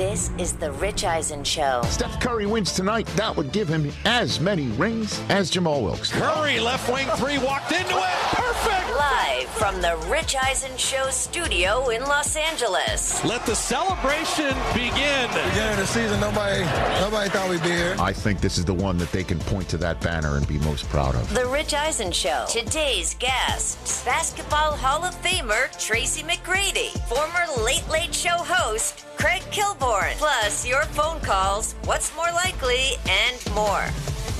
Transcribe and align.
This 0.00 0.30
is 0.38 0.54
the 0.54 0.72
Rich 0.72 1.04
Eisen 1.04 1.44
Show. 1.44 1.82
Steph 1.84 2.18
Curry 2.20 2.46
wins 2.46 2.72
tonight. 2.72 3.06
That 3.16 3.36
would 3.36 3.52
give 3.52 3.68
him 3.68 3.92
as 4.06 4.40
many 4.40 4.68
rings 4.68 5.20
as 5.28 5.50
Jamaal 5.50 5.82
Wilkes. 5.82 6.10
Curry, 6.10 6.58
left 6.58 6.90
wing 6.90 7.06
three, 7.16 7.36
walked 7.36 7.70
into 7.70 7.98
it. 7.98 8.18
Perfect. 8.32 8.89
Live 9.00 9.48
from 9.48 9.80
the 9.80 9.96
Rich 10.10 10.36
Eisen 10.36 10.76
Show 10.76 11.08
studio 11.08 11.88
in 11.88 12.02
Los 12.02 12.36
Angeles. 12.36 13.24
Let 13.24 13.46
the 13.46 13.56
celebration 13.56 14.54
begin. 14.74 15.26
Beginning 15.48 15.72
of 15.72 15.78
the 15.78 15.86
season, 15.86 16.20
nobody, 16.20 16.60
nobody 17.00 17.30
thought 17.30 17.48
we'd 17.48 17.62
be 17.62 17.70
here. 17.70 17.96
I 17.98 18.12
think 18.12 18.42
this 18.42 18.58
is 18.58 18.66
the 18.66 18.74
one 18.74 18.98
that 18.98 19.10
they 19.10 19.24
can 19.24 19.38
point 19.38 19.70
to 19.70 19.78
that 19.78 20.02
banner 20.02 20.36
and 20.36 20.46
be 20.46 20.58
most 20.58 20.86
proud 20.90 21.14
of. 21.14 21.32
The 21.32 21.46
Rich 21.46 21.72
Eisen 21.72 22.12
Show. 22.12 22.44
Today's 22.50 23.14
guests 23.14 24.04
Basketball 24.04 24.76
Hall 24.76 25.02
of 25.02 25.14
Famer 25.22 25.70
Tracy 25.82 26.22
McGrady, 26.22 26.90
former 27.08 27.64
Late 27.64 27.88
Late 27.88 28.14
Show 28.14 28.36
host 28.36 29.06
Craig 29.16 29.40
Kilborn, 29.50 30.12
plus 30.18 30.66
your 30.68 30.82
phone 30.82 31.20
calls, 31.20 31.74
what's 31.86 32.14
more 32.14 32.30
likely, 32.32 32.96
and 33.08 33.54
more. 33.54 33.86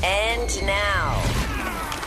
And 0.05 0.50
now, 0.67 1.59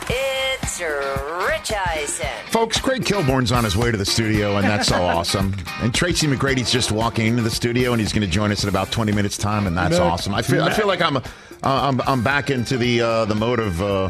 it's 0.09 0.80
Rich 0.80 1.72
Eisen. 1.88 2.28
Folks, 2.50 2.80
Craig 2.80 3.04
Kilborn's 3.04 3.52
on 3.52 3.64
his 3.64 3.76
way 3.76 3.92
to 3.92 3.98
the 3.98 4.06
studio, 4.06 4.58
and 4.58 4.66
that's 4.66 4.88
so 4.88 5.02
awesome. 5.04 5.56
And 5.82 5.94
Tracy 5.94 6.28
McGrady's 6.28 6.72
just 6.72 6.92
walking 6.92 7.28
into 7.28 7.42
the 7.42 7.50
studio, 7.50 7.92
and 7.92 8.02
he's 8.02 8.12
going 8.14 8.26
to 8.26 8.32
join 8.32 8.52
us 8.52 8.64
in 8.64 8.70
about 8.70 8.92
20 8.92 9.12
minutes' 9.12 9.38
time, 9.38 9.68
and 9.68 9.78
that's 9.78 10.00
awesome. 10.00 10.34
I 10.34 10.42
feel, 10.42 10.64
I 10.64 10.72
feel 10.73 10.88
like 10.88 11.02
I'm, 11.02 11.18
uh, 11.18 11.22
I'm, 11.64 12.02
I'm 12.02 12.23
back 12.23 12.50
into 12.50 12.78
the 12.78 13.02
uh, 13.02 13.26
the 13.26 13.36
mode 13.36 13.60
of 13.60 13.82
uh, 13.82 14.10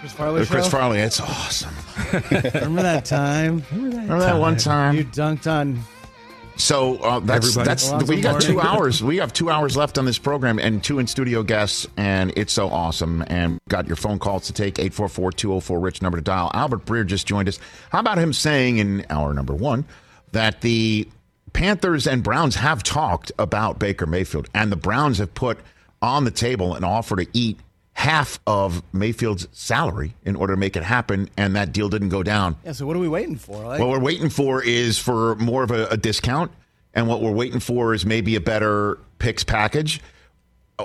Chris 0.00 0.12
Farley 0.12 0.46
Chris 0.46 0.64
show? 0.64 0.70
Farley. 0.70 0.98
It's 1.00 1.20
awesome. 1.20 1.74
Remember 2.32 2.82
that 2.82 3.04
time? 3.04 3.64
Remember 3.72 3.96
that, 3.96 4.02
Remember 4.02 4.18
that 4.20 4.38
one 4.38 4.56
time? 4.56 4.94
You 4.94 5.04
dunked 5.04 5.50
on. 5.50 5.82
So 6.56 6.96
uh, 6.96 7.20
that's 7.20 7.56
Everybody. 7.56 7.68
that's 7.68 8.08
we 8.08 8.20
got 8.20 8.40
two 8.40 8.60
hours. 8.62 9.02
We 9.02 9.18
have 9.18 9.32
two 9.32 9.50
hours 9.50 9.76
left 9.76 9.98
on 9.98 10.04
this 10.04 10.18
program 10.18 10.58
and 10.58 10.82
two 10.82 10.98
in 10.98 11.06
studio 11.06 11.42
guests, 11.42 11.86
and 11.96 12.32
it's 12.36 12.52
so 12.52 12.68
awesome. 12.68 13.24
And 13.28 13.58
got 13.68 13.86
your 13.86 13.96
phone 13.96 14.18
calls 14.18 14.46
to 14.46 14.52
take 14.52 14.76
844-204 14.76 15.82
rich 15.82 16.02
number 16.02 16.18
to 16.18 16.22
dial. 16.24 16.50
Albert 16.54 16.86
Breer 16.86 17.06
just 17.06 17.26
joined 17.26 17.48
us. 17.48 17.58
How 17.90 18.00
about 18.00 18.18
him 18.18 18.32
saying 18.32 18.78
in 18.78 19.04
hour 19.10 19.34
number 19.34 19.54
one 19.54 19.84
that 20.32 20.62
the 20.62 21.08
Panthers 21.52 22.06
and 22.06 22.22
Browns 22.22 22.56
have 22.56 22.82
talked 22.82 23.32
about 23.38 23.78
Baker 23.78 24.06
Mayfield, 24.06 24.48
and 24.54 24.72
the 24.72 24.76
Browns 24.76 25.18
have 25.18 25.34
put 25.34 25.58
on 26.02 26.24
the 26.24 26.30
table 26.30 26.74
an 26.74 26.84
offer 26.84 27.16
to 27.16 27.26
eat 27.32 27.58
half 27.96 28.38
of 28.46 28.82
Mayfield's 28.92 29.48
salary 29.52 30.14
in 30.22 30.36
order 30.36 30.52
to 30.52 30.60
make 30.60 30.76
it 30.76 30.82
happen, 30.82 31.30
and 31.38 31.56
that 31.56 31.72
deal 31.72 31.88
didn't 31.88 32.10
go 32.10 32.22
down. 32.22 32.54
Yeah, 32.62 32.72
so 32.72 32.86
what 32.86 32.94
are 32.94 32.98
we 33.00 33.08
waiting 33.08 33.36
for? 33.36 33.64
Like, 33.64 33.80
What 33.80 33.88
we're 33.88 33.98
waiting 33.98 34.28
for 34.28 34.62
is 34.62 34.98
for 34.98 35.34
more 35.36 35.62
of 35.62 35.70
a, 35.70 35.86
a 35.86 35.96
discount, 35.96 36.52
and 36.92 37.08
what 37.08 37.22
we're 37.22 37.32
waiting 37.32 37.58
for 37.58 37.94
is 37.94 38.04
maybe 38.04 38.36
a 38.36 38.40
better 38.40 38.98
picks 39.18 39.44
package, 39.44 40.02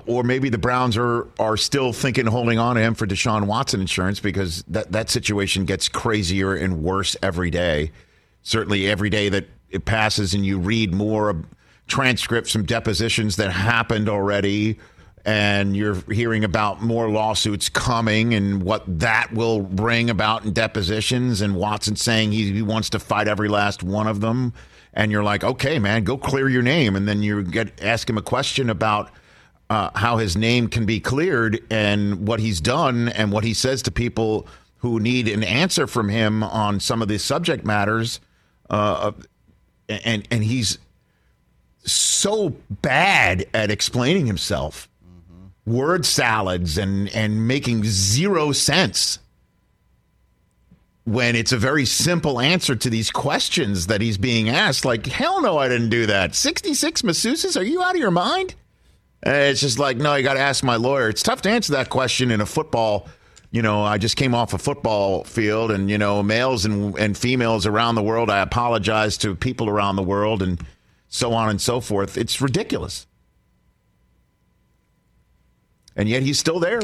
or 0.06 0.24
maybe 0.24 0.48
the 0.48 0.58
Browns 0.58 0.96
are 0.96 1.28
are 1.38 1.58
still 1.58 1.92
thinking 1.92 2.28
holding 2.28 2.58
on 2.58 2.78
to 2.78 2.82
him 2.82 2.96
for 2.96 3.06
Deshaun 3.06 3.46
Watson 3.46 3.82
insurance 3.82 4.22
because 4.22 4.64
that 4.70 4.94
that 4.94 5.10
situation 5.10 5.66
gets 5.66 5.90
crazier 5.90 6.56
and 6.56 6.82
worse 6.82 7.18
every 7.22 7.50
day. 7.50 7.92
Certainly, 8.42 8.90
every 8.90 9.10
day 9.10 9.28
that 9.28 9.48
it 9.70 9.84
passes, 9.84 10.34
and 10.34 10.46
you 10.46 10.60
read 10.60 10.94
more 10.94 11.44
transcripts 11.88 12.54
from 12.54 12.64
depositions 12.66 13.36
that 13.36 13.52
happened 13.52 14.08
already. 14.08 14.80
And 15.24 15.78
you're 15.78 15.96
hearing 16.12 16.44
about 16.44 16.82
more 16.82 17.10
lawsuits 17.10 17.70
coming 17.70 18.34
and 18.34 18.64
what 18.64 18.84
that 19.00 19.32
will 19.34 19.62
bring 19.62 20.10
about 20.10 20.46
in 20.46 20.54
depositions. 20.54 21.42
And 21.42 21.56
Watson 21.56 21.96
saying 21.96 22.32
he, 22.32 22.52
he 22.52 22.62
wants 22.62 22.90
to 22.92 23.00
fight 23.00 23.28
every 23.28 23.48
last 23.48 23.84
one 23.84 24.08
of 24.08 24.22
them. 24.22 24.54
And 24.94 25.12
you're 25.12 25.24
like, 25.24 25.44
okay, 25.44 25.80
man, 25.80 26.04
go 26.04 26.18
clear 26.18 26.50
your 26.50 26.64
name. 26.64 26.96
And 26.96 27.08
then 27.08 27.22
you 27.22 27.44
get 27.44 27.82
ask 27.84 28.10
him 28.10 28.18
a 28.18 28.22
question 28.22 28.70
about 28.70 29.12
uh, 29.70 29.90
how 29.96 30.18
his 30.18 30.36
name 30.36 30.68
can 30.68 30.86
be 30.86 31.00
cleared 31.00 31.60
and 31.70 32.28
what 32.28 32.40
he's 32.40 32.60
done 32.60 33.08
and 33.10 33.32
what 33.32 33.44
he 33.44 33.54
says 33.54 33.82
to 33.84 33.92
people 33.92 34.48
who 34.78 35.00
need 35.00 35.28
an 35.28 35.44
answer 35.44 35.88
from 35.88 36.10
him 36.10 36.44
on 36.44 36.80
some 36.80 37.02
of 37.02 37.08
these 37.08 37.24
subject 37.24 37.64
matters. 37.64 38.20
Uh, 38.70 39.12
and 39.88 40.28
and 40.32 40.44
he's 40.44 40.78
so 41.84 42.50
bad 42.70 43.46
at 43.54 43.72
explaining 43.72 44.26
himself, 44.26 44.90
word 45.66 46.06
salads 46.06 46.78
and 46.78 47.08
and 47.10 47.48
making 47.48 47.84
zero 47.84 48.52
sense 48.52 49.20
when 51.04 51.36
it's 51.36 51.52
a 51.52 51.58
very 51.58 51.86
simple 51.86 52.40
answer 52.40 52.76
to 52.76 52.90
these 52.90 53.10
questions 53.12 53.88
that 53.88 54.02
he's 54.02 54.18
being 54.18 54.50
asked. 54.50 54.86
Like, 54.86 55.06
hell 55.08 55.42
no, 55.42 55.58
I 55.58 55.68
didn't 55.68 55.90
do 55.90 56.06
that. 56.08 56.36
Sixty 56.36 56.74
six 56.74 57.02
masseuses? 57.02 57.60
Are 57.60 57.64
you 57.64 57.82
out 57.82 57.96
of 57.96 57.98
your 58.00 58.12
mind? 58.12 58.56
Uh, 59.26 59.32
It's 59.32 59.62
just 59.62 59.80
like, 59.80 59.98
no, 59.98 60.16
you 60.16 60.24
got 60.24 60.34
to 60.36 60.40
ask 60.40 60.64
my 60.64 60.76
lawyer. 60.78 61.10
It's 61.10 61.24
tough 61.24 61.42
to 61.44 61.50
answer 61.50 61.74
that 61.74 61.90
question 61.90 62.32
in 62.32 62.42
a 62.42 62.46
football. 62.46 63.08
You 63.52 63.62
know, 63.62 63.84
I 63.84 63.98
just 63.98 64.16
came 64.16 64.34
off 64.34 64.54
a 64.54 64.58
football 64.58 65.26
field, 65.26 65.72
and 65.72 65.90
you 65.90 65.98
know, 65.98 66.24
males 66.24 66.66
and 66.66 66.98
and 66.98 67.18
females 67.18 67.66
around 67.66 67.96
the 67.96 68.04
world. 68.04 68.30
I 68.30 68.40
apologize 68.40 69.18
to 69.18 69.36
people 69.36 69.70
around 69.70 69.98
the 69.98 70.04
world, 70.04 70.42
and 70.42 70.60
so 71.10 71.34
on 71.34 71.50
and 71.50 71.60
so 71.60 71.82
forth. 71.82 72.18
It's 72.18 72.40
ridiculous, 72.40 73.06
and 75.96 76.08
yet 76.10 76.24
he's 76.24 76.40
still 76.40 76.60
there. 76.60 76.82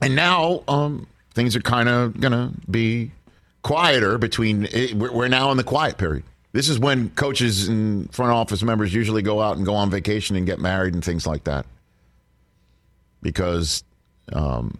And 0.00 0.14
now 0.14 0.62
um, 0.68 1.06
things 1.34 1.56
are 1.56 1.60
kind 1.60 1.88
of 1.88 2.20
gonna 2.20 2.52
be 2.70 3.10
quieter 3.62 4.18
between. 4.18 4.66
eh, 4.72 4.92
We're 4.94 5.12
we're 5.12 5.28
now 5.28 5.50
in 5.50 5.56
the 5.56 5.64
quiet 5.64 5.96
period. 5.98 6.24
This 6.52 6.68
is 6.68 6.78
when 6.78 7.10
coaches 7.10 7.68
and 7.68 8.12
front 8.14 8.32
office 8.32 8.62
members 8.62 8.94
usually 8.94 9.22
go 9.22 9.40
out 9.40 9.56
and 9.56 9.66
go 9.66 9.74
on 9.74 9.90
vacation 9.90 10.36
and 10.36 10.46
get 10.46 10.60
married 10.60 10.94
and 10.94 11.04
things 11.04 11.26
like 11.26 11.44
that, 11.44 11.66
because 13.22 13.82
um, 14.32 14.78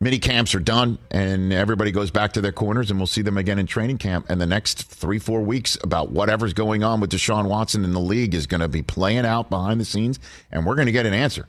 mini 0.00 0.18
camps 0.18 0.54
are 0.54 0.60
done 0.60 0.98
and 1.10 1.52
everybody 1.52 1.92
goes 1.92 2.10
back 2.10 2.32
to 2.32 2.40
their 2.40 2.52
corners 2.52 2.90
and 2.90 2.98
we'll 2.98 3.06
see 3.06 3.22
them 3.22 3.38
again 3.38 3.58
in 3.58 3.66
training 3.66 3.98
camp. 3.98 4.26
And 4.28 4.40
the 4.40 4.46
next 4.46 4.84
three 4.84 5.18
four 5.18 5.40
weeks 5.42 5.76
about 5.82 6.10
whatever's 6.10 6.52
going 6.52 6.82
on 6.82 7.00
with 7.00 7.10
Deshaun 7.12 7.48
Watson 7.48 7.84
in 7.84 7.92
the 7.92 8.00
league 8.00 8.34
is 8.34 8.46
going 8.46 8.60
to 8.60 8.68
be 8.68 8.82
playing 8.82 9.26
out 9.26 9.50
behind 9.50 9.80
the 9.80 9.84
scenes, 9.84 10.18
and 10.50 10.66
we're 10.66 10.74
going 10.74 10.86
to 10.86 10.92
get 10.92 11.06
an 11.06 11.14
answer 11.14 11.46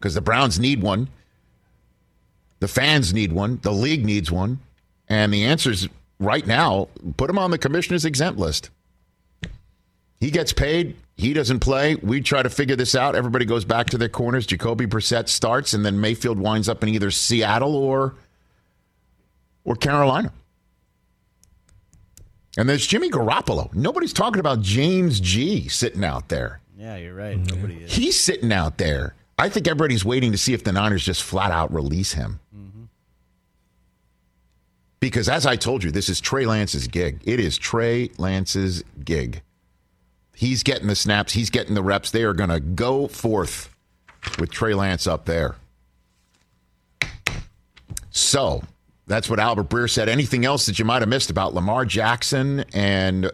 because 0.00 0.14
the 0.14 0.20
Browns 0.22 0.58
need 0.58 0.82
one. 0.82 1.08
The 2.60 2.68
fans 2.68 3.12
need 3.14 3.32
one. 3.32 3.60
The 3.62 3.70
league 3.72 4.04
needs 4.04 4.30
one. 4.30 4.58
And 5.08 5.32
the 5.32 5.44
answer 5.44 5.70
is 5.70 5.88
right 6.18 6.46
now 6.46 6.88
put 7.16 7.28
him 7.30 7.38
on 7.38 7.50
the 7.50 7.58
commissioner's 7.58 8.04
exempt 8.04 8.38
list. 8.38 8.70
He 10.18 10.30
gets 10.30 10.52
paid. 10.52 10.96
He 11.16 11.32
doesn't 11.32 11.60
play. 11.60 11.94
We 11.96 12.20
try 12.20 12.42
to 12.42 12.50
figure 12.50 12.76
this 12.76 12.94
out. 12.94 13.14
Everybody 13.14 13.44
goes 13.44 13.64
back 13.64 13.88
to 13.90 13.98
their 13.98 14.08
corners. 14.08 14.46
Jacoby 14.46 14.86
Brissett 14.86 15.28
starts, 15.28 15.72
and 15.74 15.84
then 15.84 16.00
Mayfield 16.00 16.38
winds 16.38 16.68
up 16.68 16.82
in 16.82 16.88
either 16.90 17.10
Seattle 17.10 17.74
or 17.76 18.14
or 19.64 19.76
Carolina. 19.76 20.32
And 22.58 22.68
there's 22.68 22.86
Jimmy 22.86 23.10
Garoppolo. 23.10 23.72
Nobody's 23.74 24.12
talking 24.12 24.40
about 24.40 24.60
James 24.60 25.20
G 25.20 25.68
sitting 25.68 26.04
out 26.04 26.28
there. 26.28 26.60
yeah, 26.76 26.96
you're 26.96 27.14
right. 27.14 27.38
Nobody 27.38 27.76
is. 27.76 27.92
He's 27.92 28.18
sitting 28.18 28.52
out 28.52 28.76
there. 28.78 29.14
I 29.40 29.48
think 29.48 29.66
everybody's 29.66 30.04
waiting 30.04 30.32
to 30.32 30.38
see 30.38 30.52
if 30.52 30.64
the 30.64 30.72
Niners 30.72 31.02
just 31.02 31.22
flat 31.22 31.50
out 31.50 31.72
release 31.72 32.12
him. 32.12 32.40
Because 35.00 35.30
as 35.30 35.46
I 35.46 35.56
told 35.56 35.82
you, 35.82 35.90
this 35.90 36.10
is 36.10 36.20
Trey 36.20 36.44
Lance's 36.44 36.86
gig. 36.86 37.20
It 37.24 37.40
is 37.40 37.56
Trey 37.56 38.10
Lance's 38.18 38.84
gig. 39.02 39.40
He's 40.34 40.62
getting 40.62 40.88
the 40.88 40.94
snaps, 40.94 41.32
he's 41.32 41.48
getting 41.48 41.74
the 41.74 41.82
reps. 41.82 42.10
They 42.10 42.22
are 42.22 42.34
going 42.34 42.50
to 42.50 42.60
go 42.60 43.08
forth 43.08 43.74
with 44.38 44.50
Trey 44.50 44.74
Lance 44.74 45.06
up 45.06 45.24
there. 45.24 45.56
So 48.10 48.62
that's 49.06 49.30
what 49.30 49.40
Albert 49.40 49.70
Breer 49.70 49.88
said. 49.88 50.10
Anything 50.10 50.44
else 50.44 50.66
that 50.66 50.78
you 50.78 50.84
might 50.84 51.00
have 51.00 51.08
missed 51.08 51.30
about 51.30 51.54
Lamar 51.54 51.86
Jackson 51.86 52.64
and 52.74 53.30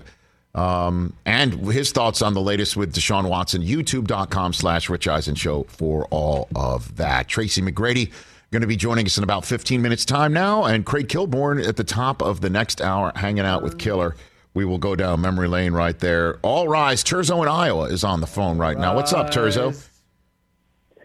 um, 0.57 1.13
and 1.25 1.53
his 1.71 1.93
thoughts 1.93 2.23
on 2.23 2.35
the 2.35 2.41
latest 2.41 2.77
with 2.77 2.95
Deshaun 2.95 3.29
Watson? 3.29 3.63
YouTube.com 3.63 4.53
slash 4.53 4.89
Rich 4.89 5.07
Eisen 5.07 5.35
Show 5.35 5.65
for 5.65 6.07
all 6.07 6.49
of 6.57 6.97
that. 6.97 7.29
Tracy 7.29 7.63
McGrady 7.63 8.11
going 8.51 8.63
to 8.63 8.67
be 8.67 8.77
joining 8.77 9.05
us 9.07 9.19
in 9.19 9.25
about 9.25 9.45
15 9.45 9.83
minutes 9.83 10.05
time 10.05 10.33
now, 10.33 10.65
and 10.65 10.87
Craig 10.87 11.09
Kilborn 11.09 11.67
at 11.67 11.77
the 11.77 11.85
top 11.85 12.23
of 12.23 12.41
the 12.41 12.49
next 12.49 12.81
hour, 12.81 13.13
hanging 13.15 13.45
out 13.45 13.63
with 13.63 13.77
Killer. 13.77 14.17
we 14.55 14.65
will 14.65 14.79
go 14.79 14.97
down 14.97 15.21
memory 15.21 15.49
lane 15.49 15.73
right 15.73 15.99
there. 15.99 16.39
All 16.43 16.67
rise. 16.67 17.05
Turzo 17.05 17.43
in 17.43 17.49
Iowa 17.49 17.85
is 17.85 18.03
on 18.05 18.21
the 18.23 18.27
phone 18.27 18.57
right 18.57 18.79
now. 18.79 18.95
What's 18.95 19.13
up, 19.13 19.31
Turzo? 19.31 19.79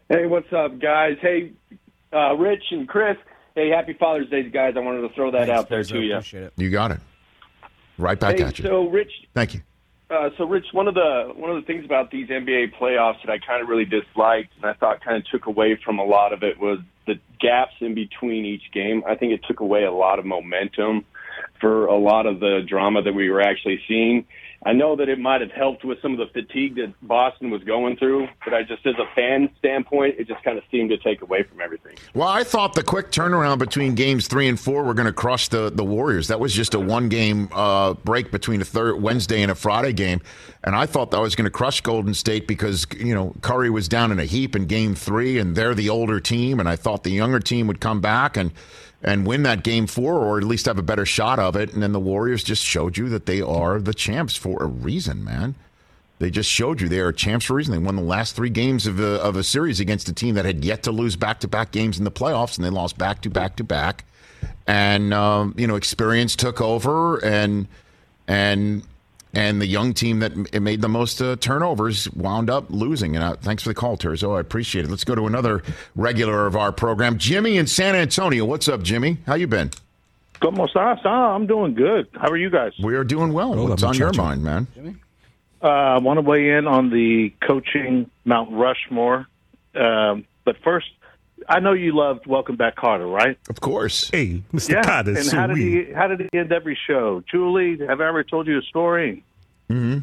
Hey, 0.08 0.26
what's 0.28 0.52
up, 0.54 0.80
guys? 0.80 1.18
Hey, 1.22 1.52
uh, 2.14 2.36
Rich 2.36 2.64
and 2.72 2.88
Chris. 2.88 3.18
Hey, 3.56 3.70
happy 3.70 3.94
Father's 3.94 4.30
Day, 4.30 4.44
guys. 4.44 4.76
I 4.78 4.80
wanted 4.80 5.02
to 5.02 5.10
throw 5.14 5.32
that 5.32 5.50
out 5.50 5.68
there 5.68 5.84
to 5.84 6.00
you. 6.00 6.14
Appreciate 6.14 6.44
it. 6.44 6.54
You 6.56 6.70
got 6.70 6.92
it. 6.92 7.00
Right 8.02 8.20
back 8.20 8.38
Hey, 8.38 8.44
at 8.44 8.58
you. 8.60 8.66
so 8.66 8.88
Rich, 8.90 9.12
Thank 9.34 9.54
you. 9.54 9.62
uh, 10.10 10.30
so 10.38 10.46
Rich, 10.46 10.66
one 10.74 10.88
of 10.88 10.96
the 10.96 11.32
one 11.36 11.50
of 11.52 11.56
the 11.56 11.62
things 11.66 11.86
about 11.86 12.12
these 12.12 12.28
NBA 12.28 12.74
playoffs 12.80 13.22
that 13.24 13.32
I 13.32 13.38
kind 13.38 13.62
of 13.62 13.70
really 13.70 13.86
disliked, 13.86 14.52
and 14.58 14.66
I 14.66 14.74
thought 14.74 15.02
kind 15.04 15.18
of 15.18 15.26
took 15.30 15.46
away 15.46 15.80
from 15.86 16.00
a 16.00 16.04
lot 16.04 16.34
of 16.34 16.44
it, 16.44 16.60
was 16.60 16.80
the 17.08 17.20
gaps 17.40 17.76
in 17.80 17.94
between 17.94 18.46
each 18.46 18.72
game. 18.74 19.04
I 19.08 19.16
think 19.16 19.34
it 19.34 19.42
took 19.48 19.60
away 19.60 19.84
a 19.84 19.92
lot 19.92 20.20
of 20.20 20.26
momentum 20.26 21.06
for 21.60 21.86
a 21.86 21.96
lot 21.98 22.26
of 22.26 22.40
the 22.40 22.62
drama 22.68 23.02
that 23.04 23.14
we 23.14 23.30
were 23.30 23.42
actually 23.42 23.80
seeing. 23.88 24.26
I 24.64 24.74
know 24.74 24.96
that 24.96 25.10
it 25.10 25.18
might 25.18 25.42
have 25.42 25.52
helped 25.52 25.84
with 25.84 26.00
some 26.04 26.12
of 26.12 26.20
the 26.20 26.28
fatigue 26.28 26.76
that 26.76 26.94
Boston 27.02 27.50
was 27.50 27.64
going 27.64 27.98
through, 27.98 28.28
but 28.46 28.54
I 28.54 28.62
just, 28.62 28.86
as 28.86 28.94
a 29.00 29.16
fan 29.16 29.50
standpoint, 29.58 30.16
it 30.20 30.28
just 30.28 30.44
kind 30.44 30.56
of 30.56 30.64
seemed 30.70 30.92
to 30.92 30.98
take 30.98 31.24
away 31.24 31.42
from 31.42 31.62
everything. 31.62 31.96
Well, 32.14 32.28
I 32.28 32.44
thought 32.44 32.76
the 32.76 32.84
quick 32.84 33.12
turnaround 33.12 33.58
between 33.58 33.96
games 33.96 34.28
three 34.28 34.48
and 34.48 34.60
four 34.60 34.84
were 34.84 34.94
going 34.94 35.08
to 35.08 35.14
crush 35.14 35.48
the, 35.48 35.72
the 35.72 35.84
Warriors. 35.84 36.28
That 36.28 36.40
was 36.40 36.54
just 36.54 36.76
a 36.76 36.80
one 36.80 37.10
game 37.10 37.50
uh, 37.54 37.96
break 37.96 38.32
between 38.32 38.62
a 38.62 38.66
third 38.66 39.02
Wednesday 39.02 39.42
and 39.42 39.50
a 39.50 39.56
Friday 39.56 39.94
game, 39.94 40.22
and 40.64 40.76
I 40.76 40.86
thought 40.86 41.10
that 41.10 41.22
was 41.22 41.36
going 41.36 41.46
to 41.46 41.52
crush 41.52 41.82
Golden 41.82 42.14
State 42.14 42.48
because 42.48 42.86
you 42.96 43.16
know 43.16 43.34
Curry 43.42 43.72
was 43.72 43.88
down 43.88 44.12
in 44.12 44.20
a 44.20 44.26
heap 44.26 44.56
in 44.56 44.68
game 44.68 44.94
three, 44.94 45.40
and 45.40 45.56
they're 45.56 45.74
the 45.74 45.90
older 45.90 46.20
team, 46.20 46.60
and 46.60 46.70
I 46.70 46.76
thought 46.76 47.04
the 47.04 47.12
younger 47.12 47.40
team 47.40 47.66
would 47.66 47.82
come 47.82 48.00
back 48.00 48.38
and 48.38 48.52
and 49.04 49.26
win 49.26 49.44
that 49.44 49.64
game 49.64 49.88
four, 49.88 50.16
or 50.16 50.38
at 50.38 50.44
least 50.44 50.66
have 50.66 50.78
a 50.78 50.84
better 50.84 51.06
shot 51.06 51.40
of 51.40 51.56
it. 51.56 51.74
And 51.74 51.82
then 51.82 51.92
the 51.92 52.00
Warriors 52.00 52.44
just 52.44 52.64
showed 52.64 52.98
you 52.98 53.10
that 53.10 53.26
they 53.26 53.42
are 53.42 53.80
the 53.80 53.94
champs 53.94 54.36
for 54.36 54.62
a 54.62 54.68
reason, 54.68 55.24
man. 55.24 55.56
They 56.20 56.30
just 56.30 56.52
showed 56.52 56.82
you 56.82 56.88
they 56.88 57.00
are 57.00 57.12
champs 57.12 57.46
for 57.46 57.54
a 57.54 57.56
reason. 57.56 57.72
They 57.72 57.80
won 57.80 57.96
the 57.96 58.04
last 58.04 58.36
three 58.36 58.52
games 58.52 58.86
of 58.86 59.00
a, 59.00 59.20
of 59.24 59.36
a 59.36 59.44
series 59.44 59.80
against 59.80 60.08
a 60.08 60.14
team 60.14 60.36
that 60.36 60.46
had 60.46 60.64
yet 60.64 60.84
to 60.84 60.92
lose 60.92 61.16
back 61.16 61.40
to 61.40 61.48
back 61.48 61.72
games 61.72 61.98
in 61.98 62.04
the 62.04 62.12
playoffs, 62.12 62.58
and 62.58 62.66
they 62.66 62.70
lost 62.70 62.96
back 62.98 63.24
to 63.24 63.30
back 63.30 63.56
to 63.56 63.64
back. 63.64 64.06
And 64.68 65.16
um, 65.16 65.56
you 65.58 65.66
know, 65.66 65.76
experience 65.76 66.36
took 66.36 66.62
over, 66.62 67.18
and 67.26 67.68
and 68.28 68.84
and 69.34 69.62
the 69.62 69.66
young 69.66 69.94
team 69.94 70.20
that 70.20 70.32
m- 70.34 70.64
made 70.64 70.82
the 70.82 70.90
most 70.90 71.22
uh, 71.22 71.36
turnovers 71.38 72.10
wound 72.12 72.50
up 72.50 72.66
losing. 72.70 73.16
And 73.16 73.24
uh, 73.24 73.36
thanks 73.38 73.64
for 73.64 73.70
the 73.70 73.76
call, 73.76 73.98
Terzo. 73.98 74.36
I 74.36 74.40
appreciate 74.40 74.86
it. 74.86 74.92
Let's 74.92 75.04
go 75.04 75.16
to 75.16 75.28
another 75.28 75.64
regular 75.96 76.48
of 76.48 76.56
our 76.56 76.72
program, 76.72 77.18
Jimmy 77.18 77.58
in 77.58 77.68
San 77.68 77.96
Antonio. 77.96 78.46
What's 78.46 78.68
up, 78.68 78.82
Jimmy? 78.82 79.18
How 79.26 79.36
you 79.36 79.48
been? 79.48 79.72
Como 80.42 80.66
estás? 80.68 81.06
I'm 81.06 81.46
doing 81.48 81.74
good. 81.76 82.08
How 82.14 82.30
are 82.30 82.38
you 82.38 82.50
guys? 82.50 82.74
We 82.82 82.96
are 82.96 83.04
doing 83.04 83.32
well. 83.32 83.54
Hola, 83.54 83.70
What's 83.70 83.84
on 83.84 83.94
your 83.96 84.08
muchacho. 84.08 84.24
mind, 84.24 84.44
man? 84.44 85.00
Uh, 85.64 85.68
I 85.68 85.98
want 86.00 86.18
to 86.18 86.22
weigh 86.22 86.50
in 86.50 86.66
on 86.66 86.90
the 86.90 87.32
coaching 87.48 88.10
Mount 88.26 88.52
Rushmore. 88.52 89.28
Um, 89.76 90.26
but 90.44 90.58
first, 90.64 90.88
I 91.50 91.60
know 91.60 91.74
you 91.74 91.96
loved 91.96 92.28
Welcome 92.28 92.56
Back, 92.56 92.76
Kotter, 92.78 93.12
right? 93.12 93.38
Of 93.50 93.60
course. 93.62 94.10
Hey, 94.10 94.44
Mr. 94.54 94.70
Yeah. 94.72 94.82
Kotter, 94.84 95.16
and 95.18 95.26
so 95.26 95.38
how 95.38 95.48
did 95.48 95.56
we- 95.58 95.86
he? 95.86 95.92
How 95.94 96.08
did 96.08 96.22
he 96.32 96.38
end 96.38 96.52
every 96.52 96.78
show? 96.88 97.24
Julie, 97.30 97.78
have 97.88 98.02
I 98.02 98.08
ever 98.08 98.24
told 98.24 98.48
you 98.48 98.58
a 98.60 98.62
story? 98.62 99.24
Mm-hmm. 99.70 100.00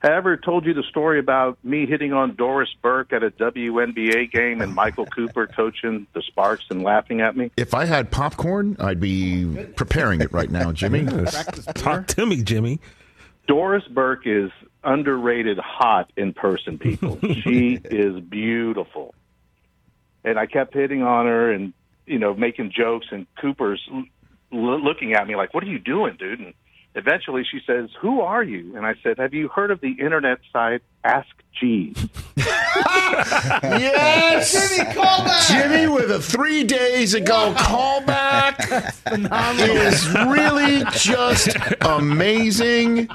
Have 0.00 0.12
I 0.12 0.16
ever 0.16 0.36
told 0.36 0.66
you 0.66 0.74
the 0.74 0.82
story 0.82 1.18
about 1.18 1.56
me 1.64 1.86
hitting 1.86 2.12
on 2.12 2.34
Doris 2.34 2.68
Burke 2.82 3.12
at 3.14 3.22
a 3.22 3.30
WNBA 3.30 4.30
game 4.30 4.60
and 4.60 4.74
Michael 4.74 5.06
Cooper 5.06 5.46
coaching 5.46 6.06
the 6.12 6.20
Sparks 6.20 6.64
and 6.68 6.82
laughing 6.82 7.22
at 7.22 7.34
me? 7.36 7.50
If 7.56 7.72
I 7.72 7.86
had 7.86 8.10
popcorn, 8.10 8.76
I'd 8.78 9.00
be 9.00 9.46
preparing 9.76 10.20
it 10.20 10.30
right 10.30 10.50
now, 10.50 10.72
Jimmy. 10.72 11.06
Talk 11.74 12.06
to 12.08 12.26
me, 12.26 12.42
Jimmy. 12.42 12.80
Doris 13.48 13.84
Burke 13.88 14.26
is 14.26 14.50
underrated 14.82 15.58
hot 15.58 16.12
in 16.18 16.34
person, 16.34 16.78
people. 16.78 17.18
she 17.42 17.80
is 17.84 18.20
beautiful. 18.20 19.14
And 20.24 20.38
I 20.38 20.46
kept 20.46 20.72
hitting 20.74 21.02
on 21.02 21.26
her 21.26 21.52
and, 21.52 21.72
you 22.06 22.18
know, 22.18 22.34
making 22.34 22.72
jokes, 22.74 23.06
and 23.10 23.26
Cooper's 23.40 23.86
l- 23.92 24.80
looking 24.80 25.12
at 25.14 25.26
me 25.26 25.36
like, 25.36 25.52
What 25.54 25.62
are 25.64 25.68
you 25.68 25.78
doing, 25.78 26.16
dude? 26.18 26.40
And 26.40 26.54
eventually 26.94 27.44
she 27.50 27.60
says, 27.66 27.90
Who 28.00 28.20
are 28.22 28.42
you? 28.42 28.76
And 28.76 28.86
I 28.86 28.94
said, 29.02 29.18
Have 29.18 29.34
you 29.34 29.48
heard 29.48 29.70
of 29.70 29.80
the 29.80 29.92
internet 29.92 30.38
site 30.52 30.82
Ask 31.04 31.28
Jeeves? 31.60 32.06
Yes, 33.62 34.52
Jimmy, 34.52 34.90
callback. 34.90 35.46
Jimmy 35.48 35.86
with 35.92 36.10
a 36.10 36.20
three 36.20 36.64
days 36.64 37.14
ago 37.14 37.54
callback 37.56 38.92
is 39.60 40.08
really 40.28 40.84
just 40.92 41.56
amazing. 41.82 43.08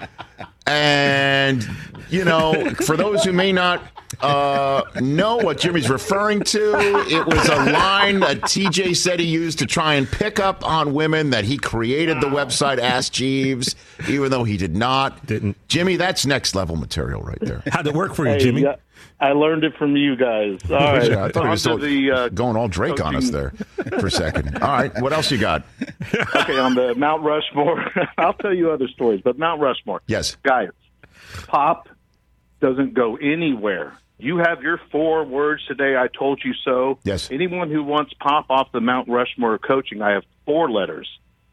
And 0.65 1.67
you 2.09 2.23
know, 2.25 2.69
for 2.85 2.95
those 2.97 3.23
who 3.23 3.33
may 3.33 3.51
not 3.51 3.81
uh, 4.21 4.83
know 5.01 5.38
what 5.38 5.57
Jimmy's 5.60 5.89
referring 5.89 6.42
to, 6.42 6.74
it 7.07 7.25
was 7.25 7.48
a 7.50 7.71
line 7.71 8.19
that 8.21 8.42
TJ 8.42 8.95
said 8.95 9.19
he 9.19 9.25
used 9.27 9.60
to 9.60 9.66
try 9.66 9.95
and 9.95 10.10
pick 10.10 10.39
up 10.39 10.66
on 10.66 10.94
women. 10.94 11.30
That 11.31 11.45
he 11.45 11.57
created 11.57 12.21
the 12.21 12.27
website 12.27 12.80
Ask 12.80 13.13
Jeeves, 13.13 13.75
even 14.07 14.31
though 14.31 14.44
he 14.44 14.57
did 14.57 14.75
not. 14.75 15.25
Didn't. 15.25 15.57
Jimmy? 15.68 15.95
That's 15.95 16.25
next 16.25 16.56
level 16.56 16.75
material 16.75 17.21
right 17.21 17.39
there. 17.42 17.63
How'd 17.71 17.88
it 17.88 17.94
work 17.94 18.13
for 18.16 18.25
you, 18.25 18.31
Hey, 18.33 18.39
Jimmy? 18.39 18.62
yeah, 18.63 18.75
I 19.19 19.31
learned 19.33 19.63
it 19.63 19.75
from 19.77 19.95
you 19.95 20.16
guys. 20.16 20.60
All 20.69 20.77
right. 20.77 21.10
Yeah, 21.12 21.24
I 21.25 21.31
thought 21.31 21.42
he 21.44 21.48
On 21.48 21.50
was 21.51 21.62
so- 21.63 21.77
the, 21.77 22.12
uh, 22.12 22.30
going 22.30 22.56
all 22.56 22.68
Drake 22.68 23.04
on 23.04 23.16
us 23.16 23.30
there 23.30 23.51
for 24.00 24.07
a 24.07 24.12
second. 24.12 24.57
All 24.62 24.69
right, 24.69 25.01
what 25.01 25.13
else 25.13 25.31
you 25.31 25.38
got? 25.38 25.63
okay, 26.36 26.57
on 26.60 26.75
the 26.75 26.94
Mount 26.95 27.24
Rushmore, 27.24 27.86
I'll 28.18 28.33
tell 28.33 28.54
you 28.54 28.71
other 28.71 28.88
stories, 28.88 29.21
but 29.24 29.38
Mount 29.38 29.62
Rushmore. 29.62 30.01
Yes. 30.07 30.36
Guys, 30.44 30.69
pop 31.48 31.88
doesn't 32.62 32.94
go 32.94 33.16
anywhere. 33.18 33.94
You 34.19 34.38
have 34.38 34.62
your 34.62 34.80
four 34.92 35.24
words 35.24 35.66
today. 35.66 35.95
I 35.98 36.07
told 36.07 36.42
you 36.44 36.54
so. 36.66 37.00
Yes. 37.04 37.30
Anyone 37.31 37.71
who 37.71 37.83
wants 37.83 38.13
pop 38.19 38.48
off 38.50 38.71
the 38.74 38.81
Mount 38.81 39.07
Rushmore 39.07 39.56
of 39.56 39.62
coaching, 39.62 40.01
I 40.01 40.12
have 40.12 40.24
four 40.45 40.69
letters. 40.69 41.07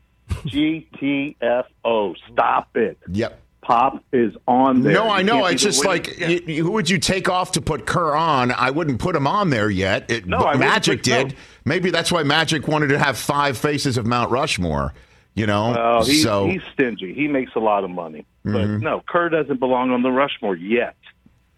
G 0.46 0.88
T 0.98 1.36
F 1.40 1.66
O. 1.84 2.14
Stop 2.32 2.76
it. 2.76 2.98
Yep. 3.08 3.40
Pop 3.62 4.04
is 4.12 4.32
on 4.46 4.82
there. 4.82 4.92
No, 4.94 5.08
I 5.10 5.22
know. 5.22 5.44
It's 5.46 5.62
just 5.62 5.84
like, 5.84 6.18
Yeah. 6.18 6.28
y- 6.28 6.40
y- 6.46 6.54
who 6.54 6.70
would 6.72 6.88
you 6.88 6.98
take 6.98 7.28
off 7.28 7.52
to 7.52 7.60
put 7.60 7.84
Kerr 7.86 8.14
on? 8.14 8.52
I 8.52 8.70
wouldn't 8.70 9.00
put 9.00 9.16
him 9.16 9.26
on 9.26 9.50
there 9.50 9.68
yet. 9.70 10.08
It, 10.10 10.26
No, 10.26 10.52
Magic 10.56 10.98
put- 11.02 11.08
no. 11.10 11.24
did. 11.24 11.36
Maybe 11.64 11.90
that's 11.90 12.12
why 12.12 12.22
Magic 12.22 12.68
wanted 12.68 12.88
to 12.88 12.98
have 12.98 13.18
five 13.18 13.58
faces 13.58 13.96
of 13.98 14.06
Mount 14.06 14.30
Rushmore. 14.30 14.94
You 15.34 15.46
know, 15.46 15.72
Well, 15.72 16.04
he's, 16.04 16.22
so 16.22 16.44
Mm-hmm. 16.44 16.50
he's 16.52 16.62
stingy. 16.72 17.12
He 17.12 17.26
makes 17.28 17.54
a 17.56 17.58
lot 17.60 17.82
of 17.84 17.90
money. 17.90 18.24
But 18.44 18.66
no, 18.68 19.02
Kerr 19.06 19.28
doesn't 19.28 19.58
belong 19.58 19.90
on 19.90 20.02
the 20.02 20.10
Rushmore 20.12 20.54
yet. 20.56 20.94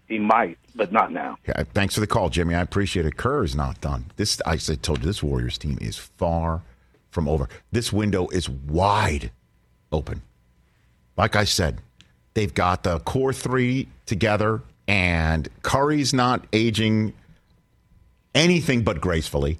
He 0.09 0.17
might, 0.17 0.57
but 0.75 0.91
not 0.91 1.11
now. 1.11 1.37
Yeah, 1.47 1.63
thanks 1.73 1.93
for 1.93 1.99
the 1.99 2.07
call, 2.07 2.29
Jimmy. 2.29 2.55
I 2.55 2.61
appreciate 2.61 3.05
it. 3.05 3.15
Kerr 3.15 3.43
is 3.43 3.55
not 3.55 3.79
done. 3.79 4.05
This 4.15 4.41
I 4.45 4.57
told 4.57 4.99
you 4.99 5.05
this 5.05 5.21
Warriors 5.21 5.57
team 5.57 5.77
is 5.79 5.97
far 5.97 6.63
from 7.11 7.29
over. 7.29 7.47
This 7.71 7.93
window 7.93 8.27
is 8.29 8.49
wide 8.49 9.31
open. 9.91 10.23
Like 11.15 11.35
I 11.35 11.43
said, 11.43 11.81
they've 12.33 12.53
got 12.53 12.83
the 12.83 12.99
core 12.99 13.33
three 13.33 13.87
together, 14.07 14.63
and 14.87 15.47
Curry's 15.61 16.13
not 16.13 16.47
aging 16.53 17.13
anything 18.33 18.83
but 18.83 19.01
gracefully. 19.01 19.59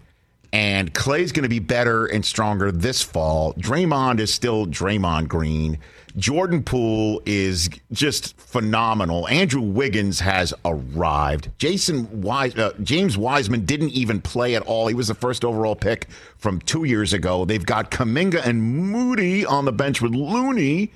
And 0.51 0.91
Clay's 0.95 1.31
going 1.31 1.43
to 1.43 1.49
be 1.49 1.59
better 1.59 2.07
and 2.07 2.25
stronger 2.25 2.71
this 2.71 3.03
fall. 3.03 3.53
Draymond 3.53 4.19
is 4.19 4.33
still 4.33 4.65
Draymond 4.65 5.27
Green. 5.27 5.77
Jordan 6.17 6.63
Poole 6.63 7.21
is 7.25 7.69
just 7.91 8.37
phenomenal. 8.37 9.27
Andrew 9.27 9.61
Wiggins 9.61 10.19
has 10.19 10.53
arrived. 10.65 11.49
Jason 11.57 12.21
Wise, 12.21 12.55
uh, 12.57 12.73
James 12.83 13.17
Wiseman 13.17 13.65
didn't 13.65 13.89
even 13.89 14.21
play 14.21 14.55
at 14.55 14.61
all. 14.63 14.87
He 14.87 14.93
was 14.93 15.07
the 15.07 15.13
first 15.13 15.45
overall 15.45 15.75
pick 15.75 16.07
from 16.37 16.59
two 16.61 16.83
years 16.83 17.13
ago. 17.13 17.45
They've 17.45 17.65
got 17.65 17.91
Kuminga 17.91 18.45
and 18.45 18.61
Moody 18.61 19.45
on 19.45 19.65
the 19.65 19.71
bench 19.71 20.01
with 20.01 20.13
Looney. 20.13 20.91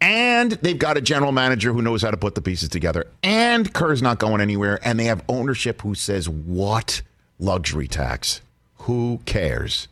And 0.00 0.52
they've 0.52 0.78
got 0.78 0.96
a 0.96 1.00
general 1.00 1.30
manager 1.30 1.72
who 1.72 1.80
knows 1.80 2.02
how 2.02 2.10
to 2.10 2.16
put 2.16 2.34
the 2.34 2.42
pieces 2.42 2.68
together. 2.68 3.06
And 3.22 3.72
Kerr's 3.72 4.02
not 4.02 4.18
going 4.18 4.40
anywhere. 4.40 4.80
And 4.82 4.98
they 4.98 5.04
have 5.04 5.22
ownership 5.28 5.82
who 5.82 5.94
says, 5.94 6.28
What 6.28 7.02
luxury 7.38 7.86
tax? 7.86 8.40
Who 8.78 9.20
cares? 9.26 9.86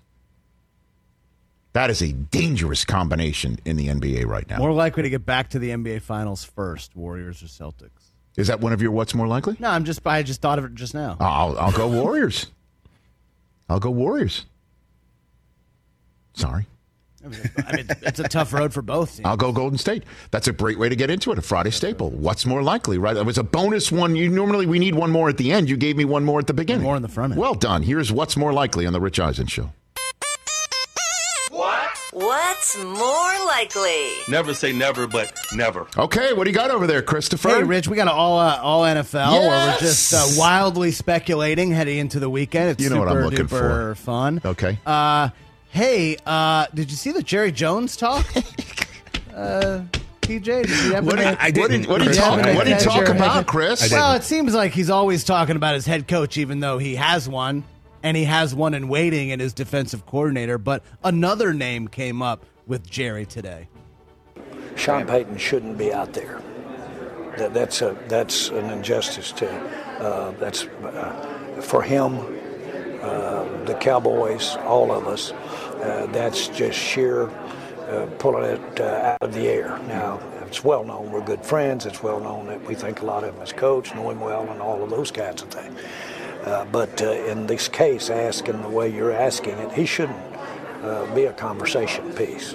That 1.73 1.91
is 1.91 2.03
a 2.03 2.12
dangerous 2.12 2.85
combination 2.85 3.59
in 3.65 3.77
the 3.77 3.89
NBA 3.89 4.27
right 4.27 4.49
now. 4.49 4.59
More 4.59 4.73
likely 4.73 5.05
to 5.05 5.11
get 5.11 5.25
back 5.25 5.50
to 5.50 5.59
the 5.59 5.71
NBA 5.71 6.03
Finals 6.03 6.45
first, 6.45 6.97
Warriors 6.97 7.43
or 7.43 7.47
Celtics. 7.47 8.11
Is 8.37 8.49
that 8.49 8.61
one 8.61 8.73
of 8.73 8.83
your 8.83 8.91
what's 8.91 9.15
more 9.15 9.29
likely? 9.29 9.57
No, 9.59 9.69
I'm 9.71 9.85
just. 9.85 10.05
I 10.07 10.23
just 10.23 10.41
thought 10.41 10.59
of 10.59 10.65
it 10.65 10.75
just 10.75 10.95
now. 10.95 11.17
I'll, 11.21 11.59
I'll 11.59 11.73
go 11.73 11.89
Warriors. 11.89 12.47
I'll 13.69 13.81
go 13.81 13.91
Warriors. 13.91 14.47
Sorry. 16.35 16.67
I 17.23 17.77
mean, 17.77 17.87
it's 18.03 18.19
a 18.19 18.25
tough 18.25 18.53
road 18.55 18.73
for 18.73 18.81
both. 18.81 19.17
Teams. 19.17 19.27
I'll 19.27 19.37
go 19.37 19.53
Golden 19.53 19.77
State. 19.79 20.05
That's 20.31 20.49
a 20.49 20.53
great 20.53 20.79
way 20.79 20.89
to 20.89 20.97
get 20.97 21.11
into 21.11 21.31
it. 21.33 21.39
A 21.39 21.43
Friday 21.43 21.71
staple. 21.71 22.11
What's 22.11 22.47
more 22.47 22.62
likely, 22.62 22.97
right? 22.97 23.12
That 23.12 23.27
was 23.27 23.37
a 23.37 23.43
bonus 23.43 23.93
one. 23.93 24.17
You 24.17 24.31
normally 24.31 24.65
we 24.67 24.79
need 24.79 24.95
one 24.95 25.11
more 25.11 25.29
at 25.29 25.37
the 25.37 25.53
end. 25.53 25.69
You 25.69 25.77
gave 25.77 25.97
me 25.97 26.07
one 26.07 26.25
more 26.25 26.39
at 26.39 26.47
the 26.47 26.55
beginning. 26.55 26.83
More 26.85 26.97
in 26.97 27.03
the 27.03 27.09
front 27.09 27.33
end. 27.33 27.41
Well 27.41 27.55
done. 27.55 27.83
Here's 27.83 28.11
what's 28.11 28.37
more 28.39 28.53
likely 28.55 28.87
on 28.87 28.95
the 28.95 29.00
Rich 29.00 29.21
Eisen 29.21 29.47
show. 29.47 29.71
What's 32.71 32.85
What's 32.85 32.99
more 33.00 33.47
likely? 33.47 34.12
Never 34.29 34.55
say 34.55 34.73
never, 34.73 35.07
but 35.09 35.33
never. 35.53 35.87
Okay, 35.97 36.33
what 36.33 36.45
do 36.45 36.50
you 36.50 36.55
got 36.57 36.71
over 36.71 36.87
there, 36.87 37.03
Christopher? 37.03 37.49
Hey, 37.49 37.62
Rich, 37.65 37.89
we 37.89 37.97
got 37.97 38.03
an 38.07 38.15
all 38.15 38.39
uh, 38.39 38.61
all 38.62 38.83
NFL 38.83 39.33
where 39.33 39.73
we're 39.73 39.79
just 39.79 40.12
uh, 40.15 40.25
wildly 40.39 40.93
speculating 40.93 41.73
heading 41.73 41.99
into 41.99 42.21
the 42.21 42.31
weekend. 42.31 42.71
It's 42.71 42.83
You 42.83 42.91
know 42.91 43.00
what 43.00 43.09
super 43.09 43.19
I'm 43.19 43.25
looking 43.25 43.47
duper 43.47 43.97
fun. 43.97 44.41
Okay. 44.45 44.79
Uh, 44.87 45.31
hey, 45.71 46.17
uh, 46.25 46.67
did 46.73 46.91
you 46.91 46.97
see 46.97 47.11
the 47.12 47.23
Jerry 47.23 47.50
Jones 47.50 47.97
talk? 47.97 48.25
uh, 49.35 49.81
TJ, 50.21 50.45
did 50.45 50.69
you 50.69 50.75
happen 50.93 51.07
What 51.07 51.17
to- 51.17 51.25
did- 51.25 51.39
I 51.41 51.50
didn't. 51.50 51.89
What 51.89 51.99
did- 51.99 52.11
he 52.11 52.15
you 52.15 52.21
talk- 52.21 52.37
what 52.55 52.67
did 52.67 52.79
he 52.79 52.85
talk 52.85 53.07
your- 53.07 53.17
about, 53.17 53.47
Chris? 53.47 53.91
Well, 53.93 54.12
it 54.15 54.23
seems 54.23 54.55
like 54.55 54.73
he's 54.73 54.91
always 54.91 55.25
talking 55.25 55.57
about 55.57 55.75
his 55.75 55.87
head 55.87 56.07
coach, 56.07 56.37
even 56.39 56.61
though 56.61 56.79
he 56.79 56.95
has 56.97 57.29
one, 57.29 57.65
and 58.05 58.17
he 58.17 58.25
has 58.25 58.55
one 58.55 58.75
in 58.75 58.87
waiting 58.89 59.31
in 59.31 59.41
his 59.41 59.53
defensive 59.55 60.07
coordinator. 60.07 60.57
But 60.57 60.85
another 61.03 61.53
name 61.53 61.89
came 61.89 62.23
up 62.23 62.45
with 62.67 62.88
Jerry 62.88 63.26
today. 63.26 63.69
Sean 64.76 65.07
Payton 65.07 65.37
shouldn't 65.37 65.76
be 65.76 65.93
out 65.93 66.12
there. 66.12 66.40
That, 67.37 67.55
that's 67.55 67.83
a 67.83 67.97
that's 68.09 68.49
an 68.49 68.71
injustice 68.71 69.33
to 69.33 69.50
uh, 70.00 70.33
that's 70.33 70.64
uh, 70.64 71.61
for 71.62 71.83
him, 71.83 72.19
uh, 73.02 73.45
the 73.64 73.76
Cowboys, 73.81 74.57
all 74.64 74.90
of 74.90 75.07
us. 75.07 75.33
Uh, 75.33 76.07
that's 76.12 76.49
just 76.49 76.79
sheer 76.79 77.29
uh, 77.29 78.07
pulling 78.19 78.45
it 78.45 78.81
uh, 78.81 79.12
out 79.12 79.23
of 79.23 79.35
the 79.35 79.49
air. 79.49 79.79
Now 79.87 80.21
it's 80.47 80.64
well 80.64 80.85
known 80.85 81.12
we're 81.12 81.25
good 81.25 81.45
friends. 81.45 81.87
It's 81.87 82.02
well 82.02 82.21
known 82.21 82.47
that 82.47 82.64
we 82.67 82.75
think 82.75 83.02
a 83.02 83.05
lot 83.05 83.25
of 83.25 83.35
him 83.35 83.43
as 83.43 83.52
coach, 83.52 83.95
know 83.95 84.11
him 84.11 84.21
well, 84.21 84.49
and 84.49 84.61
all 84.61 84.83
of 84.83 84.90
those 84.90 85.11
kinds 85.11 85.43
of 85.43 85.50
things. 85.50 85.79
But 86.73 87.00
in 87.00 87.47
this 87.47 87.69
case, 87.69 88.11
asking 88.11 88.62
the 88.62 88.69
way 88.69 88.88
you're 88.88 89.12
asking 89.12 89.59
it, 89.59 89.73
he 89.73 89.85
shouldn't 89.87 90.30
be 91.15 91.25
a 91.25 91.33
conversation 91.33 92.13
piece. 92.13 92.55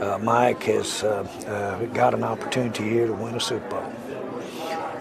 Uh, 0.00 0.18
Mike 0.18 0.64
has 0.64 1.04
uh, 1.04 1.26
uh, 1.46 1.84
got 1.94 2.14
an 2.14 2.24
opportunity 2.24 2.82
here 2.82 3.06
to 3.06 3.12
win 3.12 3.34
a 3.36 3.40
Super 3.40 3.68
Bowl. 3.70 3.92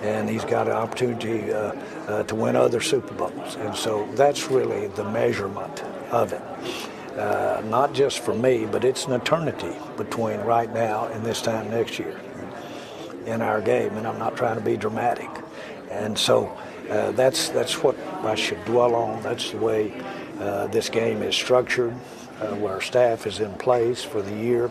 And 0.02 0.30
he's 0.30 0.46
got 0.46 0.68
an 0.68 0.74
opportunity 0.74 1.52
uh, 1.52 1.74
uh, 2.08 2.24
to 2.24 2.36
win 2.36 2.56
other 2.56 2.80
Super 2.80 3.14
Bowls. 3.16 3.56
And 3.56 3.76
so 3.76 4.08
that's 4.14 4.52
really 4.52 4.88
the 4.88 5.04
measurement 5.04 5.84
of 6.12 6.32
it. 6.32 6.42
Uh, 7.18 7.62
not 7.66 7.94
just 7.94 8.20
for 8.20 8.36
me, 8.36 8.66
but 8.66 8.86
it's 8.86 9.06
an 9.06 9.14
eternity 9.14 9.74
between 9.98 10.40
right 10.42 10.72
now 10.74 11.06
and 11.08 11.26
this 11.26 11.42
time 11.42 11.70
next 11.70 11.98
year 11.98 12.20
in 13.26 13.42
our 13.42 13.62
game. 13.62 13.98
And 13.98 14.08
I'm 14.08 14.20
not 14.20 14.38
trying 14.38 14.56
to 14.56 14.64
be 14.64 14.78
dramatic. 14.78 15.30
And 15.90 16.18
so 16.18 16.56
uh, 16.90 17.12
that's, 17.12 17.50
that's 17.50 17.82
what 17.82 17.98
I 18.24 18.36
should 18.36 18.64
dwell 18.66 18.94
on. 18.94 19.24
That's 19.24 19.52
the 19.52 19.58
way 19.58 19.92
uh, 20.40 20.68
this 20.68 20.90
game 20.90 21.24
is 21.24 21.36
structured 21.36 21.94
uh, 21.94 22.23
where 22.56 22.74
our 22.74 22.82
staff 22.82 23.26
is 23.28 23.40
in 23.40 23.54
place 23.56 24.04
for 24.04 24.22
the 24.22 24.36
year. 24.36 24.70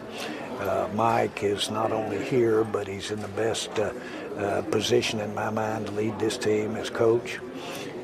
Uh, 0.61 0.89
Mike 0.95 1.43
is 1.43 1.71
not 1.71 1.93
only 1.93 2.25
here, 2.25 2.63
but 2.63 2.87
he's 2.87 3.11
in 3.11 3.21
the 3.21 3.29
best 3.29 3.77
uh, 3.79 3.93
uh, 4.39 4.63
position 4.63 5.21
in 5.21 5.35
my 5.35 5.51
mind 5.51 5.87
to 5.87 5.93
lead 5.93 6.19
this 6.19 6.39
team 6.39 6.77
as 6.77 6.89
coach. 6.89 7.41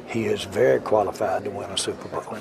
He 0.08 0.24
is 0.24 0.44
very 0.44 0.80
qualified 0.80 1.44
to 1.44 1.50
win 1.50 1.70
a 1.70 1.78
Super 1.78 2.08
Bowl. 2.08 2.36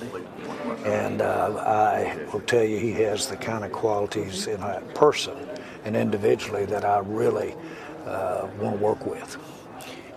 And 0.86 1.22
uh, 1.22 1.54
I 1.66 2.18
will 2.32 2.42
tell 2.42 2.64
you, 2.64 2.80
he 2.80 2.94
has 3.04 3.28
the 3.28 3.36
kind 3.36 3.64
of 3.64 3.72
qualities 3.72 4.48
in 4.48 4.62
a 4.62 4.82
person 4.96 5.38
and 5.84 5.96
individually 5.96 6.66
that 6.66 6.86
I 6.86 7.00
really 7.00 7.56
uh, 8.06 8.48
want 8.60 8.78
to 8.78 8.84
work 8.84 9.06
with. 9.06 9.38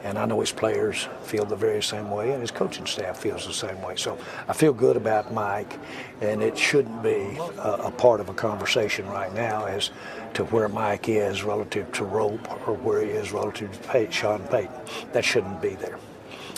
And 0.02 0.19
I 0.19 0.25
know 0.25 0.40
his 0.40 0.52
players 0.52 1.09
feel 1.23 1.45
the 1.45 1.57
very 1.57 1.83
same 1.83 2.11
way, 2.11 2.33
and 2.33 2.40
his 2.40 2.50
coaching 2.50 2.87
staff 2.87 3.19
feels 3.19 3.47
the 3.47 3.52
same 3.52 3.80
way. 3.83 3.97
So 3.97 4.19
I 4.49 4.52
feel 4.52 4.73
good 4.73 4.97
about 4.97 5.33
Mike, 5.33 5.78
and 6.21 6.42
it 6.42 6.57
shouldn't 6.57 7.02
be 7.02 7.38
a, 7.59 7.73
a 7.85 7.90
part 7.90 8.21
of 8.21 8.28
a 8.28 8.35
conversation 8.35 9.07
right 9.09 9.33
now 9.35 9.66
as 9.66 9.90
to 10.35 10.45
where 10.47 10.69
Mike 10.69 11.09
is 11.09 11.42
relative 11.42 11.90
to 11.92 12.04
Rope 12.04 12.69
or 12.69 12.75
where 12.75 13.04
he 13.04 13.11
is 13.11 13.33
relative 13.33 13.73
to 13.73 13.88
Pay- 13.88 14.11
Sean 14.11 14.40
Payton. 14.49 14.75
That 15.12 15.25
shouldn't 15.25 15.61
be 15.61 15.75
there. 15.75 15.99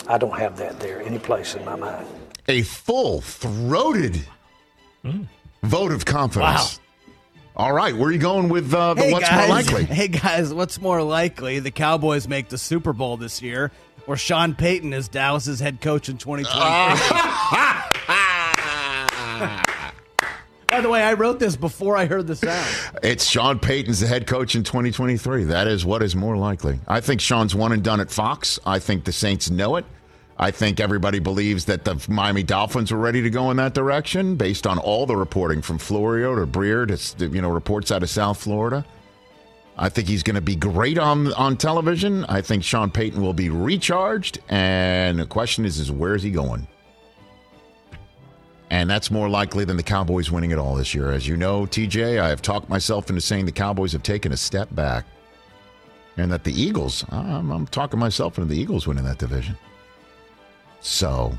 I 0.07 0.17
don't 0.17 0.37
have 0.37 0.57
that 0.57 0.79
there 0.79 1.01
any 1.01 1.19
place 1.19 1.55
in 1.55 1.63
my 1.65 1.75
mind. 1.75 2.07
A 2.47 2.61
full 2.63 3.21
throated 3.21 4.25
mm. 5.03 5.27
vote 5.63 5.91
of 5.91 6.05
confidence. 6.05 6.79
All 7.55 7.71
right, 7.71 7.95
where 7.95 8.09
are 8.09 8.11
you 8.11 8.17
going 8.17 8.49
with 8.49 8.73
uh, 8.73 8.95
the 8.95 9.03
hey 9.03 9.13
what's 9.13 9.29
guys, 9.29 9.47
more 9.47 9.55
likely? 9.55 9.83
Hey 9.85 10.07
guys, 10.07 10.51
what's 10.51 10.81
more 10.81 11.03
likely? 11.03 11.59
The 11.59 11.69
Cowboys 11.69 12.27
make 12.27 12.49
the 12.49 12.57
Super 12.57 12.93
Bowl 12.93 13.15
this 13.15 13.43
year, 13.43 13.69
or 14.07 14.17
Sean 14.17 14.55
Payton 14.55 14.91
is 14.91 15.07
Dallas's 15.07 15.59
head 15.59 15.79
coach 15.79 16.09
in 16.09 16.17
2023? 16.17 16.59
By 20.67 20.81
the 20.81 20.89
way, 20.89 21.03
I 21.03 21.13
wrote 21.13 21.37
this 21.37 21.55
before 21.55 21.95
I 21.95 22.07
heard 22.07 22.25
the 22.25 22.35
sound. 22.35 22.67
It's 23.03 23.23
Sean 23.29 23.59
Payton's 23.59 23.99
the 23.99 24.07
head 24.07 24.25
coach 24.25 24.55
in 24.55 24.63
2023. 24.63 25.43
That 25.43 25.67
is 25.67 25.85
what 25.85 26.01
is 26.01 26.15
more 26.15 26.35
likely. 26.35 26.79
I 26.87 27.01
think 27.01 27.21
Sean's 27.21 27.53
one 27.53 27.71
and 27.71 27.83
done 27.83 27.99
at 27.99 28.09
Fox. 28.09 28.59
I 28.65 28.79
think 28.79 29.03
the 29.03 29.11
Saints 29.11 29.51
know 29.51 29.75
it. 29.75 29.85
I 30.43 30.51
think 30.51 30.81
everybody 30.81 31.19
believes 31.19 31.63
that 31.65 31.85
the 31.85 32.03
Miami 32.09 32.43
Dolphins 32.43 32.91
were 32.91 32.97
ready 32.97 33.21
to 33.21 33.29
go 33.29 33.49
in 33.49 33.55
that 33.55 33.73
direction 33.73 34.35
based 34.35 34.67
on 34.67 34.77
all 34.77 35.05
the 35.05 35.15
reporting 35.15 35.61
from 35.61 35.77
Florio 35.77 36.35
to 36.35 36.45
Breer 36.45 36.85
to 36.85 37.27
you 37.29 37.41
know 37.41 37.47
reports 37.47 37.91
out 37.91 38.03
of 38.03 38.09
South 38.09 38.41
Florida. 38.41 38.83
I 39.77 39.87
think 39.87 40.09
he's 40.09 40.21
going 40.21 40.35
to 40.35 40.41
be 40.41 40.57
great 40.57 40.97
on 40.97 41.31
on 41.35 41.55
television. 41.55 42.25
I 42.25 42.41
think 42.41 42.65
Sean 42.65 42.91
Payton 42.91 43.21
will 43.21 43.33
be 43.33 43.49
recharged, 43.49 44.39
and 44.49 45.17
the 45.17 45.25
question 45.25 45.63
is, 45.63 45.79
is 45.79 45.89
where 45.89 46.13
is 46.13 46.23
he 46.23 46.31
going? 46.31 46.67
And 48.69 48.89
that's 48.89 49.09
more 49.09 49.29
likely 49.29 49.63
than 49.63 49.77
the 49.77 49.83
Cowboys 49.83 50.29
winning 50.29 50.51
it 50.51 50.59
all 50.59 50.75
this 50.75 50.93
year. 50.93 51.13
As 51.13 51.25
you 51.25 51.37
know, 51.37 51.61
TJ, 51.61 52.19
I 52.19 52.27
have 52.27 52.41
talked 52.41 52.67
myself 52.67 53.09
into 53.09 53.21
saying 53.21 53.45
the 53.45 53.53
Cowboys 53.53 53.93
have 53.93 54.03
taken 54.03 54.33
a 54.33 54.37
step 54.37 54.67
back, 54.75 55.05
and 56.17 56.29
that 56.33 56.43
the 56.43 56.51
Eagles, 56.51 57.05
I'm, 57.11 57.49
I'm 57.49 57.65
talking 57.67 57.97
myself 57.97 58.37
into 58.37 58.53
the 58.53 58.59
Eagles 58.59 58.85
winning 58.85 59.05
that 59.05 59.19
division. 59.19 59.57
So 60.83 61.37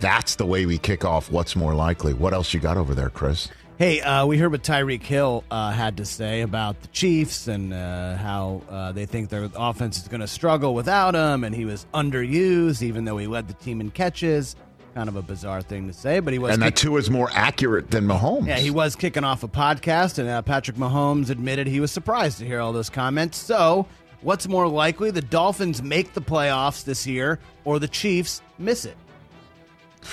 that's 0.00 0.36
the 0.36 0.46
way 0.46 0.64
we 0.64 0.78
kick 0.78 1.04
off 1.04 1.30
what's 1.30 1.54
more 1.56 1.74
likely. 1.74 2.14
What 2.14 2.32
else 2.32 2.54
you 2.54 2.60
got 2.60 2.76
over 2.76 2.94
there, 2.94 3.10
Chris? 3.10 3.48
Hey, 3.78 4.00
uh, 4.00 4.24
we 4.24 4.38
heard 4.38 4.52
what 4.52 4.62
Tyreek 4.62 5.02
Hill 5.02 5.44
uh, 5.50 5.70
had 5.70 5.98
to 5.98 6.06
say 6.06 6.40
about 6.40 6.80
the 6.80 6.88
Chiefs 6.88 7.46
and 7.46 7.74
uh, 7.74 8.16
how 8.16 8.62
uh, 8.70 8.92
they 8.92 9.04
think 9.04 9.28
their 9.28 9.50
offense 9.54 9.98
is 10.00 10.08
going 10.08 10.22
to 10.22 10.26
struggle 10.26 10.72
without 10.74 11.14
him, 11.14 11.44
and 11.44 11.54
he 11.54 11.66
was 11.66 11.84
underused, 11.92 12.80
even 12.82 13.04
though 13.04 13.18
he 13.18 13.26
led 13.26 13.48
the 13.48 13.54
team 13.54 13.82
in 13.82 13.90
catches. 13.90 14.56
Kind 14.94 15.10
of 15.10 15.16
a 15.16 15.20
bizarre 15.20 15.60
thing 15.60 15.88
to 15.88 15.92
say, 15.92 16.20
but 16.20 16.32
he 16.32 16.38
was. 16.38 16.54
and 16.54 16.62
that 16.62 16.68
kick- 16.68 16.76
too 16.76 16.96
is 16.96 17.10
more 17.10 17.28
accurate 17.34 17.90
than 17.90 18.06
Mahomes. 18.06 18.46
yeah, 18.46 18.56
he 18.56 18.70
was 18.70 18.96
kicking 18.96 19.24
off 19.24 19.42
a 19.42 19.48
podcast, 19.48 20.18
and 20.18 20.26
uh, 20.26 20.40
Patrick 20.40 20.78
Mahomes 20.78 21.28
admitted 21.28 21.66
he 21.66 21.80
was 21.80 21.92
surprised 21.92 22.38
to 22.38 22.46
hear 22.46 22.60
all 22.60 22.72
those 22.72 22.88
comments. 22.88 23.36
So, 23.36 23.86
what's 24.26 24.48
more 24.48 24.66
likely: 24.66 25.10
the 25.12 25.22
Dolphins 25.22 25.82
make 25.82 26.12
the 26.12 26.20
playoffs 26.20 26.84
this 26.84 27.06
year, 27.06 27.38
or 27.64 27.78
the 27.78 27.88
Chiefs 27.88 28.42
miss 28.58 28.84
it? 28.84 28.96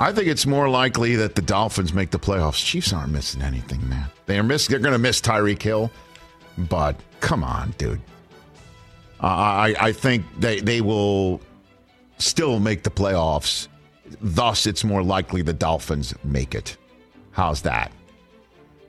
I 0.00 0.12
think 0.12 0.28
it's 0.28 0.46
more 0.46 0.68
likely 0.68 1.16
that 1.16 1.34
the 1.34 1.42
Dolphins 1.42 1.92
make 1.92 2.10
the 2.10 2.20
playoffs. 2.20 2.64
Chiefs 2.64 2.92
aren't 2.92 3.12
missing 3.12 3.42
anything, 3.42 3.86
man. 3.88 4.06
They 4.26 4.38
are 4.38 4.42
miss. 4.42 4.66
They're 4.68 4.78
going 4.78 4.92
to 4.92 4.98
miss 4.98 5.20
Tyreek 5.20 5.60
Hill, 5.60 5.90
but 6.56 6.96
come 7.20 7.44
on, 7.44 7.74
dude. 7.78 8.00
Uh, 9.20 9.26
I 9.26 9.74
I 9.80 9.92
think 9.92 10.24
they 10.38 10.60
they 10.60 10.80
will 10.80 11.40
still 12.18 12.60
make 12.60 12.84
the 12.84 12.90
playoffs. 12.90 13.68
Thus, 14.22 14.66
it's 14.66 14.84
more 14.84 15.02
likely 15.02 15.42
the 15.42 15.52
Dolphins 15.52 16.14
make 16.24 16.54
it. 16.54 16.76
How's 17.32 17.62
that? 17.62 17.92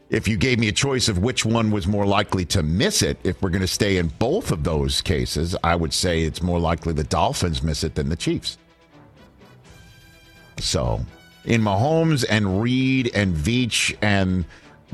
If 0.10 0.28
you 0.28 0.38
gave 0.38 0.58
me 0.58 0.68
a 0.68 0.72
choice 0.72 1.08
of 1.08 1.20
which 1.20 1.46
one 1.46 1.70
was 1.70 1.86
more 1.86 2.06
likely 2.06 2.44
to 2.46 2.64
miss 2.64 3.04
it, 3.04 3.20
if 3.24 3.42
we're 3.42 3.52
going 3.52 3.62
to 3.62 3.68
stay 3.68 3.98
in 3.98 4.08
both 4.08 4.52
of 4.52 4.64
those 4.64 5.02
cases, 5.02 5.56
I 5.64 5.76
would 5.76 5.94
say 5.94 6.24
it's 6.24 6.42
more 6.42 6.60
likely 6.60 6.94
the 6.94 7.04
Dolphins 7.04 7.62
miss 7.62 7.84
it 7.84 7.94
than 7.94 8.10
the 8.10 8.16
Chiefs. 8.16 8.58
So, 10.58 11.06
in 11.46 11.62
Mahomes 11.62 12.26
and 12.28 12.60
Reid 12.62 13.12
and 13.14 13.36
Veach 13.36 13.96
and 14.02 14.46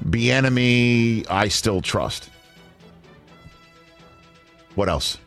Bieniemy, 0.04 1.26
I 1.30 1.48
still 1.48 1.82
trust. 1.82 2.30
What 4.76 4.90
else? 4.90 5.18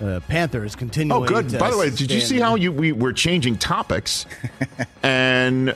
Uh, 0.00 0.20
Panthers 0.28 0.76
continuing. 0.76 1.24
Oh, 1.24 1.26
good. 1.26 1.58
By 1.58 1.70
the 1.70 1.78
way, 1.78 1.90
did 1.90 2.10
you 2.10 2.20
see 2.20 2.38
how 2.38 2.54
you 2.54 2.70
we 2.70 2.92
were 2.92 3.12
changing 3.12 3.56
topics 3.56 4.26
and 5.02 5.74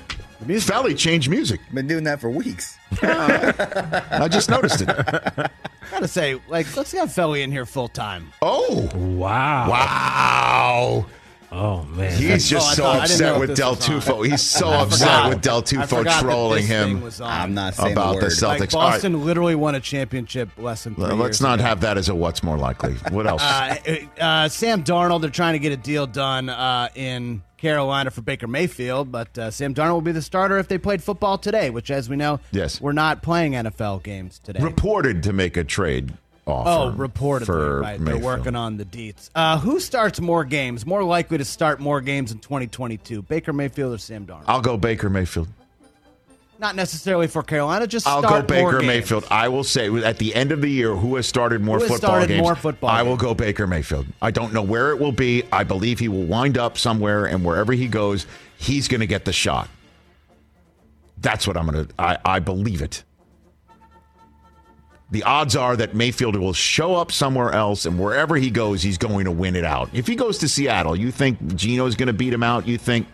Felly 0.61 0.95
changed 0.95 1.29
music? 1.31 1.61
Been 1.73 1.87
doing 1.87 2.05
that 2.05 2.21
for 2.21 2.31
weeks. 2.31 2.79
I 3.03 4.29
just 4.31 4.49
noticed 4.51 4.81
it. 4.83 4.87
gotta 5.91 6.09
say, 6.09 6.41
like, 6.49 6.75
let's 6.77 6.93
have 6.93 7.13
Felly 7.13 7.43
in 7.43 7.51
here 7.53 7.67
full 7.67 7.89
time. 7.89 8.33
Oh, 8.43 8.89
wow. 8.95 9.71
Wow. 9.71 11.07
Oh, 11.53 11.83
man. 11.83 12.17
He's 12.17 12.49
just 12.49 12.65
Oh, 12.65 12.71
I 12.71 12.75
so 12.75 12.83
thought- 12.85 13.01
I 13.01 13.07
didn't 13.07 13.21
know 13.21 13.27
upset 13.27 13.35
if 13.35 13.41
with 13.41 13.49
this 13.51 13.59
Del 13.59 13.71
was 13.75 13.89
on. 13.89 14.01
Tufo. 14.01 14.27
He's 14.31 14.43
so 14.43 14.69
upset 14.71 14.99
forgot. 15.09 15.29
with 15.31 15.43
Del 15.43 15.59
I 15.59 15.61
Tufo 15.63 15.87
forgot 15.89 16.05
that 16.05 16.21
trolling 16.23 16.61
this 16.61 16.69
him 16.69 17.01
was 17.03 17.21
on. 17.21 17.31
I'm 17.31 17.55
not 17.55 17.75
saying 17.75 17.93
about 17.93 18.17
a 18.17 18.21
the 18.21 18.25
word. 18.27 18.33
Celtics. 18.33 18.61
Like 18.61 18.75
All 18.75 18.81
right. 18.83 18.93
Boston 18.93 19.25
literally 19.25 19.55
won 19.57 19.75
a 19.75 19.81
championship 19.81 20.49
less 20.59 20.85
than 20.85 20.95
three 20.95 21.07
Let's 21.07 21.19
years 21.19 21.41
not 21.41 21.55
ago. 21.59 21.65
have 21.69 21.81
that 21.81 21.99
as 21.99 22.09
a 22.09 22.15
what's 22.15 22.45
more 22.45 22.57
likely. 22.57 22.95
What 23.11 23.27
else? 23.27 23.43
Uh, 23.43 23.77
uh, 24.21 24.49
Sam 24.49 24.85
Darnold, 24.85 25.23
they're 25.23 25.31
trying 25.31 25.55
to 25.55 25.59
get 25.59 25.73
a 25.73 25.77
deal 25.77 26.07
done 26.07 26.49
uh, 26.49 26.89
in 26.95 27.43
Carolina 27.61 28.11
for 28.11 28.23
Baker 28.23 28.47
Mayfield, 28.47 29.13
but 29.13 29.37
uh, 29.39 29.51
Sam 29.51 29.75
Darnold 29.75 29.93
will 29.93 30.01
be 30.01 30.13
the 30.13 30.23
starter 30.23 30.59
if 30.59 30.69
they 30.69 30.79
played 30.79 31.03
football 31.03 31.37
today, 31.39 31.71
which, 31.71 31.91
as 31.91 32.09
we 32.09 32.17
know, 32.17 32.41
Yes. 32.53 32.81
we're 32.81 32.93
not 32.93 33.23
playing 33.23 33.53
NFL 33.53 34.03
games 34.03 34.39
today. 34.43 34.61
Reported 34.63 35.23
to 35.25 35.33
make 35.33 35.57
a 35.57 35.65
trade 35.65 36.15
offer. 36.47 36.71
Oh, 36.71 36.97
reportedly, 36.99 37.47
for 37.47 37.81
right? 37.81 38.03
They're 38.05 38.19
working 38.19 38.57
on 38.57 38.79
the 38.79 38.85
deets. 38.87 39.29
Uh, 39.35 39.59
who 39.59 39.79
starts 39.79 40.21
more 40.21 40.45
games? 40.45 40.87
More 40.87 41.05
likely 41.05 41.37
to 41.39 41.45
start 41.45 41.81
more 41.81 42.01
games 42.01 42.33
in 42.33 42.39
2022, 42.39 43.23
Baker 43.23 43.53
Mayfield 43.53 43.95
or 43.95 43.99
Sam 43.99 44.27
Darnold? 44.27 44.45
I'll 44.47 44.63
go 44.63 44.77
Baker 44.77 45.11
Mayfield. 45.11 45.49
Not 46.61 46.77
necessarily 46.77 47.27
for 47.27 47.43
Carolina, 47.43 47.87
just 47.87 48.07
I'll 48.07 48.21
go 48.21 48.43
Baker. 48.43 48.83
Mayfield. 48.83 49.27
I 49.31 49.49
will 49.49 49.65
say 49.65 49.89
at 50.05 50.19
the 50.19 50.35
end 50.35 50.53
of 50.53 50.61
the 50.61 50.69
year, 50.69 50.95
who 50.95 51.17
has 51.17 51.27
started 51.27 51.63
more 51.63 51.79
Who 51.79 51.89
football 51.89 51.97
started 52.11 52.29
games? 52.29 52.43
more 52.43 52.55
football 52.55 52.91
I 52.91 53.01
will 53.01 53.17
go 53.17 53.33
Baker 53.33 53.67
Mayfield. 53.67 54.07
I 54.21 54.31
don't 54.31 54.53
know 54.53 54.61
where 54.61 54.91
it 54.91 54.99
will 54.99 55.11
be. 55.11 55.43
I 55.51 55.65
believe 55.65 55.99
he 55.99 56.09
will 56.09 56.25
wind 56.25 56.59
up 56.59 56.77
somewhere, 56.77 57.25
and 57.25 57.43
wherever 57.47 57.73
he 57.73 57.89
goes, 57.89 58.27
he's 58.59 58.89
going 58.89 59.01
to 59.01 59.07
get 59.07 59.25
the 59.25 59.33
shot. 59.33 59.71
That's 61.17 61.47
what 61.47 61.57
I'm 61.57 61.67
going 61.67 61.87
to. 61.87 61.95
I 61.99 62.19
I 62.27 62.39
believe 62.41 62.83
it. 62.83 63.05
The 65.11 65.23
odds 65.23 65.57
are 65.57 65.77
that 65.77 65.95
Mayfield 65.95 66.37
will 66.37 66.53
show 66.53 66.95
up 66.95 67.11
somewhere 67.11 67.53
else, 67.53 67.87
and 67.87 67.99
wherever 67.99 68.37
he 68.37 68.51
goes, 68.51 68.83
he's 68.83 68.99
going 68.99 69.25
to 69.25 69.31
win 69.31 69.57
it 69.57 69.65
out. 69.65 69.89
If 69.95 70.07
he 70.07 70.15
goes 70.15 70.37
to 70.39 70.49
Seattle, 70.49 70.95
you 70.95 71.11
think 71.11 71.57
Gino's 71.57 71.97
going 71.97 72.09
to 72.09 72.13
beat 72.13 72.35
him 72.35 72.43
out? 72.43 72.69
You 72.69 72.77
think 72.77 73.07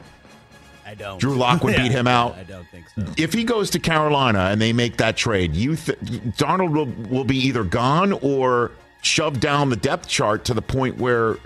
I 0.86 0.94
don't. 0.94 1.18
Drew 1.18 1.34
Lock 1.34 1.64
would 1.64 1.72
Yeah, 1.76 1.82
beat 1.82 1.92
him 1.92 2.06
out? 2.06 2.36
I 2.36 2.44
don't 2.44 2.66
think 2.68 2.86
so. 2.94 3.04
If 3.18 3.32
he 3.32 3.42
goes 3.44 3.70
to 3.70 3.78
Carolina 3.80 4.48
and 4.50 4.60
they 4.60 4.72
make 4.72 4.98
that 4.98 5.16
trade, 5.16 5.54
you 5.56 5.74
th- 5.76 5.98
Darnold 5.98 6.72
will, 6.72 6.86
will 7.08 7.24
be 7.24 7.36
either 7.38 7.64
gone 7.64 8.12
or 8.12 8.70
shoved 9.02 9.40
down 9.40 9.70
the 9.70 9.76
depth 9.76 10.06
chart 10.08 10.44
to 10.44 10.54
the 10.54 10.62
point 10.62 10.98
where, 10.98 11.36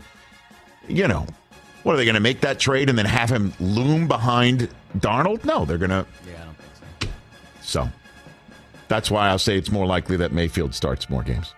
you 0.88 1.08
know, 1.08 1.26
what 1.82 1.94
are 1.94 1.96
they 1.96 2.04
going 2.04 2.14
to 2.14 2.20
make 2.20 2.42
that 2.42 2.58
trade 2.58 2.90
and 2.90 2.98
then 2.98 3.06
have 3.06 3.30
him 3.30 3.54
loom 3.60 4.06
behind 4.08 4.68
Darnold? 4.98 5.44
No, 5.46 5.64
they're 5.64 5.78
going 5.78 5.88
to. 5.90 6.06
Yeah, 6.26 6.42
I 6.42 6.44
don't 6.44 6.56
think 7.00 7.12
So 7.62 7.84
so. 7.84 7.88
that's 8.88 9.10
why 9.10 9.28
I'll 9.28 9.38
say 9.38 9.56
it's 9.56 9.70
more 9.70 9.86
likely 9.86 10.18
that 10.18 10.32
Mayfield 10.32 10.74
starts 10.74 11.08
more 11.08 11.22
games. 11.22 11.54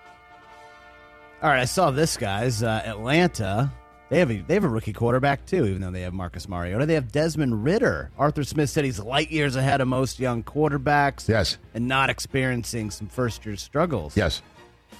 All 1.43 1.51
right, 1.51 1.61
I 1.61 1.65
saw 1.65 1.91
this, 1.91 2.17
guys. 2.17 2.63
Uh, 2.63 2.83
Atlanta. 2.85 3.73
They 4.13 4.19
have 4.19 4.31
a 4.31 4.43
they 4.43 4.53
have 4.53 4.65
a 4.65 4.69
rookie 4.69 4.93
quarterback 4.93 5.47
too, 5.47 5.65
even 5.65 5.81
though 5.81 5.91
they 5.91 6.03
have 6.03 6.13
Marcus 6.13 6.47
Mariota. 6.47 6.85
They 6.85 6.93
have 6.93 7.11
Desmond 7.11 7.65
Ridder. 7.65 8.11
Arthur 8.19 8.45
Smith 8.45 8.69
said 8.69 8.85
he's 8.85 9.01
light 9.01 9.31
years 9.31 9.57
ahead 9.57 9.81
of 9.81 9.89
most 9.89 10.21
young 10.21 10.43
quarterbacks. 10.43 11.27
Yes. 11.27 11.57
and 11.73 11.89
not 11.89 12.11
experiencing 12.11 12.91
some 12.91 13.09
first 13.09 13.47
year 13.47 13.57
struggles. 13.57 14.15
Yes. 14.15 14.43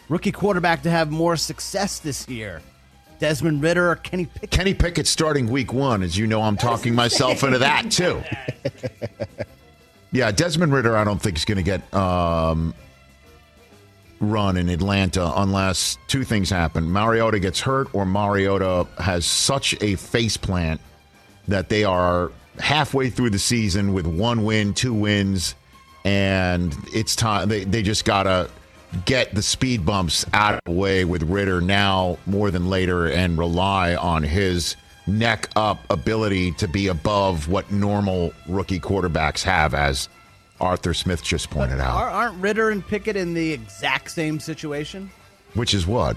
rookie 0.09 0.33
quarterback 0.33 0.83
to 0.85 0.91
have 0.91 1.11
more 1.11 1.37
success 1.37 1.99
this 1.99 2.27
year. 2.27 2.63
Desmond 3.19 3.63
Ridder 3.63 3.91
or 3.91 3.97
Kenny 3.97 4.25
Pickett. 4.25 4.51
Kenny 4.51 4.73
Pickett 4.73 5.07
starting 5.07 5.47
week 5.47 5.75
one, 5.75 6.03
as 6.03 6.17
you 6.17 6.27
know, 6.27 6.41
I'm 6.41 6.57
talking 6.57 6.95
myself 6.95 7.45
into 7.45 7.59
that 7.59 7.91
too. 7.91 8.23
Yeah, 10.15 10.31
Desmond 10.31 10.75
Ridder, 10.75 10.95
I 10.95 11.05
don't 11.05 11.21
think 11.21 11.39
is 11.39 11.47
going 11.47 11.57
to 11.57 11.63
get 11.63 11.95
um, 11.95 12.75
run 14.23 14.57
in 14.57 14.69
Atlanta 14.69 15.33
unless 15.37 15.99
two 16.07 16.25
things 16.25 16.49
happen: 16.49 16.91
Mariota 16.91 17.39
gets 17.39 17.61
hurt, 17.61 17.95
or 17.95 18.07
Mariota 18.07 18.87
has 18.99 19.27
such 19.27 19.75
a 19.83 19.97
face 19.97 20.37
plant 20.39 20.81
that 21.49 21.69
they 21.69 21.85
are 21.85 22.33
halfway 22.59 23.11
through 23.11 23.31
the 23.31 23.39
season 23.39 23.93
with 23.93 24.07
one 24.07 24.45
win, 24.45 24.73
two 24.73 24.95
wins, 24.95 25.55
and 26.05 26.75
it's 26.95 27.17
time. 27.17 27.49
They 27.49 27.65
they 27.65 27.83
just 27.83 28.05
gotta 28.05 28.49
get 29.05 29.35
the 29.35 29.43
speed 29.43 29.85
bumps 29.85 30.25
out 30.33 30.55
of 30.55 30.61
the 30.67 30.73
way 30.73 31.05
with 31.05 31.23
Ridder 31.23 31.61
now 31.61 32.19
more 32.27 32.51
than 32.51 32.71
later, 32.71 33.09
and 33.09 33.37
rely 33.37 33.97
on 33.97 34.23
his 34.23 34.77
neck 35.07 35.49
up 35.57 35.79
ability 35.91 36.53
to 36.53 36.69
be 36.69 36.87
above 36.87 37.49
what 37.49 37.73
normal 37.73 38.33
rookie 38.49 38.79
quarterbacks 38.79 39.43
have, 39.43 39.75
as 39.75 40.09
Arthur 40.63 40.95
Smith 40.95 41.23
just 41.23 41.51
pointed 41.51 41.81
out. 41.81 41.97
Are, 41.97 42.09
aren't 42.09 42.41
Ridder 42.41 42.71
and 42.71 42.87
Pickett 42.87 43.17
in 43.17 43.35
the 43.35 43.53
exact 43.53 44.11
same 44.13 44.39
situation? 44.41 45.11
Which 45.55 45.75
is 45.75 45.87
what? 45.87 46.17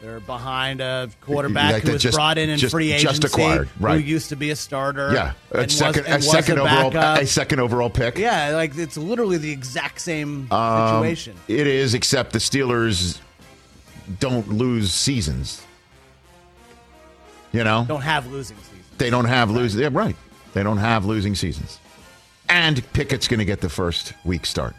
They're 0.00 0.18
behind 0.20 0.80
a 0.80 1.10
quarterback 1.20 1.74
Like 1.74 1.82
who 1.82 1.92
was 1.92 2.02
just- 2.02 2.14
brought 2.16 2.38
in 2.38 2.48
in 2.48 2.58
just- 2.58 2.72
free 2.72 2.90
agency, 2.90 3.20
just 3.20 3.24
acquired, 3.24 3.68
right. 3.78 4.00
Who 4.00 4.06
used 4.06 4.30
to 4.30 4.36
be 4.36 4.50
a 4.50 4.56
starter, 4.56 5.12
Yeah, 5.12 5.32
a 5.52 5.58
and 5.58 5.66
was- 5.66 5.76
second, 5.76 6.06
a 6.06 6.22
second 6.22 6.58
overall, 6.58 6.90
backup. 6.90 7.22
a 7.22 7.26
second 7.26 7.60
overall 7.60 7.90
pick. 7.90 8.16
Yeah, 8.16 8.52
like 8.54 8.78
it's 8.78 8.96
literally 8.96 9.36
the 9.36 9.50
exact 9.52 10.00
same 10.00 10.50
Um, 10.50 10.88
situation. 11.02 11.36
It 11.48 11.66
is, 11.66 11.92
except 11.92 12.32
the 12.32 12.38
Steelers 12.38 13.18
don't 14.20 14.48
lose 14.48 14.90
seasons. 14.94 15.60
You 17.52 17.64
know, 17.64 17.84
Don't 17.86 18.00
have 18.02 18.26
losing 18.28 18.56
seasons. 18.56 18.84
they 18.96 19.10
don't 19.10 19.24
have 19.24 19.50
losing. 19.50 19.82
Yeah, 19.82 19.88
right. 19.92 20.14
They 20.54 20.62
don't 20.62 20.78
have 20.78 21.04
losing 21.04 21.34
seasons. 21.34 21.78
And 22.50 22.82
Pickett's 22.92 23.28
going 23.28 23.38
to 23.38 23.44
get 23.44 23.60
the 23.60 23.68
first 23.68 24.12
week 24.24 24.44
start. 24.44 24.74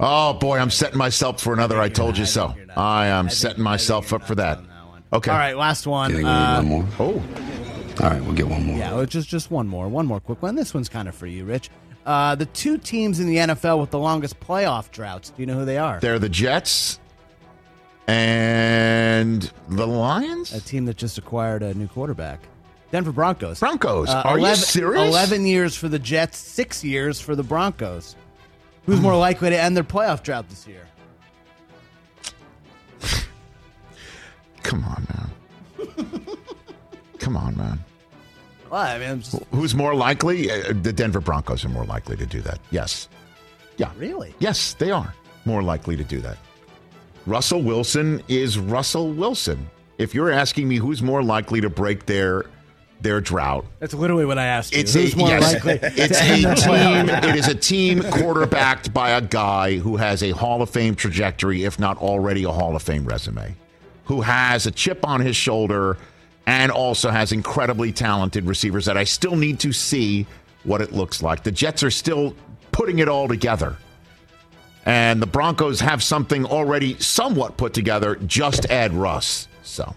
Oh 0.00 0.32
boy, 0.34 0.58
I'm 0.58 0.70
setting 0.70 0.98
myself 0.98 1.40
for 1.40 1.52
another. 1.52 1.80
I 1.80 1.88
told 1.88 2.18
you 2.18 2.24
so. 2.24 2.54
I 2.76 3.06
am 3.06 3.30
setting 3.30 3.62
myself 3.62 4.12
up 4.12 4.24
for 4.24 4.34
that. 4.34 4.58
Okay. 5.12 5.30
All 5.30 5.36
right, 5.38 5.56
last 5.56 5.86
one. 5.86 6.10
You 6.10 6.16
think 6.16 6.26
we 6.26 6.32
Uh, 6.32 6.60
need 6.62 6.70
one 6.70 6.86
more? 6.88 6.88
Oh, 6.98 8.02
All 8.02 8.10
right, 8.10 8.20
we'll 8.22 8.32
get 8.34 8.48
one 8.48 8.64
more. 8.66 8.76
Yeah, 8.76 8.94
well, 8.94 9.06
just 9.06 9.28
just 9.28 9.52
one 9.52 9.68
more, 9.68 9.86
one 9.88 10.06
more 10.06 10.18
quick 10.18 10.42
one. 10.42 10.56
This 10.56 10.74
one's 10.74 10.88
kind 10.88 11.06
of 11.08 11.14
for 11.14 11.26
you, 11.28 11.44
Rich. 11.44 11.70
Uh, 12.04 12.34
the 12.34 12.46
two 12.46 12.76
teams 12.78 13.20
in 13.20 13.26
the 13.28 13.36
NFL 13.36 13.80
with 13.80 13.90
the 13.90 13.98
longest 14.00 14.40
playoff 14.40 14.90
droughts. 14.90 15.30
Do 15.30 15.40
you 15.42 15.46
know 15.46 15.54
who 15.54 15.64
they 15.64 15.78
are? 15.78 16.00
they're 16.00 16.18
the 16.18 16.28
Jets 16.28 16.98
and 18.08 19.50
the 19.68 19.86
Lions. 19.86 20.52
a 20.52 20.60
team 20.60 20.86
that 20.86 20.96
just 20.96 21.18
acquired 21.18 21.62
a 21.62 21.72
new 21.74 21.86
quarterback. 21.88 22.40
Denver 22.94 23.10
Broncos. 23.10 23.58
Broncos. 23.58 24.08
Uh, 24.08 24.22
Are 24.24 24.38
you 24.38 24.44
11 24.44 24.56
serious? 24.56 25.08
11 25.08 25.46
years 25.46 25.74
for 25.74 25.88
the 25.88 25.98
Jets, 25.98 26.38
six 26.38 26.84
years 26.84 27.18
for 27.18 27.34
the 27.34 27.42
Broncos. 27.42 28.14
Who's 28.86 29.00
more 29.00 29.16
likely 29.16 29.50
to 29.50 29.60
end 29.60 29.76
their 29.76 29.82
playoff 29.82 30.22
drought 30.22 30.48
this 30.48 30.64
year? 30.64 30.86
Come 34.62 34.84
on, 34.84 35.04
man. 35.12 36.36
Come 37.18 37.36
on, 37.36 37.56
man. 37.56 37.84
Well, 38.70 38.80
I 38.80 38.96
mean, 39.00 39.22
just, 39.22 39.42
Who's 39.50 39.74
more 39.74 39.96
likely? 39.96 40.48
Uh, 40.48 40.72
the 40.80 40.92
Denver 40.92 41.20
Broncos 41.20 41.64
are 41.64 41.70
more 41.70 41.86
likely 41.86 42.16
to 42.16 42.26
do 42.26 42.40
that. 42.42 42.60
Yes. 42.70 43.08
Yeah. 43.76 43.90
really? 43.98 44.36
Yes, 44.38 44.74
they 44.74 44.92
are 44.92 45.12
more 45.46 45.64
likely 45.64 45.96
to 45.96 46.04
do 46.04 46.20
that. 46.20 46.38
Russell 47.26 47.60
Wilson 47.60 48.22
is 48.28 48.56
Russell 48.56 49.10
Wilson. 49.10 49.68
If 49.98 50.14
you're 50.14 50.30
asking 50.30 50.68
me 50.68 50.76
who's 50.76 51.02
more 51.02 51.24
likely 51.24 51.60
to 51.60 51.68
break 51.68 52.06
their 52.06 52.44
their 53.04 53.20
drought, 53.20 53.64
That's 53.78 53.94
literally 53.94 54.24
what 54.24 54.38
I 54.38 54.46
asked 54.46 54.74
you. 54.74 54.80
it's 54.80 54.94
Who's 54.94 55.14
a, 55.14 55.16
more 55.16 55.28
yes, 55.28 55.52
likely 55.54 55.78
it's 55.82 56.20
a 56.20 56.54
team. 56.66 57.08
It 57.08 57.36
is 57.36 57.46
a 57.46 57.54
team 57.54 58.02
quarterbacked 58.02 58.92
by 58.92 59.10
a 59.10 59.20
guy 59.20 59.76
who 59.76 59.96
has 59.96 60.24
a 60.24 60.30
Hall 60.32 60.60
of 60.62 60.70
Fame 60.70 60.96
trajectory, 60.96 61.62
if 61.64 61.78
not 61.78 61.98
already 61.98 62.42
a 62.42 62.50
Hall 62.50 62.74
of 62.74 62.82
Fame 62.82 63.04
resume, 63.04 63.54
who 64.06 64.22
has 64.22 64.66
a 64.66 64.72
chip 64.72 65.06
on 65.06 65.20
his 65.20 65.36
shoulder, 65.36 65.96
and 66.46 66.72
also 66.72 67.10
has 67.10 67.30
incredibly 67.30 67.92
talented 67.92 68.44
receivers 68.46 68.86
that 68.86 68.96
I 68.96 69.04
still 69.04 69.36
need 69.36 69.60
to 69.60 69.72
see 69.72 70.26
what 70.64 70.80
it 70.80 70.92
looks 70.92 71.22
like. 71.22 71.44
The 71.44 71.52
Jets 71.52 71.82
are 71.82 71.90
still 71.90 72.34
putting 72.72 72.98
it 72.98 73.08
all 73.08 73.28
together. 73.28 73.76
And 74.86 75.22
the 75.22 75.26
Broncos 75.26 75.80
have 75.80 76.02
something 76.02 76.44
already 76.44 76.98
somewhat 76.98 77.56
put 77.56 77.72
together. 77.72 78.16
Just 78.26 78.66
add 78.66 78.92
Russ. 78.92 79.48
So, 79.62 79.94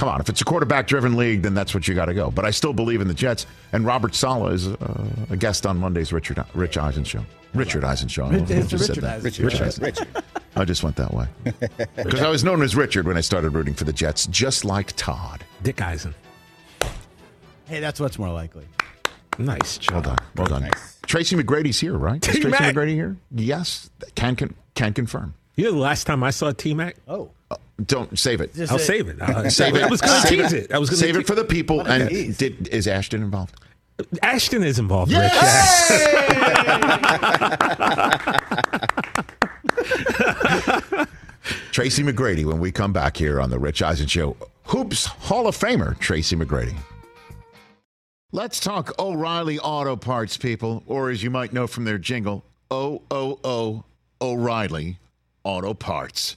come 0.00 0.08
on. 0.08 0.18
If 0.18 0.30
it's 0.30 0.40
a 0.40 0.44
quarterback 0.44 0.86
driven 0.86 1.14
league, 1.14 1.42
then 1.42 1.52
that's 1.52 1.74
what 1.74 1.86
you 1.86 1.94
got 1.94 2.06
to 2.06 2.14
go. 2.14 2.30
But 2.30 2.46
I 2.46 2.50
still 2.50 2.72
believe 2.72 3.02
in 3.02 3.08
the 3.08 3.14
Jets. 3.14 3.46
And 3.72 3.84
Robert 3.84 4.14
Saleh 4.14 4.54
is 4.54 4.66
uh, 4.68 5.06
a 5.28 5.36
guest 5.36 5.66
on 5.66 5.76
Monday's 5.76 6.10
Richard 6.10 6.42
Rich 6.54 6.78
Eisen 6.78 7.04
show. 7.04 7.22
Richard 7.52 7.84
Eisen 7.84 8.08
show. 8.08 8.24
I 8.24 8.30
don't 8.30 8.38
know 8.38 8.44
if 8.44 8.50
I 8.50 8.54
It's 8.54 8.70
just 8.70 8.88
Richard 8.88 8.94
said 8.94 9.04
that. 9.04 9.16
Eisen. 9.16 9.24
Richard, 9.24 9.44
Richard 9.44 9.62
Eisen. 9.66 9.84
Richard. 9.84 10.08
I 10.56 10.64
just 10.64 10.82
went 10.82 10.96
that 10.96 11.12
way. 11.12 11.26
Because 11.96 12.22
I 12.22 12.30
was 12.30 12.42
known 12.42 12.62
as 12.62 12.74
Richard 12.74 13.06
when 13.06 13.18
I 13.18 13.20
started 13.20 13.50
rooting 13.50 13.74
for 13.74 13.84
the 13.84 13.92
Jets, 13.92 14.26
just 14.26 14.64
like 14.64 14.94
Todd. 14.96 15.44
Dick 15.62 15.82
Eisen. 15.82 16.14
Hey, 17.66 17.80
that's 17.80 18.00
what's 18.00 18.18
more 18.18 18.30
likely. 18.32 18.64
Nice 19.38 19.78
Well 19.90 20.00
done. 20.02 20.18
Well 20.36 20.46
done. 20.46 20.70
Tracy 21.06 21.36
McGrady's 21.36 21.78
here, 21.78 21.96
right? 21.96 22.16
Is 22.26 22.32
Tracy 22.34 22.42
T-Mac. 22.42 22.74
McGrady 22.74 22.94
here? 22.94 23.16
Yes. 23.30 23.90
Can, 24.14 24.34
can, 24.34 24.54
can 24.74 24.92
confirm. 24.92 25.34
You 25.56 25.64
know 25.66 25.72
the 25.72 25.78
last 25.78 26.04
time 26.06 26.22
I 26.22 26.30
saw 26.30 26.52
T 26.52 26.74
Mac? 26.74 26.96
Oh, 27.06 27.30
Don't 27.86 28.18
save 28.18 28.40
it. 28.40 28.54
Just 28.54 28.72
I'll 28.72 28.78
save 28.78 29.08
it. 29.08 29.20
Uh, 29.20 29.42
I, 29.44 29.48
Save 29.48 29.76
it. 29.76 29.82
I 29.82 29.88
was 29.88 30.00
going 30.00 30.20
to 30.20 30.28
Save 30.28 30.38
tease 30.38 30.52
it. 30.52 30.72
I 30.72 30.78
was 30.78 30.90
going 30.90 31.00
to 31.00 31.06
Save 31.06 31.14
to 31.14 31.20
it 31.20 31.26
for 31.26 31.34
the 31.34 31.44
people. 31.44 31.80
a 31.80 31.84
And 31.84 32.36
did, 32.36 32.68
is 32.68 32.86
Ashton 32.86 33.22
involved? 33.22 33.54
Ashton 34.22 34.62
is 34.62 34.78
involved. 34.78 35.12
Rich. 35.12 35.32
Tracy 41.72 42.02
McGrady 42.02 42.44
when 42.44 42.60
we 42.60 42.70
come 42.70 42.92
back 42.92 43.16
here 43.16 43.40
on 43.40 43.50
the 43.50 43.58
Rich 43.58 43.82
Eisen 43.82 44.06
Show. 44.06 44.36
Hoops 44.64 45.06
Hall 45.06 45.46
of 45.46 45.56
Famer 45.56 45.98
Tracy 45.98 46.36
McGrady. 46.36 46.76
Let's 48.32 48.60
talk 48.60 48.96
O'Reilly 49.00 49.58
Auto 49.58 49.96
Parts, 49.96 50.36
people, 50.36 50.84
or 50.86 51.10
as 51.10 51.22
you 51.22 51.30
might 51.30 51.52
know 51.52 51.66
from 51.66 51.84
their 51.84 51.98
jingle, 51.98 52.44
O 52.70 53.02
O 53.10 53.40
O 53.42 53.84
O'Reilly 54.22 54.98
Auto 55.42 55.74
Parts. 55.74 56.36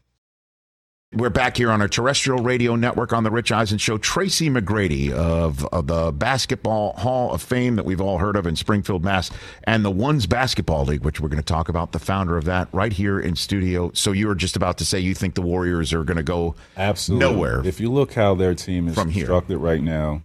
We're 1.13 1.29
back 1.29 1.57
here 1.57 1.69
on 1.71 1.81
our 1.81 1.89
terrestrial 1.89 2.41
radio 2.41 2.77
network 2.77 3.11
on 3.11 3.25
the 3.25 3.31
Rich 3.31 3.51
Eisen 3.51 3.77
Show. 3.77 3.97
Tracy 3.97 4.49
McGrady 4.49 5.11
of, 5.11 5.65
of, 5.65 5.87
the 5.87 6.13
Basketball 6.13 6.93
Hall 6.93 7.33
of 7.33 7.41
Fame 7.41 7.75
that 7.75 7.83
we've 7.83 7.99
all 7.99 8.17
heard 8.17 8.37
of 8.37 8.47
in 8.47 8.55
Springfield, 8.55 9.03
Mass, 9.03 9.29
and 9.65 9.83
the 9.83 9.91
Ones 9.91 10.25
Basketball 10.25 10.85
League, 10.85 11.03
which 11.03 11.19
we're 11.19 11.27
going 11.27 11.41
to 11.41 11.45
talk 11.45 11.67
about, 11.67 11.91
the 11.91 11.99
founder 11.99 12.37
of 12.37 12.45
that, 12.45 12.69
right 12.71 12.93
here 12.93 13.19
in 13.19 13.35
studio. 13.35 13.91
So 13.93 14.13
you 14.13 14.25
were 14.25 14.35
just 14.35 14.55
about 14.55 14.77
to 14.77 14.85
say 14.85 14.99
you 14.99 15.13
think 15.13 15.35
the 15.35 15.41
Warriors 15.41 15.91
are 15.91 16.05
going 16.05 16.15
to 16.15 16.23
go 16.23 16.55
absolutely 16.77 17.29
nowhere. 17.29 17.67
If 17.67 17.81
you 17.81 17.91
look 17.91 18.13
how 18.13 18.33
their 18.33 18.55
team 18.55 18.87
is 18.87 18.95
from 18.95 19.11
constructed 19.11 19.55
here. 19.55 19.59
right 19.59 19.81
now, 19.81 20.23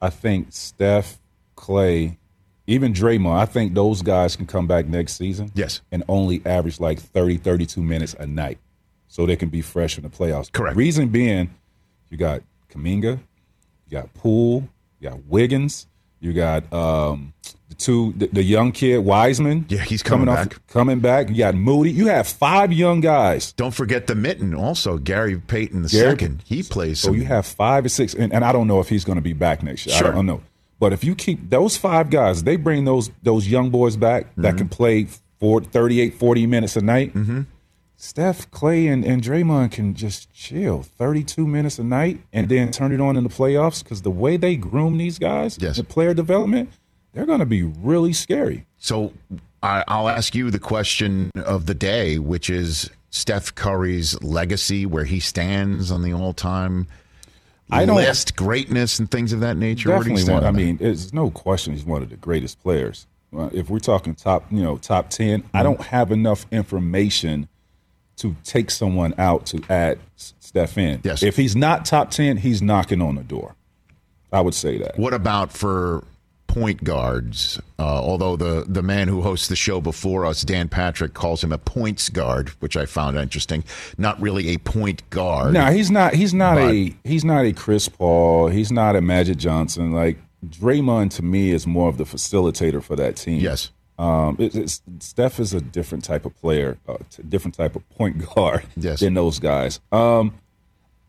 I 0.00 0.10
think 0.10 0.48
Steph, 0.50 1.20
Clay, 1.54 2.18
even 2.66 2.92
Draymond, 2.92 3.38
I 3.38 3.44
think 3.44 3.74
those 3.74 4.02
guys 4.02 4.34
can 4.34 4.46
come 4.46 4.66
back 4.66 4.86
next 4.86 5.12
season. 5.12 5.52
Yes. 5.54 5.80
And 5.92 6.02
only 6.08 6.42
average 6.44 6.80
like 6.80 6.98
30, 6.98 7.36
32 7.36 7.80
minutes 7.80 8.14
a 8.18 8.26
night 8.26 8.58
so 9.12 9.26
they 9.26 9.36
can 9.36 9.50
be 9.50 9.60
fresh 9.60 9.98
in 9.98 10.04
the 10.04 10.08
playoffs. 10.08 10.50
Correct. 10.50 10.74
Reason 10.74 11.08
being, 11.08 11.50
you 12.08 12.16
got 12.16 12.40
Kuminga, 12.70 13.18
you 13.86 13.90
got 13.90 14.14
Poole, 14.14 14.66
you 14.98 15.10
got 15.10 15.22
Wiggins, 15.26 15.86
you 16.18 16.32
got 16.32 16.72
um, 16.72 17.34
the 17.68 17.74
two, 17.74 18.14
the, 18.16 18.28
the, 18.28 18.42
young 18.42 18.72
kid 18.72 19.00
Wiseman. 19.00 19.66
Yeah, 19.68 19.80
he's 19.80 20.02
coming, 20.02 20.28
coming 20.28 20.44
back. 20.44 20.54
Off, 20.54 20.66
coming 20.66 21.00
back. 21.00 21.28
You 21.28 21.36
got 21.36 21.54
Moody. 21.54 21.90
You 21.90 22.06
have 22.06 22.26
five 22.26 22.72
young 22.72 23.02
guys. 23.02 23.52
Don't 23.52 23.74
forget 23.74 24.06
the 24.06 24.14
mitten. 24.14 24.54
Also, 24.54 24.96
Gary 24.96 25.38
Payton 25.38 25.82
the 25.82 25.88
Gary, 25.88 26.10
second. 26.12 26.42
He 26.46 26.62
plays. 26.62 26.98
So 26.98 27.08
some... 27.08 27.16
you 27.16 27.26
have 27.26 27.44
five 27.44 27.84
or 27.84 27.90
six, 27.90 28.14
and, 28.14 28.32
and 28.32 28.42
I 28.46 28.52
don't 28.52 28.66
know 28.66 28.80
if 28.80 28.88
he's 28.88 29.04
going 29.04 29.16
to 29.16 29.22
be 29.22 29.34
back 29.34 29.62
next 29.62 29.84
year. 29.84 29.94
Sure. 29.94 30.08
I 30.08 30.14
don't 30.14 30.24
know. 30.24 30.40
But 30.80 30.94
if 30.94 31.04
you 31.04 31.14
keep 31.14 31.50
those 31.50 31.76
five 31.76 32.08
guys, 32.08 32.44
they 32.44 32.56
bring 32.56 32.86
those 32.86 33.10
those 33.22 33.46
young 33.46 33.68
boys 33.68 33.98
back 33.98 34.30
mm-hmm. 34.30 34.42
that 34.42 34.56
can 34.56 34.70
play 34.70 35.06
for 35.38 35.60
38, 35.60 36.14
40 36.14 36.46
minutes 36.46 36.76
a 36.76 36.80
night. 36.80 37.12
Mm-hmm. 37.12 37.42
Steph, 38.02 38.50
Clay, 38.50 38.88
and, 38.88 39.04
and 39.04 39.22
Draymond 39.22 39.70
can 39.70 39.94
just 39.94 40.32
chill 40.32 40.82
32 40.82 41.46
minutes 41.46 41.78
a 41.78 41.84
night 41.84 42.18
and 42.32 42.48
then 42.48 42.72
turn 42.72 42.90
it 42.90 43.00
on 43.00 43.16
in 43.16 43.22
the 43.22 43.30
playoffs 43.30 43.84
because 43.84 44.02
the 44.02 44.10
way 44.10 44.36
they 44.36 44.56
groom 44.56 44.98
these 44.98 45.20
guys, 45.20 45.56
yes. 45.60 45.76
the 45.76 45.84
player 45.84 46.12
development, 46.12 46.68
they're 47.12 47.26
going 47.26 47.38
to 47.38 47.46
be 47.46 47.62
really 47.62 48.12
scary. 48.12 48.66
So 48.76 49.12
I, 49.62 49.84
I'll 49.86 50.08
ask 50.08 50.34
you 50.34 50.50
the 50.50 50.58
question 50.58 51.30
of 51.36 51.66
the 51.66 51.74
day, 51.74 52.18
which 52.18 52.50
is 52.50 52.90
Steph 53.10 53.54
Curry's 53.54 54.20
legacy, 54.20 54.84
where 54.84 55.04
he 55.04 55.20
stands 55.20 55.92
on 55.92 56.02
the 56.02 56.12
all 56.12 56.32
time 56.32 56.88
I 57.70 57.84
don't, 57.84 57.94
list, 57.94 58.34
greatness, 58.34 58.98
and 58.98 59.08
things 59.08 59.32
of 59.32 59.38
that 59.40 59.56
nature. 59.56 59.90
Definitely 59.90 60.24
one. 60.24 60.42
I 60.42 60.50
mean, 60.50 60.76
it's 60.80 61.12
no 61.12 61.30
question 61.30 61.72
he's 61.72 61.84
one 61.84 62.02
of 62.02 62.10
the 62.10 62.16
greatest 62.16 62.60
players. 62.64 63.06
If 63.32 63.70
we're 63.70 63.78
talking 63.78 64.16
top, 64.16 64.44
you 64.50 64.60
know, 64.60 64.76
top 64.76 65.08
10, 65.08 65.42
mm-hmm. 65.42 65.56
I 65.56 65.62
don't 65.62 65.80
have 65.80 66.10
enough 66.10 66.46
information 66.50 67.48
to 68.16 68.36
take 68.44 68.70
someone 68.70 69.14
out 69.18 69.46
to 69.46 69.62
add 69.68 69.98
Steph 70.16 70.78
in. 70.78 71.00
Yes. 71.02 71.22
If 71.22 71.36
he's 71.36 71.56
not 71.56 71.84
top 71.84 72.10
10, 72.10 72.36
he's 72.38 72.62
knocking 72.62 73.00
on 73.00 73.16
the 73.16 73.22
door. 73.22 73.54
I 74.32 74.40
would 74.40 74.54
say 74.54 74.78
that. 74.78 74.98
What 74.98 75.12
about 75.14 75.52
for 75.52 76.04
point 76.46 76.84
guards? 76.84 77.60
Uh, 77.78 77.82
although 77.82 78.36
the, 78.36 78.64
the 78.66 78.82
man 78.82 79.08
who 79.08 79.22
hosts 79.22 79.48
the 79.48 79.56
show 79.56 79.80
before 79.80 80.24
us, 80.24 80.42
Dan 80.42 80.68
Patrick, 80.68 81.14
calls 81.14 81.42
him 81.42 81.52
a 81.52 81.58
points 81.58 82.08
guard, 82.08 82.50
which 82.60 82.76
I 82.76 82.86
found 82.86 83.16
interesting. 83.16 83.64
Not 83.98 84.20
really 84.20 84.48
a 84.48 84.58
point 84.58 85.08
guard. 85.10 85.54
No, 85.54 85.66
he's 85.66 85.90
not. 85.90 86.14
He's 86.14 86.34
not 86.34 86.56
but, 86.56 86.72
a. 86.72 86.94
He's 87.04 87.24
not 87.24 87.44
a 87.44 87.52
Chris 87.52 87.88
Paul. 87.88 88.48
He's 88.48 88.70
not 88.70 88.96
a 88.96 89.00
Magic 89.00 89.38
Johnson. 89.38 89.92
Like 89.92 90.18
Draymond, 90.46 91.10
to 91.12 91.22
me, 91.22 91.50
is 91.50 91.66
more 91.66 91.88
of 91.88 91.98
the 91.98 92.04
facilitator 92.04 92.82
for 92.82 92.96
that 92.96 93.16
team. 93.16 93.40
Yes. 93.40 93.70
Um, 94.02 94.34
it, 94.40 94.80
Steph 94.98 95.38
is 95.38 95.54
a 95.54 95.60
different 95.60 96.02
type 96.02 96.26
of 96.26 96.34
player, 96.40 96.76
a 96.88 96.94
uh, 96.94 96.96
different 97.28 97.54
type 97.54 97.76
of 97.76 97.88
point 97.90 98.34
guard 98.34 98.66
yes. 98.76 98.98
than 98.98 99.14
those 99.14 99.38
guys. 99.38 99.78
Um, 99.92 100.34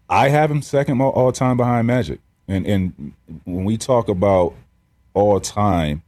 I 0.08 0.30
have 0.30 0.52
him 0.52 0.62
second 0.62 1.02
all, 1.02 1.10
all 1.10 1.32
time 1.32 1.58
behind 1.58 1.88
Magic, 1.88 2.20
and 2.48 2.68
and 2.68 3.14
when 3.46 3.66
we 3.66 3.78
talk 3.78 4.10
about 4.10 4.54
all 5.16 5.40
time, 5.40 6.04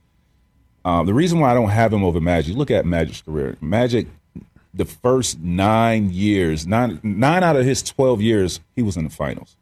um, 0.83 1.07
the 1.07 1.13
reason 1.15 1.39
why 1.39 1.49
I 1.49 1.53
don't 1.55 1.69
have 1.69 1.91
him 1.91 2.03
over 2.03 2.21
Magic, 2.21 2.55
look 2.55 2.69
at 2.69 2.85
Magic's 2.85 3.23
career. 3.23 3.57
Magic, 3.61 4.05
the 4.71 4.85
first 4.85 5.39
nine 5.39 6.11
years, 6.11 6.67
nine 6.67 6.99
nine 7.01 7.41
out 7.41 7.55
of 7.55 7.65
his 7.65 7.81
twelve 7.81 8.21
years, 8.21 8.59
he 8.75 8.83
was 8.83 8.95
in 8.95 9.05
the 9.05 9.09
finals, 9.09 9.57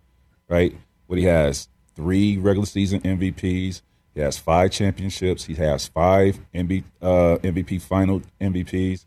right? 0.50 0.76
But 1.08 1.20
he 1.20 1.24
has 1.24 1.70
three 1.96 2.38
regular 2.38 2.66
season 2.66 3.00
MVPs. 3.00 3.82
He 4.14 4.22
has 4.22 4.38
five 4.38 4.72
championships. 4.72 5.46
He 5.46 5.56
has 5.56 5.88
five 5.88 6.40
MB, 6.54 6.84
uh, 7.02 7.38
MVP 7.44 7.82
final 7.82 8.22
MVPs. 8.40 9.06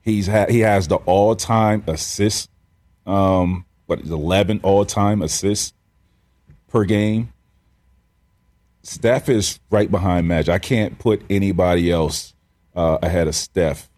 He's 0.00 0.26
ha- 0.26 0.46
he 0.48 0.60
has 0.60 0.88
the 0.88 0.96
all 0.96 1.36
time 1.36 1.84
assists, 1.86 2.48
um, 3.06 3.66
what 3.86 4.00
eleven 4.00 4.60
all 4.62 4.84
time 4.86 5.20
assists 5.22 5.74
per 6.68 6.84
game. 6.84 7.32
Steph 8.82 9.28
is 9.28 9.60
right 9.70 9.90
behind 9.90 10.26
Magic. 10.26 10.54
I 10.54 10.58
can't 10.58 10.98
put 10.98 11.22
anybody 11.28 11.90
else 11.90 12.32
uh, 12.74 12.96
ahead 13.02 13.28
of 13.28 13.34
Steph 13.34 13.90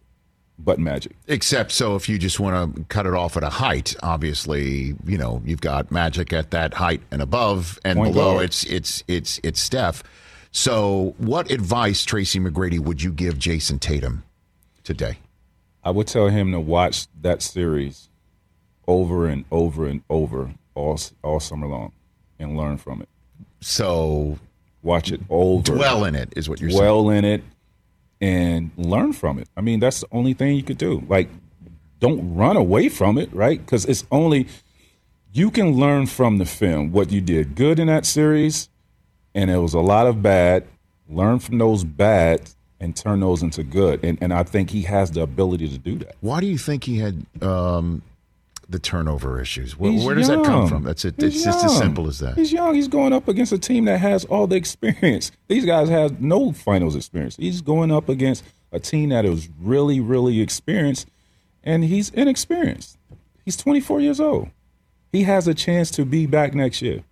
but 0.58 0.78
Magic. 0.80 1.12
Except 1.28 1.70
so 1.70 1.94
if 1.94 2.08
you 2.08 2.18
just 2.18 2.40
want 2.40 2.74
to 2.76 2.84
cut 2.84 3.06
it 3.06 3.14
off 3.14 3.36
at 3.36 3.44
a 3.44 3.48
height, 3.50 3.94
obviously, 4.02 4.94
you 5.06 5.16
know, 5.16 5.42
you've 5.44 5.60
got 5.60 5.92
Magic 5.92 6.32
at 6.32 6.50
that 6.50 6.74
height 6.74 7.02
and 7.12 7.22
above 7.22 7.78
and 7.84 7.98
Point 7.98 8.14
below 8.14 8.32
guard. 8.34 8.46
it's 8.46 8.64
it's 8.64 9.04
it's 9.06 9.40
it's 9.44 9.60
Steph. 9.60 10.02
So, 10.52 11.14
what 11.18 11.50
advice, 11.50 12.04
Tracy 12.04 12.40
McGrady, 12.40 12.78
would 12.78 13.02
you 13.02 13.12
give 13.12 13.38
Jayson 13.38 13.78
Tatum 13.78 14.24
today? 14.82 15.18
I 15.84 15.90
would 15.90 16.08
tell 16.08 16.28
him 16.28 16.52
to 16.52 16.60
watch 16.60 17.06
that 17.20 17.40
series 17.40 18.08
over 18.86 19.26
and 19.26 19.44
over 19.50 19.86
and 19.86 20.02
over 20.10 20.52
all 20.74 20.98
all 21.22 21.40
summer 21.40 21.66
long 21.66 21.92
and 22.38 22.56
learn 22.56 22.78
from 22.78 23.00
it. 23.00 23.08
So 23.60 24.38
watch 24.82 25.12
it 25.12 25.20
over. 25.30 25.62
Dwell 25.62 26.04
in 26.04 26.14
it 26.14 26.32
is 26.36 26.48
what 26.48 26.60
you're 26.60 26.70
dwell 26.70 27.08
saying. 27.08 27.18
in 27.18 27.24
it 27.24 27.44
and 28.20 28.70
learn 28.76 29.12
from 29.12 29.38
it. 29.38 29.48
I 29.56 29.60
mean, 29.60 29.78
that's 29.80 30.00
the 30.00 30.08
only 30.12 30.34
thing 30.34 30.56
you 30.56 30.62
could 30.62 30.78
do. 30.78 31.04
Like, 31.08 31.28
don't 32.00 32.34
run 32.34 32.56
away 32.56 32.88
from 32.88 33.18
it, 33.18 33.32
right? 33.32 33.64
Because 33.64 33.84
it's 33.84 34.04
only 34.10 34.48
you 35.32 35.50
can 35.50 35.76
learn 35.76 36.06
from 36.06 36.38
the 36.38 36.46
film 36.46 36.90
what 36.92 37.12
you 37.12 37.20
did 37.20 37.54
good 37.54 37.78
in 37.78 37.86
that 37.86 38.04
series, 38.04 38.68
and 39.34 39.50
it 39.50 39.58
was 39.58 39.74
a 39.74 39.80
lot 39.80 40.06
of 40.06 40.22
bad. 40.22 40.66
Learn 41.08 41.38
from 41.38 41.58
those 41.58 41.84
bad 41.84 42.50
and 42.78 42.96
turn 42.96 43.20
those 43.20 43.42
into 43.42 43.62
good. 43.62 44.02
And 44.04 44.18
and 44.20 44.32
I 44.32 44.42
think 44.42 44.70
he 44.70 44.82
has 44.82 45.10
the 45.10 45.22
ability 45.22 45.68
to 45.68 45.78
do 45.78 45.96
that. 45.98 46.16
Why 46.20 46.40
do 46.40 46.46
you 46.46 46.58
think 46.58 46.84
he 46.84 46.98
had 46.98 47.26
um, 47.42 48.02
the 48.68 48.78
turnover 48.78 49.40
issues? 49.40 49.76
Where, 49.76 49.92
where 49.92 50.14
does 50.14 50.28
that 50.28 50.44
come 50.44 50.68
from? 50.68 50.84
That's 50.84 51.04
it. 51.04 51.14
He's 51.18 51.36
It's 51.36 51.44
just 51.44 51.64
as 51.64 51.76
simple 51.76 52.08
as 52.08 52.20
that. 52.20 52.36
He's 52.36 52.52
young. 52.52 52.74
He's 52.74 52.88
going 52.88 53.12
up 53.12 53.28
against 53.28 53.52
a 53.52 53.58
team 53.58 53.84
that 53.86 53.98
has 53.98 54.24
all 54.26 54.46
the 54.46 54.56
experience. 54.56 55.32
These 55.48 55.66
guys 55.66 55.88
have 55.88 56.20
no 56.20 56.52
finals 56.52 56.96
experience. 56.96 57.36
He's 57.36 57.60
going 57.60 57.90
up 57.90 58.08
against 58.08 58.44
a 58.72 58.78
team 58.78 59.08
that 59.10 59.24
is 59.24 59.48
really, 59.60 59.98
really 60.00 60.40
experienced, 60.40 61.08
and 61.64 61.84
he's 61.84 62.10
inexperienced. 62.10 62.96
He's 63.44 63.56
24 63.56 64.00
years 64.00 64.20
old. 64.20 64.48
He 65.10 65.24
has 65.24 65.48
a 65.48 65.54
chance 65.54 65.90
to 65.92 66.04
be 66.04 66.26
back 66.26 66.54
next 66.54 66.80
year. 66.82 67.02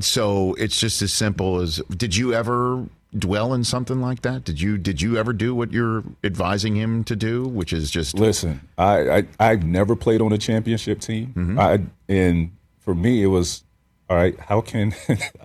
So 0.00 0.54
it's 0.54 0.78
just 0.78 1.02
as 1.02 1.12
simple 1.12 1.60
as 1.60 1.76
did 1.96 2.16
you 2.16 2.34
ever 2.34 2.84
dwell 3.18 3.54
in 3.54 3.64
something 3.64 4.00
like 4.00 4.22
that? 4.22 4.44
Did 4.44 4.60
you 4.60 4.78
did 4.78 5.00
you 5.00 5.16
ever 5.16 5.32
do 5.32 5.54
what 5.54 5.72
you're 5.72 6.04
advising 6.22 6.76
him 6.76 7.04
to 7.04 7.16
do, 7.16 7.44
which 7.44 7.72
is 7.72 7.90
just 7.90 8.14
Listen, 8.14 8.60
I, 8.78 9.18
I 9.18 9.24
I've 9.40 9.64
never 9.64 9.96
played 9.96 10.20
on 10.20 10.32
a 10.32 10.38
championship 10.38 11.00
team. 11.00 11.56
I 11.58 11.80
and 12.08 12.50
for 12.80 12.94
me 12.94 13.22
it 13.22 13.28
was 13.28 13.64
all 14.08 14.16
right. 14.16 14.38
How 14.38 14.60
can 14.60 14.94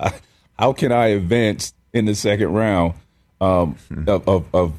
how 0.60 0.74
can 0.74 0.92
I 0.92 1.08
advance 1.08 1.74
in 1.94 2.06
the 2.06 2.16
second 2.16 2.54
round 2.54 2.94
um, 3.40 3.76
of, 4.08 4.28
of 4.28 4.46
of 4.54 4.74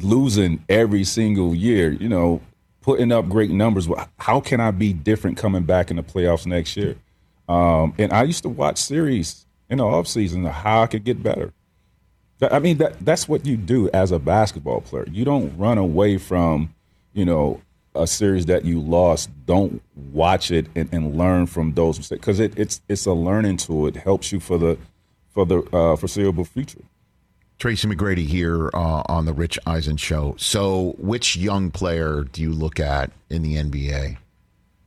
losing 0.00 0.64
every 0.68 1.04
single 1.04 1.54
year? 1.54 1.90
You 1.90 2.08
know, 2.08 2.40
putting 2.80 3.12
up 3.12 3.28
great 3.28 3.50
numbers. 3.50 3.88
How 4.18 4.40
can 4.40 4.60
I 4.60 4.70
be 4.70 4.92
different 4.92 5.36
coming 5.36 5.64
back 5.64 5.90
in 5.90 5.96
the 5.96 6.02
playoffs 6.02 6.46
next 6.46 6.76
year? 6.76 6.96
Um, 7.48 7.94
and 7.98 8.12
I 8.12 8.24
used 8.24 8.42
to 8.42 8.48
watch 8.48 8.78
series 8.78 9.46
in 9.68 9.78
the 9.78 9.84
offseason 9.84 10.46
of 10.46 10.52
how 10.52 10.82
I 10.82 10.86
could 10.86 11.04
get 11.04 11.22
better. 11.22 11.52
I 12.42 12.58
mean, 12.58 12.78
that 12.78 12.98
that's 13.00 13.28
what 13.28 13.46
you 13.46 13.56
do 13.56 13.88
as 13.90 14.12
a 14.12 14.18
basketball 14.18 14.82
player. 14.82 15.06
You 15.10 15.24
don't 15.24 15.56
run 15.56 15.78
away 15.78 16.18
from, 16.18 16.74
you 17.14 17.24
know, 17.24 17.62
a 17.94 18.06
series 18.06 18.46
that 18.46 18.64
you 18.64 18.80
lost. 18.80 19.30
Don't 19.46 19.82
watch 20.12 20.50
it 20.50 20.66
and, 20.74 20.88
and 20.92 21.16
learn 21.16 21.46
from 21.46 21.72
those 21.72 21.98
mistakes 21.98 22.20
because 22.20 22.40
it, 22.40 22.58
it's 22.58 22.82
it's 22.88 23.06
a 23.06 23.12
learning 23.12 23.56
tool. 23.56 23.86
It 23.86 23.96
helps 23.96 24.32
you 24.32 24.40
for 24.40 24.58
the 24.58 24.76
for 25.30 25.46
the 25.46 25.60
uh, 25.74 25.96
foreseeable 25.96 26.44
future. 26.44 26.82
Tracy 27.58 27.88
McGrady 27.88 28.26
here 28.26 28.68
uh, 28.74 29.02
on 29.06 29.24
the 29.24 29.32
Rich 29.32 29.58
Eisen 29.66 29.96
show. 29.96 30.34
So, 30.38 30.94
which 30.98 31.36
young 31.36 31.70
player 31.70 32.24
do 32.24 32.42
you 32.42 32.52
look 32.52 32.78
at 32.78 33.10
in 33.30 33.40
the 33.40 33.54
NBA 33.54 34.18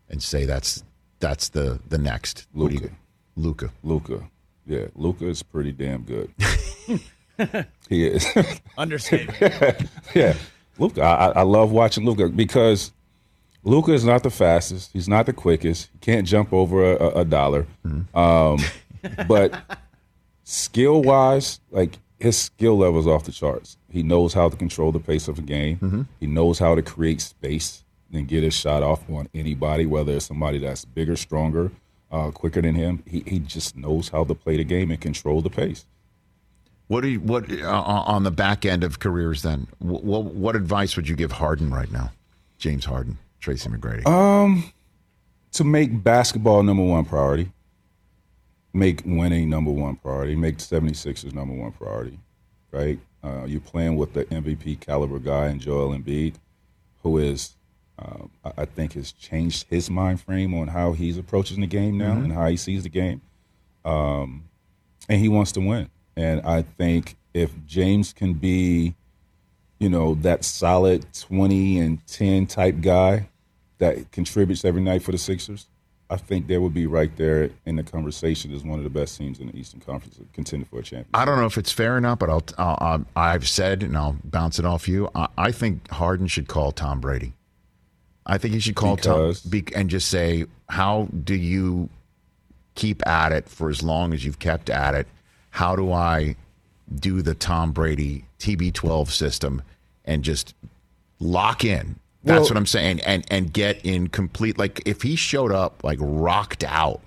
and 0.08 0.22
say 0.22 0.46
that's 0.46 0.84
that's 1.20 1.50
the 1.50 1.80
the 1.88 1.98
next 1.98 2.48
Who 2.56 2.70
do 2.70 2.76
you- 2.76 2.92
Luka. 3.36 3.72
Luka. 3.84 4.22
Yeah, 4.66 4.86
Luka 4.96 5.28
is 5.28 5.42
pretty 5.44 5.72
damn 5.72 6.02
good. 6.04 6.32
he 7.90 8.06
is. 8.08 8.26
Understatement. 8.78 9.90
yeah, 10.16 10.36
Luka. 10.78 11.02
I, 11.02 11.28
I 11.30 11.42
love 11.44 11.72
watching 11.72 12.06
Luka 12.06 12.28
because 12.30 12.92
Luka 13.64 13.94
is 13.94 14.04
not 14.06 14.24
the 14.24 14.30
fastest. 14.30 14.92
He's 14.94 15.08
not 15.08 15.26
the 15.26 15.34
quickest. 15.34 15.90
He 15.94 16.00
can't 16.00 16.28
jump 16.28 16.52
over 16.54 16.94
a, 16.96 17.20
a 17.22 17.26
dollar. 17.26 17.66
Um, 18.14 18.60
but 19.28 19.80
skill 20.44 21.02
wise, 21.02 21.60
like 21.72 21.98
his 22.20 22.38
skill 22.38 22.78
level 22.78 23.00
is 23.00 23.08
off 23.08 23.24
the 23.24 23.32
charts. 23.32 23.78
He 23.90 24.04
knows 24.04 24.34
how 24.34 24.50
to 24.50 24.58
control 24.58 24.92
the 24.92 25.00
pace 25.00 25.28
of 25.28 25.40
a 25.40 25.42
game. 25.42 26.08
He 26.20 26.28
knows 26.28 26.60
how 26.60 26.76
to 26.76 26.82
create 26.82 27.22
space 27.22 27.84
and 28.12 28.28
get 28.28 28.44
his 28.44 28.54
shot 28.54 28.84
off 28.84 29.10
on 29.10 29.30
anybody, 29.34 29.86
whether 29.86 30.14
it's 30.14 30.26
somebody 30.26 30.58
that's 30.58 30.86
bigger, 30.86 31.16
stronger, 31.16 31.72
uh, 32.12 32.32
quicker 32.32 32.62
than 32.62 32.76
him. 32.76 33.04
He, 33.06 33.24
he 33.26 33.40
just 33.40 33.76
knows 33.76 34.10
how 34.10 34.24
to 34.24 34.36
play 34.36 34.58
the 34.58 34.64
game 34.64 34.92
and 34.92 35.00
control 35.00 35.42
the 35.42 35.50
pace. 35.50 35.86
What 36.88 37.02
do 37.02 37.10
you, 37.10 37.20
what 37.20 37.52
uh, 37.52 37.70
on 37.70 38.24
the 38.24 38.32
back 38.32 38.66
end 38.66 38.84
of 38.84 39.00
careers 39.00 39.44
then? 39.44 39.68
What, 39.78 40.24
what 40.24 40.56
advice 40.56 40.96
would 40.96 41.08
you 41.08 41.16
give 41.16 41.34
Harden 41.34 41.72
right 41.72 41.92
now? 41.92 42.12
James 42.58 42.86
Harden, 42.86 43.20
Tracy 43.40 43.70
McGrady. 43.70 44.08
Um, 44.08 44.74
to 45.52 45.64
make 45.64 46.04
basketball 46.04 46.64
number 46.64 46.84
one 46.84 47.06
priority, 47.06 47.52
make 48.74 49.04
winning 49.06 49.50
number 49.50 49.72
one 49.72 49.96
priority, 49.98 50.36
make 50.36 50.58
76ers 50.58 51.34
number 51.34 51.54
one 51.54 51.72
priority, 51.72 52.20
right? 52.72 53.00
Uh, 53.24 53.46
you're 53.46 53.62
playing 53.62 53.96
with 53.96 54.14
the 54.14 54.26
MVP 54.26 54.80
caliber 54.80 55.20
guy 55.20 55.50
in 55.50 55.60
Joel 55.60 55.96
Embiid, 55.96 56.36
who 57.04 57.18
is, 57.18 57.52
uh, 58.00 58.26
I- 58.46 58.62
I 58.62 58.66
think, 58.66 58.94
has 58.94 59.12
changed 59.12 59.66
his 59.70 59.90
mind 59.90 60.22
frame 60.22 60.54
on 60.54 60.70
how 60.70 60.94
he's 60.94 61.18
approaching 61.18 61.62
the 61.62 61.68
game 61.68 61.98
now 61.98 62.16
Mhm. 62.16 62.24
and 62.26 62.34
how 62.34 62.48
he 62.48 62.56
sees 62.58 62.84
the 62.84 62.90
game. 62.90 63.22
Um, 63.86 64.46
and 65.08 65.20
he 65.20 65.28
wants 65.30 65.52
to 65.54 65.60
win. 65.62 65.90
And 66.16 66.42
I 66.42 66.62
think 66.62 67.18
if 67.34 67.52
James 67.66 68.14
can 68.14 68.34
be, 68.34 68.96
you 69.80 69.90
know, 69.90 70.16
that 70.16 70.44
solid 70.44 71.06
20 71.14 71.80
and 71.80 72.06
10 72.08 72.46
type 72.48 72.82
guy 72.82 73.30
that 73.78 74.12
contributes 74.12 74.66
every 74.66 74.82
night 74.82 75.02
for 75.04 75.12
the 75.12 75.18
Sixers, 75.18 75.68
I 76.12 76.18
think 76.18 76.48
they 76.48 76.58
would 76.58 76.74
be 76.74 76.88
right 76.88 77.16
there 77.18 77.52
in 77.66 77.76
the 77.76 77.84
conversation 77.84 78.52
as 78.54 78.64
one 78.64 78.80
of 78.80 78.84
the 78.84 78.90
best 78.90 79.18
teams 79.18 79.40
in 79.40 79.48
the 79.48 79.56
Eastern 79.58 79.80
Conference 79.80 80.20
contending 80.34 80.68
for 80.68 80.80
a 80.80 80.84
championship. 80.84 81.10
I 81.14 81.24
don't 81.24 81.38
know 81.40 81.46
if 81.46 81.58
it's 81.58 81.72
fair 81.72 81.96
or 81.96 82.02
not, 82.02 82.18
but 82.20 82.30
I'll, 82.32 82.44
I'll, 82.58 82.78
I'll 82.82 83.06
I've 83.16 83.48
said 83.48 83.84
and 83.84 83.96
I'll 83.96 84.18
bounce 84.24 84.58
it 84.58 84.66
off 84.66 84.88
you. 84.88 85.10
I, 85.14 85.28
I 85.38 85.52
think 85.52 85.90
Harden 85.92 86.26
should 86.28 86.48
call 86.48 86.72
Tom 86.72 87.00
Brady. 87.00 87.34
I 88.26 88.38
think 88.38 88.54
you 88.54 88.60
should 88.60 88.76
call 88.76 88.96
Because? 88.96 89.42
Tom 89.42 89.64
and 89.76 89.90
just 89.90 90.08
say, 90.10 90.46
"How 90.70 91.08
do 91.24 91.34
you 91.36 91.90
keep 92.76 93.06
at 93.08 93.32
it 93.32 93.50
for 93.50 93.70
as 93.70 93.82
long 93.84 94.14
as 94.14 94.24
you've 94.24 94.40
kept 94.40 94.70
at 94.70 94.94
it? 94.96 95.08
How 95.52 95.76
do 95.76 95.92
I 95.92 96.36
do 96.94 97.22
the 97.22 97.34
Tom 97.36 97.72
Brady 97.72 98.26
TB12 98.40 99.10
system 99.12 99.62
and 100.06 100.24
just 100.24 100.54
lock 101.20 101.64
in?" 101.66 101.96
That's 102.24 102.42
Well- 102.42 102.50
what 102.50 102.58
I'm 102.58 102.66
saying, 102.66 103.00
and 103.02 103.26
and 103.32 103.52
get 103.54 103.84
in 103.86 104.08
complete. 104.10 104.58
Like 104.58 104.82
if 104.86 105.02
he 105.02 105.16
showed 105.16 105.52
up 105.52 105.84
like 105.84 105.98
rocked 106.02 106.64
out 106.66 107.02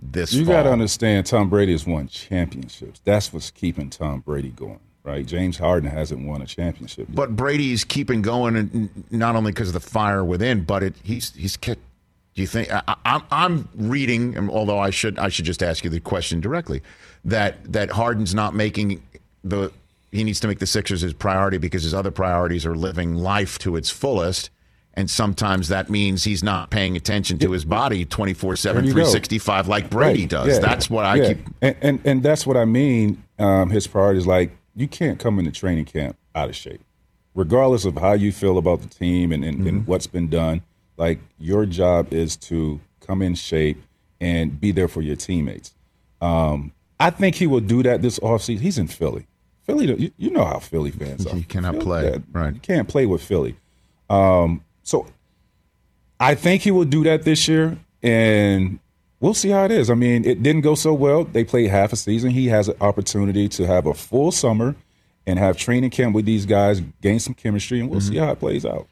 this, 0.00 0.32
you 0.32 0.44
got 0.44 0.62
to 0.64 0.72
understand, 0.72 1.26
Tom 1.26 1.48
Brady 1.50 1.72
has 1.72 1.86
won 1.86 2.06
championships. 2.08 3.00
That's 3.04 3.32
what's 3.32 3.50
keeping 3.50 3.90
Tom 3.90 4.20
Brady 4.20 4.50
going, 4.50 4.78
right? 5.06 5.24
James 5.24 5.56
Harden 5.58 5.88
hasn't 5.90 6.26
won 6.26 6.42
a 6.42 6.46
championship. 6.46 7.06
yet. 7.08 7.14
But 7.14 7.36
Brady's 7.36 7.84
keeping 7.84 8.20
going, 8.22 8.56
and 8.56 9.04
not 9.10 9.36
only 9.36 9.52
because 9.52 9.68
of 9.68 9.74
the 9.74 9.80
fire 9.80 10.24
within, 10.24 10.64
but 10.64 10.82
it 10.82 10.94
he's 11.02 11.32
he's 11.34 11.56
kicked. 11.56 11.82
Do 12.34 12.42
you 12.42 12.48
think 12.48 12.70
I, 12.70 12.96
I'm 13.06 13.22
I'm 13.30 13.68
reading? 13.76 14.50
Although 14.50 14.78
I 14.78 14.90
should 14.90 15.18
I 15.18 15.28
should 15.28 15.46
just 15.46 15.62
ask 15.62 15.84
you 15.84 15.90
the 15.90 16.00
question 16.00 16.40
directly 16.40 16.82
that 17.24 17.72
that 17.72 17.90
Harden's 17.92 18.34
not 18.34 18.54
making 18.54 19.02
the 19.42 19.72
he 20.12 20.22
needs 20.24 20.40
to 20.40 20.48
make 20.48 20.58
the 20.58 20.66
Sixers 20.66 21.00
his 21.00 21.12
priority 21.14 21.58
because 21.58 21.82
his 21.82 21.94
other 21.94 22.10
priorities 22.10 22.66
are 22.66 22.74
living 22.76 23.14
life 23.14 23.58
to 23.60 23.76
its 23.76 23.88
fullest. 23.90 24.50
And 24.98 25.10
sometimes 25.10 25.68
that 25.68 25.90
means 25.90 26.24
he's 26.24 26.42
not 26.42 26.70
paying 26.70 26.96
attention 26.96 27.36
to 27.40 27.50
his 27.50 27.66
body 27.66 28.06
24 28.06 28.56
7, 28.56 28.76
There 28.76 28.84
you 28.84 28.90
go. 28.92 28.94
365 29.02 29.68
like 29.68 29.90
Brady 29.90 30.22
Right, 30.22 30.30
does. 30.30 30.48
yeah, 30.48 30.58
That's 30.58 30.88
what 30.88 31.04
I 31.04 31.16
yeah. 31.16 31.28
keep. 31.34 31.38
and, 31.60 31.76
and 31.82 32.00
and 32.06 32.22
that's 32.22 32.46
what 32.46 32.56
I 32.56 32.64
mean. 32.64 33.22
Um, 33.38 33.68
his 33.68 33.86
priorities, 33.86 34.26
like 34.26 34.56
you 34.76 34.86
can't 34.86 35.18
come 35.18 35.38
into 35.38 35.50
training 35.50 35.86
camp 35.86 36.16
out 36.34 36.48
of 36.48 36.54
shape, 36.56 36.80
regardless 37.34 37.84
of 37.84 37.96
how 37.96 38.12
you 38.12 38.30
feel 38.30 38.58
about 38.58 38.82
the 38.82 38.88
team 38.88 39.32
and, 39.32 39.44
and, 39.44 39.58
Mm-hmm. 39.58 39.66
and 39.68 39.86
what's 39.86 40.06
been 40.06 40.28
done. 40.28 40.62
Like 40.96 41.18
your 41.38 41.66
job 41.66 42.12
is 42.12 42.36
to 42.36 42.80
come 43.00 43.22
in 43.22 43.34
shape 43.34 43.82
and 44.20 44.58
be 44.60 44.70
there 44.72 44.88
for 44.88 45.02
your 45.02 45.16
teammates. 45.16 45.74
Um, 46.20 46.72
I 46.98 47.10
think 47.10 47.34
he 47.36 47.46
will 47.46 47.60
do 47.60 47.82
that 47.82 48.00
this 48.02 48.18
offseason. 48.20 48.60
He's 48.60 48.78
in 48.78 48.86
Philly. 48.86 49.26
Philly, 49.64 50.12
you, 50.16 50.30
know 50.30 50.44
how 50.44 50.58
Philly 50.60 50.90
fans 50.90 51.26
are. 51.28 51.36
You 51.36 51.44
cannot 51.44 51.72
Philly- 51.74 51.84
play, 51.84 52.04
yeah, 52.10 52.18
right. 52.32 52.54
You 52.54 52.60
can't 52.60 52.88
play 52.88 53.04
with 53.06 53.22
Philly. 53.22 53.56
Um, 54.08 54.64
so 54.82 55.06
I 56.20 56.34
think 56.34 56.62
he 56.62 56.70
will 56.70 56.84
do 56.84 57.02
that 57.04 57.24
this 57.24 57.46
year, 57.48 57.76
and 58.02 58.78
we'll 59.20 59.34
see 59.34 59.50
how 59.50 59.64
it 59.64 59.70
is. 59.70 59.90
I 59.90 59.94
mean, 59.94 60.24
it 60.24 60.42
didn't 60.42 60.62
go 60.62 60.74
so 60.74 60.92
well. 60.94 61.24
They 61.24 61.44
played 61.44 61.70
half 61.70 61.92
a 61.92 61.96
season. 61.96 62.30
He 62.30 62.46
has 62.48 62.68
an 62.68 62.76
opportunity 62.80 63.48
to 63.50 63.66
have 63.66 63.86
a 63.86 63.94
full 63.94 64.32
summer 64.32 64.74
and 65.26 65.38
have 65.38 65.56
training 65.56 65.90
camp 65.90 66.14
with 66.14 66.24
these 66.24 66.46
guys, 66.46 66.80
gain 67.02 67.18
some 67.18 67.34
chemistry, 67.34 67.80
and 67.80 67.90
we'll 67.90 68.00
see 68.00 68.16
how 68.16 68.30
it 68.30 68.38
plays 68.38 68.64
out. 68.64 68.86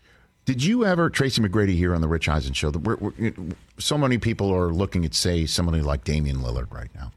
Did 0.45 0.63
you 0.63 0.85
ever, 0.85 1.09
Tracy 1.09 1.41
McGrady 1.41 1.75
here 1.75 1.95
on 1.95 2.01
the 2.01 2.09
Rich 2.09 2.29
Eisen 2.29 2.53
show, 2.53 2.71
we're, 2.71 2.97
we're, 2.97 3.33
so 3.79 3.97
many 3.97 4.19
people 4.19 4.53
are 4.55 4.73
looking 4.73 5.05
at, 5.05 5.15
say, 5.15 5.47
somebody 5.47 5.81
like 5.81 6.05
Damian 6.05 6.39
Lillard 6.39 6.71
right 6.73 6.91
now. 6.95 7.13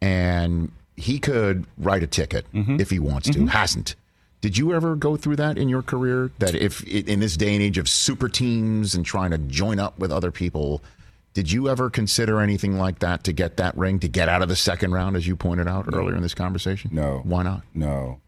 And 0.00 0.70
he 0.96 1.18
could 1.18 1.66
write 1.78 2.02
a 2.02 2.06
ticket 2.06 2.46
Mm-hmm. 2.52 2.80
if 2.80 2.90
he 2.90 2.98
wants 2.98 3.28
to. 3.30 3.46
Hasn't. 3.46 3.96
Did 4.40 4.58
you 4.58 4.74
ever 4.74 4.94
go 4.94 5.16
through 5.16 5.36
that 5.36 5.56
in 5.56 5.68
your 5.70 5.82
career? 5.82 6.30
That 6.38 6.54
if 6.54 6.84
in 6.84 7.18
this 7.20 7.36
day 7.36 7.54
and 7.54 7.62
age 7.62 7.78
of 7.78 7.88
super 7.88 8.28
teams 8.28 8.94
and 8.94 9.04
trying 9.04 9.30
to 9.30 9.38
join 9.38 9.80
up 9.80 9.98
with 9.98 10.12
other 10.12 10.30
people, 10.30 10.82
did 11.34 11.50
you 11.52 11.68
ever 11.68 11.90
consider 11.90 12.40
anything 12.40 12.78
like 12.78 13.00
that 13.00 13.24
to 13.24 13.32
get 13.32 13.56
that 13.58 13.76
ring, 13.76 13.98
to 14.00 14.08
get 14.08 14.28
out 14.28 14.40
of 14.40 14.48
the 14.48 14.56
second 14.56 14.92
round, 14.92 15.16
as 15.16 15.26
you 15.26 15.36
pointed 15.36 15.68
out 15.68 15.86
earlier 15.92 16.16
in 16.16 16.22
this 16.22 16.34
conversation? 16.34 16.90
No. 16.92 17.20
Why 17.24 17.42
not? 17.42 17.62
No. 17.74 18.20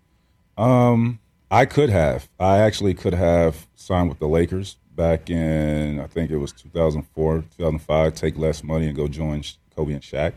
Um, 0.58 1.20
I 1.50 1.64
could 1.66 1.88
have. 1.88 2.28
I 2.38 2.58
actually 2.58 2.94
could 2.94 3.14
have 3.14 3.66
signed 3.76 4.08
with 4.08 4.18
the 4.18 4.26
Lakers 4.28 4.76
back 4.94 5.30
in 5.30 6.00
I 6.00 6.06
think 6.06 6.30
it 6.30 6.38
was 6.38 6.52
2004, 6.52 7.44
2005. 7.56 8.14
Take 8.14 8.36
less 8.36 8.64
money 8.64 8.86
and 8.86 8.96
go 8.96 9.06
join 9.06 9.42
Kobe 9.76 9.92
and 9.92 10.02
Shaq. 10.02 10.32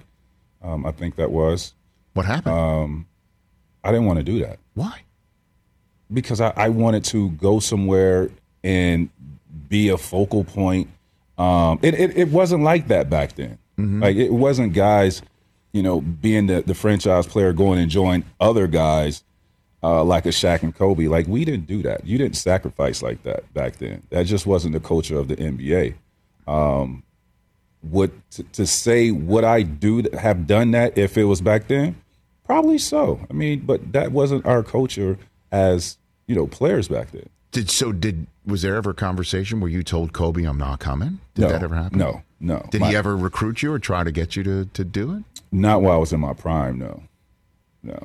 Um, 0.62 0.86
I 0.86 0.92
think 0.92 1.16
that 1.16 1.32
was. 1.32 1.74
What 2.14 2.26
happened? 2.26 2.56
Um, 2.56 3.08
I 3.84 3.92
didn't 3.92 4.06
want 4.08 4.20
to 4.20 4.24
do 4.24 4.40
that 4.40 4.60
Why? 4.74 5.04
because 6.12 6.42
I, 6.42 6.52
I 6.56 6.70
wanted 6.70 7.06
to 7.06 7.30
go 7.32 7.60
somewhere 7.60 8.30
and 8.64 9.10
be 9.70 9.90
a 9.90 9.98
focal 9.98 10.44
point. 10.44 10.90
Um, 11.40 11.80
it, 11.82 11.94
it, 11.96 12.18
it 12.18 12.28
wasn't 12.30 12.64
like 12.64 12.90
that 12.90 13.10
back 13.10 13.34
then. 13.36 13.58
Like 14.02 14.18
it 14.18 14.32
wasn't 14.32 14.74
guys, 14.74 15.22
you 15.72 15.82
know, 15.82 16.02
being 16.02 16.48
the, 16.48 16.62
the 16.62 16.76
franchise 16.76 17.26
player 17.26 17.54
going 17.54 17.80
and 17.80 17.90
join 17.90 18.26
other 18.40 18.68
guys 18.68 19.24
uh, 19.82 20.04
like 20.04 20.26
a 20.26 20.30
Shaq 20.30 20.64
and 20.64 20.76
Kobe. 20.76 21.08
Like 21.08 21.28
we 21.28 21.46
didn't 21.46 21.68
do 21.68 21.82
that. 21.84 22.06
You 22.06 22.18
didn't 22.18 22.36
sacrifice 22.36 23.02
like 23.02 23.24
that 23.24 23.52
back 23.54 23.78
then. 23.78 24.04
That 24.10 24.24
just 24.24 24.46
wasn't 24.46 24.74
the 24.74 24.80
culture 24.80 25.18
of 25.18 25.28
the 25.28 25.36
NBA. 25.38 25.96
Um, 26.48 27.04
would 27.84 28.12
to, 28.32 28.44
to 28.44 28.68
say 28.68 29.12
would 29.12 29.46
I 29.46 29.62
do 29.62 30.04
have 30.20 30.48
done 30.48 30.72
that 30.72 30.98
if 30.98 31.18
it 31.18 31.24
was 31.24 31.42
back 31.42 31.68
then? 31.68 31.96
Probably 32.46 32.78
so. 32.78 33.26
I 33.30 33.34
mean, 33.34 33.62
but 33.62 33.94
that 33.94 34.12
wasn't 34.12 34.46
our 34.46 34.64
culture 34.64 35.18
as 35.52 35.98
you 36.28 36.36
know 36.36 36.48
players 36.48 36.88
back 36.88 37.12
then. 37.12 37.30
Did 37.52 37.70
so? 37.70 37.92
Did 37.92 38.28
was 38.46 38.62
there 38.62 38.76
ever 38.76 38.92
a 38.92 38.94
conversation 38.94 39.60
where 39.60 39.70
you 39.70 39.84
told 39.84 40.14
Kobe 40.14 40.44
I'm 40.44 40.58
not 40.58 40.80
coming? 40.80 41.20
Did 41.36 41.44
No. 41.44 41.48
that 41.50 41.64
ever 41.64 41.76
happen? 41.76 41.98
No, 41.98 42.22
no. 42.40 42.66
Did 42.72 42.82
My- 42.82 42.90
he 42.90 42.96
ever 42.96 43.16
recruit 43.18 43.62
you 43.64 43.72
or 43.74 43.80
try 43.80 44.04
to 44.04 44.12
get 44.12 44.36
you 44.36 44.44
to, 44.44 44.66
to 44.66 44.84
do 44.84 45.16
it? 45.16 45.24
Not 45.52 45.82
while 45.82 45.96
I 45.96 45.98
was 45.98 46.14
in 46.14 46.20
my 46.20 46.34
prime. 46.34 46.78
No, 46.78 47.04
no. 47.84 47.98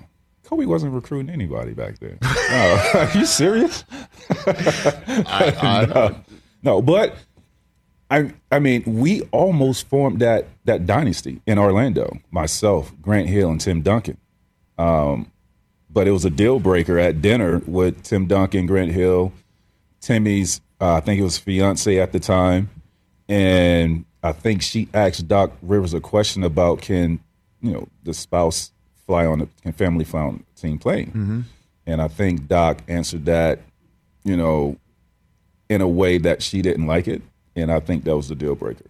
Kobe 0.44 0.64
wasn't 0.66 0.92
recruiting 0.92 1.30
anybody 1.30 1.72
back 1.72 1.98
then. 1.98 2.18
No, 2.22 2.82
are 2.94 3.10
you 3.18 3.26
serious? 3.26 3.84
I- 4.46 5.86
no, 5.94 6.16
no, 6.62 6.82
but 6.82 7.16
I, 8.10 8.32
I 8.52 8.58
mean, 8.60 8.82
we 8.86 9.22
almost 9.32 9.88
formed 9.88 10.20
that 10.20 10.46
that 10.64 10.86
dynasty 10.86 11.40
in 11.46 11.58
Orlando. 11.58 12.18
Myself, 12.30 12.92
Grant 13.02 13.28
Hill, 13.28 13.50
and 13.50 13.60
Tim 13.60 13.82
Duncan. 13.82 14.16
Um, 14.78 15.30
but 15.94 16.06
it 16.06 16.10
was 16.10 16.24
a 16.26 16.30
deal 16.30 16.58
breaker 16.60 16.98
at 16.98 17.22
dinner 17.22 17.62
with 17.66 18.02
Tim 18.02 18.26
Duncan, 18.26 18.66
Grant 18.66 18.90
Hill, 18.92 19.32
Timmy's, 20.00 20.60
uh, 20.80 20.94
I 20.94 21.00
think 21.00 21.20
it 21.20 21.24
was 21.24 21.38
fiance 21.38 21.98
at 21.98 22.12
the 22.12 22.20
time, 22.20 22.68
and 23.28 24.04
I 24.22 24.32
think 24.32 24.60
she 24.62 24.88
asked 24.92 25.26
Doc 25.28 25.52
Rivers 25.62 25.94
a 25.94 26.00
question 26.00 26.42
about 26.42 26.82
can 26.82 27.20
you 27.62 27.72
know 27.72 27.88
the 28.02 28.12
spouse 28.12 28.72
fly 29.06 29.24
on 29.24 29.38
the 29.38 29.48
can 29.62 29.72
family 29.72 30.04
fly 30.04 30.20
on 30.20 30.44
the 30.54 30.60
team 30.60 30.78
plane, 30.78 31.06
Mm-hmm. 31.08 31.40
and 31.86 32.02
I 32.02 32.08
think 32.08 32.48
Doc 32.48 32.82
answered 32.88 33.24
that, 33.26 33.60
you 34.24 34.36
know, 34.36 34.76
in 35.68 35.80
a 35.80 35.88
way 35.88 36.18
that 36.18 36.42
she 36.42 36.60
didn't 36.60 36.86
like 36.86 37.06
it, 37.08 37.22
and 37.56 37.70
I 37.72 37.80
think 37.80 38.04
that 38.04 38.16
was 38.16 38.28
the 38.28 38.34
deal 38.34 38.54
breaker. 38.54 38.84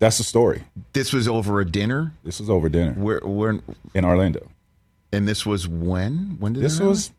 That's 0.00 0.18
the 0.18 0.24
story. 0.24 0.62
This 0.92 1.12
was 1.12 1.26
over 1.28 1.60
a 1.60 1.64
dinner. 1.64 2.12
This 2.24 2.38
was 2.40 2.48
over 2.48 2.68
dinner. 2.68 2.92
Where 2.92 3.20
where 3.20 3.60
in 3.94 4.04
Orlando. 4.04 4.48
And 5.12 5.26
this 5.26 5.46
was 5.46 5.66
when? 5.66 6.36
When 6.38 6.52
did 6.52 6.62
This 6.62 6.80
was 6.80 7.12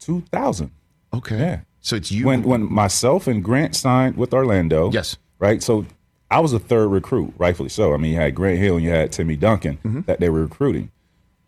2000. 0.00 0.70
Okay. 1.12 1.38
Yeah. 1.38 1.60
So 1.80 1.96
it's 1.96 2.12
you 2.12 2.26
when 2.26 2.42
when 2.42 2.70
myself 2.72 3.26
and 3.26 3.42
Grant 3.42 3.74
signed 3.74 4.16
with 4.16 4.32
Orlando. 4.34 4.90
Yes. 4.92 5.16
Right. 5.38 5.62
So 5.62 5.86
I 6.30 6.40
was 6.40 6.52
a 6.52 6.58
third 6.58 6.88
recruit, 6.88 7.32
rightfully 7.38 7.70
so. 7.70 7.94
I 7.94 7.96
mean, 7.96 8.12
you 8.12 8.18
had 8.18 8.34
Grant 8.34 8.58
Hill 8.58 8.76
and 8.76 8.84
you 8.84 8.90
had 8.90 9.10
Timmy 9.12 9.36
Duncan 9.36 9.78
Mm-hmm. 9.78 10.00
that 10.02 10.20
they 10.20 10.28
were 10.28 10.42
recruiting, 10.42 10.90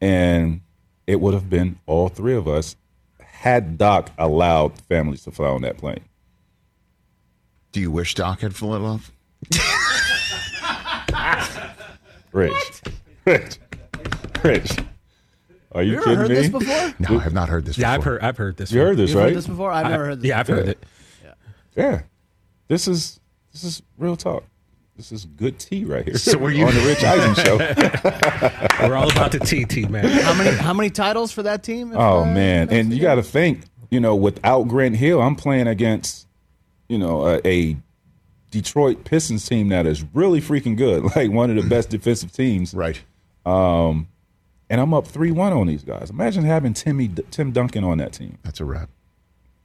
and 0.01 0.63
it 1.07 1.21
would 1.21 1.35
have 1.35 1.49
been 1.51 1.79
all 1.87 2.09
three 2.09 2.35
of 2.35 2.49
us 2.49 2.77
had 3.21 3.77
Doc 3.79 4.11
allowed 4.19 4.79
families 4.83 5.23
to 5.25 5.31
fly 5.31 5.49
on 5.49 5.63
that 5.63 5.77
plane. 5.77 6.01
Do 7.73 7.81
you 7.81 7.91
wish 7.91 8.15
Doc 8.15 8.41
had 8.41 8.55
flown 8.57 8.83
off? 8.83 9.13
Rich, 12.33 12.83
Rich, 13.27 13.59
Rich. 14.43 14.73
Are 15.75 15.83
you, 15.83 15.93
You 15.93 15.97
ever 15.99 16.05
kidding 16.05 16.19
heard 16.19 16.29
me? 16.29 16.35
this 16.35 16.49
before? 16.49 16.95
No, 17.11 17.19
I 17.19 17.23
have 17.23 17.33
not 17.33 17.49
heard 17.49 17.65
this. 17.65 17.79
Yeah, 17.79 17.93
I've 17.93 18.05
heard. 18.05 18.21
I've 18.23 18.37
heard 18.37 18.57
this. 18.57 18.71
You 18.73 18.81
heard 18.81 18.97
this, 18.97 19.11
You've 19.11 19.19
right? 19.19 19.29
heard 19.29 19.37
this 19.37 19.47
before? 19.47 19.71
I've 19.73 19.89
never 19.91 20.05
heard 20.07 20.21
this. 20.21 20.29
Yeah, 20.29 20.41
I've 20.41 20.47
heard 20.49 20.65
Yeah. 20.67 20.71
it. 20.71 20.85
Yeah. 21.77 22.03
This 22.69 22.87
is 22.89 23.21
this 23.53 23.65
is 23.65 23.83
real 23.99 24.17
talk. 24.17 24.45
This 24.97 25.11
is 25.13 25.25
good 25.25 25.59
tea 25.59 25.85
right 25.87 26.05
here. 26.05 26.19
So 26.19 26.37
were 26.39 26.51
you- 26.53 26.67
on 26.67 26.75
the 26.75 26.81
Rich 26.83 27.03
Eisen 27.03 27.35
show? 27.35 27.57
We're 28.89 28.95
all 28.97 29.11
about 29.11 29.33
the 29.33 29.39
TT, 29.39 29.89
man. 29.91 30.05
How 30.05 30.35
many 30.35 30.51
how 30.57 30.75
many 30.75 30.91
titles 30.91 31.33
for 31.33 31.43
that 31.45 31.63
team? 31.63 31.93
if, 31.93 31.99
Oh 31.99 32.21
uh, 32.21 32.25
man, 32.27 32.69
and 32.71 32.93
you 32.93 33.01
got 33.01 33.15
to 33.17 33.23
think, 33.23 33.63
you 33.91 34.01
know, 34.01 34.15
without 34.15 34.65
Grant 34.69 34.97
Hill, 34.97 35.21
I'm 35.23 35.37
playing 35.37 35.67
against, 35.67 36.27
you 36.89 36.99
know, 36.99 37.27
a, 37.27 37.41
a 37.47 37.77
Detroit 38.51 39.05
Pistons 39.05 39.47
team 39.47 39.69
that 39.71 39.87
is 39.87 40.05
really 40.13 40.41
freaking 40.43 40.77
good, 40.77 41.05
like 41.17 41.31
one 41.31 41.49
of 41.51 41.57
the 41.63 41.69
best 41.69 41.89
defensive 41.89 42.33
teams. 42.33 42.75
Right. 42.75 43.01
Um, 43.47 44.09
and 44.73 44.81
I'm 44.81 44.93
up 44.95 45.07
three 45.07 45.31
one 45.31 45.53
on 45.53 45.67
these 45.69 45.85
guys. 45.85 46.11
Imagine 46.11 46.43
having 46.45 46.73
Timmy 46.73 47.09
Tim 47.31 47.53
Duncan 47.53 47.85
on 47.85 47.99
that 47.99 48.13
team, 48.13 48.39
That's 48.43 48.59
a 48.61 48.65
wrap. 48.65 48.89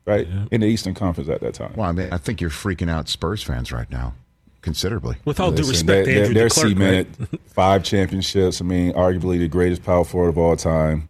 right, 0.05 0.27
in 0.51 0.61
the 0.61 0.67
Eastern 0.67 0.93
Conference 0.93 1.29
at 1.29 1.41
that 1.41 1.53
time. 1.55 1.73
Well, 1.75 1.89
I 1.89 1.93
mean, 1.93 2.09
I 2.11 2.17
think 2.17 2.41
you're 2.41 2.49
freaking 2.51 2.89
out 2.89 3.07
Spurs 3.09 3.41
fans 3.41 3.71
right 3.71 3.89
now, 3.89 4.13
considerably. 4.61 5.15
With 5.25 5.39
all 5.39 5.51
due 5.51 5.67
respect, 5.67 6.05
they- 6.05 6.13
to 6.13 6.19
Andrew 6.21 6.33
they're, 6.35 6.47
DeClercq, 6.49 6.69
cemented 6.69 7.07
right? 7.19 7.41
five 7.47 7.83
championships. 7.83 8.61
I 8.61 8.65
mean, 8.65 8.93
arguably 8.93 9.39
the 9.39 9.47
greatest 9.47 9.83
power 9.83 10.03
forward 10.03 10.29
of 10.29 10.37
all 10.37 10.55
time. 10.55 11.09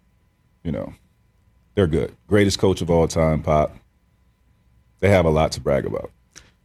You 0.63 0.71
know, 0.71 0.93
they're 1.75 1.87
good. 1.87 2.15
Greatest 2.27 2.59
coach 2.59 2.81
of 2.81 2.89
all 2.89 3.07
time, 3.07 3.41
Pop. 3.41 3.75
They 4.99 5.09
have 5.09 5.25
a 5.25 5.29
lot 5.29 5.51
to 5.53 5.61
brag 5.61 5.85
about. 5.85 6.11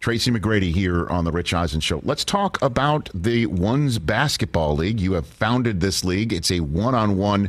Tracy 0.03 0.33
McGrady 0.33 0.75
here 0.75 1.07
on 1.07 1.25
the 1.25 1.31
Rich 1.31 1.55
Eisen 1.55 1.79
Show. 1.79 2.01
Let's 2.03 2.25
talk 2.25 2.61
about 2.61 3.09
the 3.15 3.47
Ones 3.47 4.01
Basketball 4.01 4.75
League. 4.75 4.99
You 4.99 5.13
have 5.13 5.25
founded 5.25 5.81
this 5.81 6.05
league. 6.05 6.33
It's 6.33 6.51
a 6.51 6.59
one-on-one 6.59 7.49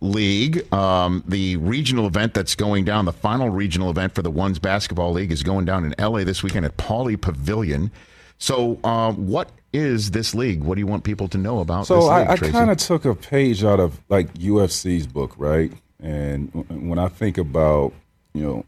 league. 0.00 0.72
Um, 0.72 1.22
the 1.28 1.58
regional 1.58 2.06
event 2.06 2.32
that's 2.32 2.54
going 2.54 2.86
down, 2.86 3.04
the 3.04 3.12
final 3.12 3.50
regional 3.50 3.90
event 3.90 4.14
for 4.14 4.22
the 4.22 4.30
Ones 4.30 4.58
Basketball 4.58 5.12
League, 5.12 5.30
is 5.30 5.42
going 5.42 5.66
down 5.66 5.84
in 5.84 5.94
LA 5.98 6.24
this 6.24 6.42
weekend 6.42 6.64
at 6.64 6.78
Pauley 6.78 7.20
Pavilion. 7.20 7.90
So, 8.38 8.82
um, 8.82 9.26
what 9.28 9.50
is 9.74 10.12
this 10.12 10.34
league? 10.34 10.62
What 10.62 10.76
do 10.76 10.80
you 10.80 10.86
want 10.86 11.04
people 11.04 11.28
to 11.28 11.36
know 11.36 11.60
about 11.60 11.86
So 11.86 11.96
this 11.96 12.04
league, 12.04 12.28
I, 12.28 12.32
I 12.32 12.36
kind 12.50 12.70
of 12.70 12.78
took 12.78 13.04
a 13.04 13.14
page 13.14 13.62
out 13.62 13.78
of 13.78 14.00
like 14.08 14.32
UFC's 14.38 15.06
book, 15.06 15.34
right? 15.36 15.70
And 16.02 16.50
w- 16.54 16.88
when 16.88 16.98
I 16.98 17.08
think 17.08 17.36
about 17.36 17.92
you 18.32 18.42
know 18.42 18.64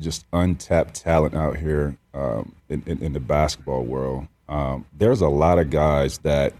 just 0.00 0.24
untapped 0.32 0.94
talent 0.94 1.34
out 1.34 1.56
here 1.56 1.96
um, 2.12 2.54
in, 2.68 2.82
in, 2.86 2.98
in 3.02 3.12
the 3.12 3.20
basketball 3.20 3.84
world, 3.84 4.26
um, 4.48 4.84
there's 4.96 5.20
a 5.20 5.28
lot 5.28 5.58
of 5.58 5.70
guys 5.70 6.18
that 6.18 6.52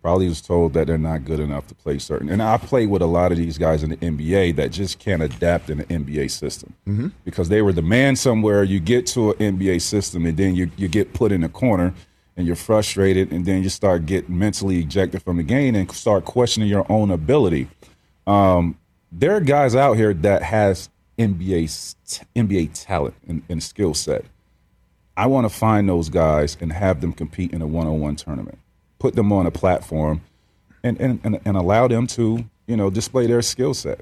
probably 0.00 0.26
was 0.28 0.40
told 0.40 0.72
that 0.72 0.88
they're 0.88 0.98
not 0.98 1.24
good 1.24 1.38
enough 1.38 1.66
to 1.68 1.74
play 1.76 1.96
certain. 1.98 2.28
And 2.28 2.42
I 2.42 2.56
play 2.56 2.86
with 2.86 3.02
a 3.02 3.06
lot 3.06 3.30
of 3.30 3.38
these 3.38 3.56
guys 3.56 3.84
in 3.84 3.90
the 3.90 3.96
NBA 3.98 4.56
that 4.56 4.72
just 4.72 4.98
can't 4.98 5.22
adapt 5.22 5.70
in 5.70 5.78
the 5.78 5.84
NBA 5.84 6.30
system 6.30 6.74
Mm-hmm. 6.88 7.08
because 7.24 7.48
they 7.48 7.62
were 7.62 7.72
the 7.72 7.82
man 7.82 8.16
somewhere. 8.16 8.64
You 8.64 8.80
get 8.80 9.06
to 9.08 9.30
an 9.30 9.58
NBA 9.58 9.80
system 9.80 10.26
and 10.26 10.36
then 10.36 10.56
you, 10.56 10.70
you 10.76 10.88
get 10.88 11.14
put 11.14 11.30
in 11.30 11.44
a 11.44 11.48
corner 11.48 11.94
and 12.36 12.46
you're 12.48 12.56
frustrated 12.56 13.30
and 13.30 13.44
then 13.46 13.62
you 13.62 13.68
start 13.68 14.06
getting 14.06 14.36
mentally 14.36 14.80
ejected 14.80 15.22
from 15.22 15.36
the 15.36 15.42
game 15.44 15.76
and 15.76 15.88
start 15.92 16.24
questioning 16.24 16.68
your 16.68 16.84
own 16.90 17.12
ability. 17.12 17.68
Um, 18.26 18.78
there 19.12 19.36
are 19.36 19.40
guys 19.40 19.76
out 19.76 19.94
here 19.96 20.14
that 20.14 20.42
has 20.42 20.88
NBA 21.18 21.64
NBA 22.34 22.70
talent 22.74 23.14
and, 23.26 23.42
and 23.48 23.62
skill 23.62 23.94
set. 23.94 24.24
I 25.16 25.26
want 25.26 25.44
to 25.44 25.50
find 25.50 25.88
those 25.88 26.08
guys 26.08 26.56
and 26.60 26.72
have 26.72 27.00
them 27.00 27.12
compete 27.12 27.52
in 27.52 27.60
a 27.60 27.66
one-on-one 27.66 28.16
tournament. 28.16 28.58
Put 28.98 29.14
them 29.14 29.30
on 29.32 29.46
a 29.46 29.50
platform 29.50 30.22
and, 30.82 30.98
and, 31.00 31.20
and, 31.22 31.40
and 31.44 31.56
allow 31.56 31.86
them 31.86 32.06
to, 32.08 32.44
you 32.66 32.76
know, 32.76 32.88
display 32.88 33.26
their 33.26 33.42
skill 33.42 33.74
set. 33.74 34.00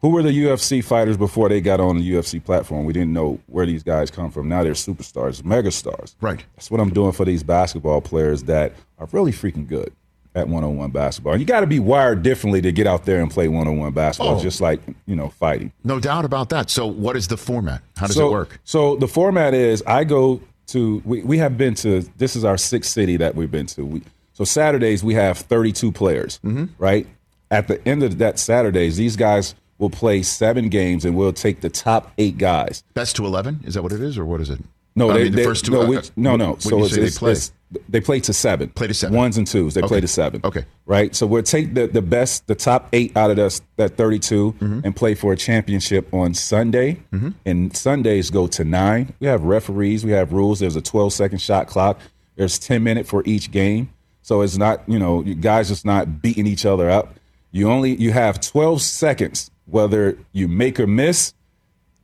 Who 0.00 0.10
were 0.10 0.22
the 0.22 0.30
UFC 0.30 0.84
fighters 0.84 1.16
before 1.16 1.48
they 1.48 1.62
got 1.62 1.80
on 1.80 1.96
the 1.96 2.12
UFC 2.12 2.44
platform? 2.44 2.84
We 2.84 2.92
didn't 2.92 3.14
know 3.14 3.40
where 3.46 3.64
these 3.64 3.82
guys 3.82 4.10
come 4.10 4.30
from. 4.30 4.46
Now 4.48 4.62
they're 4.62 4.74
superstars, 4.74 5.42
megastars. 5.42 6.14
Right. 6.20 6.44
That's 6.54 6.70
what 6.70 6.80
I'm 6.80 6.90
doing 6.90 7.12
for 7.12 7.24
these 7.24 7.42
basketball 7.42 8.02
players 8.02 8.42
that 8.44 8.74
are 8.98 9.08
really 9.12 9.32
freaking 9.32 9.66
good 9.66 9.92
at 10.36 10.46
one-on-one 10.46 10.90
basketball. 10.90 11.32
And 11.32 11.40
you 11.40 11.46
got 11.46 11.60
to 11.60 11.66
be 11.66 11.80
wired 11.80 12.22
differently 12.22 12.60
to 12.60 12.70
get 12.70 12.86
out 12.86 13.06
there 13.06 13.20
and 13.22 13.30
play 13.30 13.48
one-on-one 13.48 13.92
basketball, 13.92 14.38
Oh. 14.38 14.42
just 14.42 14.60
like 14.60 14.80
you 15.06 15.16
know 15.16 15.30
fighting. 15.30 15.72
no 15.82 15.98
doubt 15.98 16.24
about 16.24 16.50
that. 16.50 16.70
So, 16.70 16.86
what 16.86 17.16
is 17.16 17.26
the 17.28 17.36
format? 17.38 17.80
How 17.96 18.06
does 18.06 18.16
so, 18.16 18.28
it 18.28 18.30
work? 18.32 18.60
So 18.64 18.96
the 18.96 19.08
format 19.08 19.54
is 19.54 19.82
I 19.86 20.04
go 20.04 20.40
to 20.68 21.02
we, 21.04 21.22
we 21.22 21.38
have 21.38 21.56
been 21.56 21.74
to 21.76 22.02
this 22.18 22.36
is 22.36 22.44
our 22.44 22.58
sixth 22.58 22.90
city 22.92 23.16
that 23.16 23.34
we've 23.34 23.50
been 23.50 23.66
to. 23.68 23.84
We, 23.84 24.02
so 24.34 24.44
Saturdays 24.44 25.02
we 25.02 25.14
have 25.14 25.38
32 25.38 25.90
players, 25.90 26.38
Mm-hmm. 26.44 26.66
right? 26.78 27.06
at 27.50 27.68
the 27.68 27.86
end 27.88 28.02
of 28.02 28.18
that 28.18 28.40
Saturdays, 28.40 28.96
these 28.96 29.14
guys 29.14 29.54
will 29.78 29.88
play 29.88 30.20
seven 30.22 30.68
games, 30.68 31.04
and 31.04 31.14
we'll 31.16 31.32
take 31.32 31.60
the 31.60 31.70
top 31.70 32.10
eight 32.18 32.38
guys. 32.38 32.82
Best 32.94 33.14
to 33.16 33.24
eleven? 33.24 33.60
Is 33.64 33.74
that 33.74 33.82
what 33.82 33.92
it 33.92 34.00
is, 34.00 34.18
or 34.18 34.24
what 34.24 34.40
is 34.40 34.50
it? 34.50 34.58
No, 34.96 35.10
I 35.10 35.12
they, 35.12 35.22
mean, 35.24 35.32
the 35.32 35.36
they- 35.36 35.44
first 35.44 35.64
two. 35.64 35.70
No, 35.72 35.82
uh, 35.82 35.86
we, 35.86 35.98
no, 36.16 36.34
no. 36.36 36.56
So 36.58 36.82
it's, 36.84 36.96
it's- 36.96 37.14
they 37.14 37.18
play? 37.18 37.30
it's- 37.32 37.52
they 37.88 38.00
play 38.00 38.20
to 38.20 38.32
seven. 38.32 38.68
Play 38.70 38.86
to 38.86 38.94
seven. 38.94 39.16
Ones 39.16 39.36
and 39.36 39.46
twos. 39.46 39.74
They 39.74 39.82
play 39.82 40.00
to 40.00 40.06
seven. 40.08 40.40
Okay. 40.44 40.64
Right. 40.84 41.14
So 41.16 41.26
we'll 41.26 41.42
take 41.42 41.74
the, 41.74 41.86
the 41.88 42.00
best, 42.02 42.46
the 42.46 42.54
top 42.54 42.88
eight 42.92 43.16
out 43.16 43.30
of 43.30 43.38
us 43.38 43.60
that 43.76 43.96
32 43.96 44.52
Mm-hmm. 44.52 44.80
and 44.84 44.94
play 44.94 45.14
for 45.14 45.32
a 45.32 45.36
championship 45.36 46.12
on 46.14 46.32
Sunday. 46.34 47.00
And 47.44 47.76
Sundays 47.76 48.30
go 48.30 48.46
to 48.46 48.64
nine. 48.64 49.14
We 49.18 49.26
have 49.26 49.42
referees. 49.42 50.04
We 50.04 50.12
have 50.12 50.32
rules. 50.32 50.60
There's 50.60 50.76
a 50.76 50.80
12 50.82 51.12
second 51.12 51.38
shot 51.40 51.66
clock. 51.66 51.98
There's 52.36 52.58
10 52.58 52.82
minute 52.84 53.06
for 53.06 53.22
each 53.26 53.50
game. 53.50 53.88
So 54.22 54.42
it's 54.42 54.56
not, 54.56 54.82
you 54.88 54.98
know, 54.98 55.22
you 55.22 55.34
guys 55.34 55.68
just 55.68 55.84
not 55.84 56.20
beating 56.22 56.46
each 56.46 56.66
other 56.66 56.88
up. 56.90 57.14
You 57.52 57.70
only 57.70 57.94
you 57.96 58.12
have 58.12 58.40
12 58.40 58.82
seconds 58.82 59.50
whether 59.64 60.16
you 60.32 60.46
make 60.46 60.78
or 60.78 60.86
miss 60.86 61.32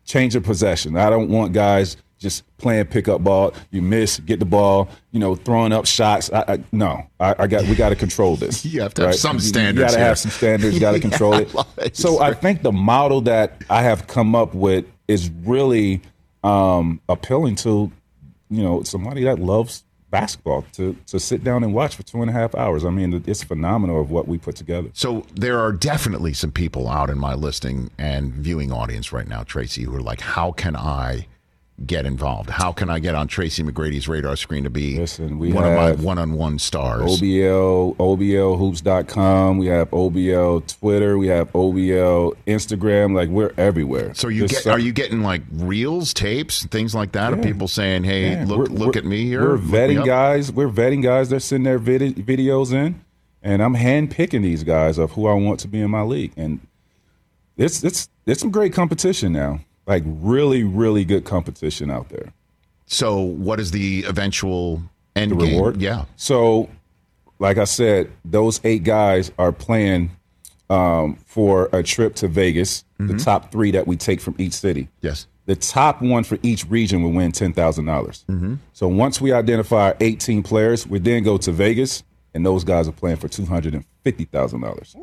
change 0.05 0.35
of 0.35 0.43
possession. 0.43 0.97
I 0.97 1.11
don't 1.11 1.29
want 1.29 1.53
guys 1.53 1.97
just 2.23 2.45
playing 2.57 2.87
pickup 2.87 3.23
ball. 3.23 3.53
You 3.71 3.83
miss, 3.83 4.21
get 4.21 4.39
the 4.39 4.47
ball, 4.47 4.89
you 5.11 5.19
know, 5.21 5.35
throwing 5.35 5.73
up 5.73 5.87
shots. 5.87 6.33
I, 6.33 6.45
I, 6.49 6.65
no, 6.73 7.07
I, 7.21 7.35
I 7.41 7.47
got. 7.47 7.65
We 7.65 7.75
got 7.75 7.91
to 7.91 7.97
control 7.97 8.37
this. 8.37 8.65
You 8.73 8.81
have 8.81 8.95
to 8.95 9.07
have 9.07 9.17
some 9.17 9.39
standards 9.41 9.77
You 9.77 9.85
got 9.85 9.93
to 9.93 9.99
have 9.99 10.19
some 10.19 10.31
standards. 10.31 10.75
You 10.75 10.81
got 10.81 10.93
to 10.93 11.01
control 11.01 11.35
it. 11.35 11.53
it. 11.77 11.97
So 11.97 12.21
I 12.21 12.33
think 12.33 12.63
the 12.63 12.73
model 12.73 13.21
that 13.23 13.63
I 13.69 13.83
have 13.83 14.07
come 14.07 14.35
up 14.35 14.55
with 14.55 14.87
is 15.09 15.29
really 15.45 16.01
um, 16.43 17.01
appealing 17.09 17.57
to, 17.57 17.93
you 18.49 18.63
know, 18.63 18.83
somebody 18.85 19.25
that 19.25 19.39
loves 19.39 19.85
basketball 20.13 20.65
to 20.73 20.95
to 21.07 21.19
sit 21.19 21.43
down 21.43 21.65
and 21.65 21.75
watch 21.75 21.97
for 21.97 22.05
two 22.05 22.21
and 22.21 22.31
a 22.31 22.33
half 22.33 22.55
hours. 22.55 22.85
I 22.85 22.91
mean, 22.91 23.25
it's 23.27 23.43
phenomenal 23.43 24.01
of 24.01 24.11
what 24.11 24.29
we 24.29 24.39
put 24.39 24.55
together. 24.55 24.91
So 24.93 25.27
there 25.35 25.59
are 25.59 25.73
definitely 25.73 26.35
some 26.35 26.53
people 26.53 26.89
out 26.89 27.11
in 27.11 27.19
my 27.19 27.35
listening 27.35 27.91
and 27.99 28.33
viewing 28.33 28.71
audience 28.71 29.13
right 29.13 29.27
now, 29.27 29.43
Tracy, 29.43 29.83
who 29.83 29.97
are 29.97 30.03
like, 30.03 30.21
"How 30.21 30.53
can 30.53 30.77
I 30.77 31.27
get 31.87 32.07
involved? 32.07 32.51
How 32.51 32.71
can 32.73 32.89
I 32.91 32.99
get 32.99 33.15
on 33.15 33.27
Tracy 33.29 33.63
McGrady's 33.63 34.07
radar 34.09 34.37
screen 34.37 34.65
to 34.65 34.71
be 34.71 34.99
we 35.31 35.53
one 35.53 35.65
of 35.65 35.75
my 35.75 35.93
one-on-one 35.93 36.59
stars?" 36.59 37.21
OBL, 37.21 37.97
OBLhoops.com. 37.97 39.59
We 39.59 39.67
have 39.67 39.91
OBL 39.91 40.79
Twitter. 40.79 41.19
We 41.19 41.27
have 41.29 41.51
OBL 41.53 42.35
Instagram. 42.47 43.15
Like 43.15 43.29
we're 43.29 43.53
everywhere. 43.57 44.15
So 44.15 44.29
you 44.29 44.47
get 44.49 44.67
are 44.67 44.79
you 44.79 44.93
getting 44.93 45.23
like 45.23 45.43
reels, 45.53 46.15
tapes, 46.15 46.65
things 46.67 46.95
like 46.95 47.13
that? 47.13 47.33
Of 47.33 47.43
people 47.43 47.69
saying, 47.69 48.05
"Hey, 48.05 48.33
Yeah, 48.33 48.45
look, 48.47 48.59
we're- 48.59 48.71
look 48.71 48.95
we're- 48.95 48.99
at 48.99 49.05
me 49.05 49.25
here." 49.25 49.43
We're 49.43 49.59
vetting 49.59 50.05
guys. 50.05 50.53
We're 50.53 50.69
vetting 50.69 51.03
guys. 51.03 51.29
They're 51.31 51.41
sending 51.41 51.65
their 51.65 51.79
vid- 51.79 52.17
videos 52.27 52.73
in, 52.73 53.01
and 53.43 53.63
I'm 53.63 53.75
handpicking 53.77 54.43
these 54.43 54.63
guys 54.65 54.99
of 54.99 55.13
who 55.13 55.27
I 55.27 55.35
want 55.35 55.61
to 55.61 55.69
be 55.69 55.81
in 55.81 55.91
my 55.91 56.03
league. 56.03 56.33
And 56.37 56.61
it's 57.57 57.83
it's 57.83 58.09
it's 58.27 58.41
some 58.41 58.51
great 58.51 58.73
competition 58.73 59.33
now. 59.33 59.61
Like 59.87 60.03
really, 60.07 60.63
really 60.65 61.05
good 61.05 61.25
competition 61.25 61.91
out 61.91 62.09
there. 62.09 62.33
So 62.87 63.21
what 63.21 63.59
is 63.61 63.71
the 63.71 64.05
eventual 64.07 64.83
end 65.17 65.33
the 65.33 65.37
game? 65.37 65.55
reward. 65.55 65.81
Yeah. 65.81 66.05
So, 66.17 66.69
like 67.39 67.59
I 67.59 67.65
said, 67.65 68.11
those 68.25 68.61
eight 68.65 68.85
guys 68.85 69.33
are 69.39 69.53
playing 69.53 70.11
um, 70.71 71.17
for 71.27 71.69
a 71.73 71.83
trip 71.83 72.15
to 72.17 72.29
Vegas. 72.29 72.85
The 72.99 73.15
Mhm. 73.15 73.25
top 73.25 73.51
three 73.53 73.73
that 73.73 73.87
we 73.87 73.97
take 73.97 74.21
from 74.21 74.35
each 74.39 74.53
city. 74.55 74.89
Yes. 75.03 75.27
The 75.47 75.57
top 75.57 76.01
one 76.01 76.23
for 76.25 76.39
each 76.43 76.65
region 76.71 77.03
will 77.03 77.11
win 77.11 77.33
ten 77.33 77.53
thousand 77.53 77.87
dollars. 77.87 78.25
Mhm. 78.31 78.59
So 78.73 78.87
once 78.89 79.21
we 79.21 79.33
identify 79.33 79.87
our 79.89 79.97
eighteen 80.01 80.43
players, 80.43 80.87
we 80.87 80.99
then 81.01 81.25
go 81.25 81.37
to 81.39 81.51
Vegas, 81.53 82.05
and 82.33 82.47
those 82.47 82.63
guys 82.65 82.87
are 82.89 82.93
playing 82.93 83.17
for 83.17 83.27
two 83.29 83.45
hundred 83.45 83.75
and 83.75 83.85
fifty 84.05 84.25
thousand 84.25 84.61
dollars. 84.61 84.95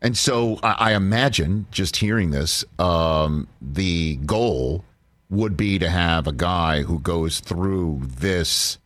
And 0.00 0.16
so 0.16 0.58
I, 0.62 0.90
I 0.90 0.94
imagine 0.94 1.66
just 1.70 1.96
hearing 1.96 2.30
this, 2.30 2.64
um, 2.78 3.48
the 3.60 4.16
goal 4.24 4.84
would 5.30 5.56
be 5.56 5.78
to 5.78 5.88
have 5.90 6.26
a 6.26 6.32
guy 6.32 6.82
who 6.82 7.00
goes 7.00 7.40
through 7.40 8.00
this 8.04 8.78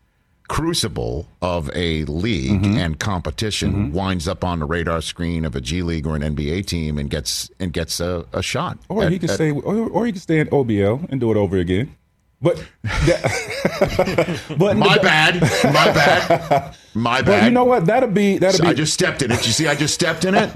crucible 0.49 1.27
of 1.41 1.71
a 1.75 2.05
league 2.05 2.63
Mm-hmm. 2.63 2.77
and 2.79 2.99
competition 2.99 3.93
winds 3.93 4.29
up 4.29 4.45
on 4.45 4.59
the 4.59 4.67
radar 4.67 5.01
screen 5.01 5.45
of 5.45 5.57
a 5.57 5.61
G 5.61 5.83
League 5.83 6.07
or 6.07 6.15
an 6.17 6.23
NBA 6.23 6.67
team 6.67 6.99
and 6.99 7.09
gets 7.09 7.51
and 7.59 7.73
gets 7.73 8.01
a, 8.01 8.27
a 8.33 8.43
shot. 8.43 8.79
Or 8.89 9.05
at- 9.05 9.13
he 9.13 9.19
can 9.19 9.31
at- 9.31 9.35
stay, 9.37 9.51
or, 9.51 9.89
or 9.89 10.05
he 10.07 10.13
can 10.13 10.21
stay 10.21 10.41
in 10.41 10.49
OBL 10.49 11.07
and 11.11 11.21
do 11.21 11.31
it 11.31 11.37
over 11.39 11.57
again. 11.57 11.95
But, 12.43 12.65
that, 12.83 14.43
but 14.59 14.77
My 14.77 14.99
bad. 14.99 15.41
My 15.41 15.93
bad. 15.93 16.75
My 16.95 17.19
But 17.21 17.27
bad. 17.27 17.45
you 17.45 17.51
know 17.53 17.65
what? 17.65 17.87
That'll 17.87 18.09
be 18.11 18.39
that'll 18.39 18.59
So 18.59 18.65
be. 18.65 18.71
I 18.71 18.75
just 18.75 18.93
stepped 18.93 19.23
in 19.23 19.31
it. 19.31 19.47
You 19.47 19.53
see, 19.53 19.69
I 19.69 19.75
just 19.75 19.95
stepped 19.95 20.25
in 20.25 20.35
it. 20.35 20.51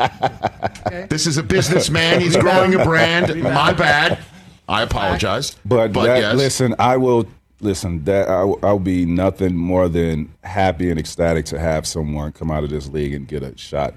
This 1.09 1.27
is 1.27 1.37
a 1.39 1.43
businessman. 1.43 2.21
He's 2.21 2.37
growing 2.37 2.75
a 2.75 2.85
brand. 2.85 3.41
My 3.43 3.73
bad. 3.73 4.19
I 4.69 4.83
apologize. 4.83 5.57
But, 5.65 5.93
But 5.93 6.07
that, 6.07 6.19
yes. 6.19 6.35
listen, 6.37 6.75
I 6.81 6.97
will 6.97 7.27
listen. 7.61 8.03
That 8.05 8.29
I, 8.29 8.43
will- 8.43 8.59
I'll 8.65 8.81
be 8.81 9.07
nothing 9.07 9.57
more 9.57 9.89
than 9.89 10.35
happy 10.43 10.91
and 10.91 10.99
ecstatic 10.99 11.45
to 11.47 11.59
have 11.59 11.87
someone 11.87 12.33
come 12.33 12.51
out 12.51 12.65
of 12.65 12.71
this 12.71 12.89
league 12.89 13.15
and 13.15 13.29
get 13.29 13.45
a 13.45 13.57
shot 13.57 13.95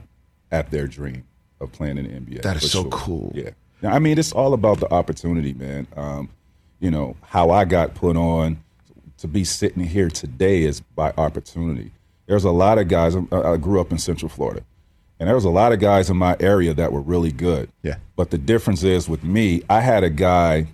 at 0.51 0.69
their 0.69 0.85
dream 0.87 1.23
of 1.59 1.71
playing 1.71 1.97
in 1.97 2.03
the 2.05 2.11
NBA. 2.35 2.43
That 2.43 2.57
is 2.57 2.71
so 2.71 2.83
sure. 2.83 2.91
cool. 2.91 3.31
Yeah, 3.35 3.49
Now, 3.81 3.93
I 3.93 3.99
mean, 3.99 4.19
it's 4.19 4.31
all 4.31 4.53
about 4.53 4.79
the 4.79 4.91
opportunity, 4.93 5.53
man. 5.55 5.87
Um, 5.97 6.29
you 6.79 6.91
know 6.91 7.15
how 7.21 7.49
I 7.51 7.65
got 7.65 7.95
put 7.95 8.15
on 8.15 8.63
to 9.17 9.27
be 9.27 9.43
sitting 9.43 9.83
here 9.83 10.09
today 10.09 10.63
is 10.63 10.79
by 10.81 11.13
opportunity. 11.17 11.91
There's 12.25 12.45
a 12.45 12.51
lot 12.51 12.77
of 12.77 12.87
guys. 12.87 13.15
I 13.31 13.57
grew 13.57 13.81
up 13.81 13.91
in 13.91 13.97
Central 13.97 14.29
Florida, 14.29 14.61
and 15.19 15.27
there 15.27 15.35
was 15.35 15.45
a 15.45 15.49
lot 15.49 15.73
of 15.73 15.79
guys 15.79 16.09
in 16.09 16.17
my 16.17 16.37
area 16.39 16.73
that 16.73 16.91
were 16.91 17.01
really 17.01 17.31
good. 17.31 17.69
Yeah. 17.83 17.97
But 18.15 18.31
the 18.31 18.37
difference 18.37 18.83
is 18.83 19.09
with 19.09 19.23
me, 19.23 19.63
I 19.69 19.81
had 19.81 20.03
a 20.03 20.09
guy 20.09 20.67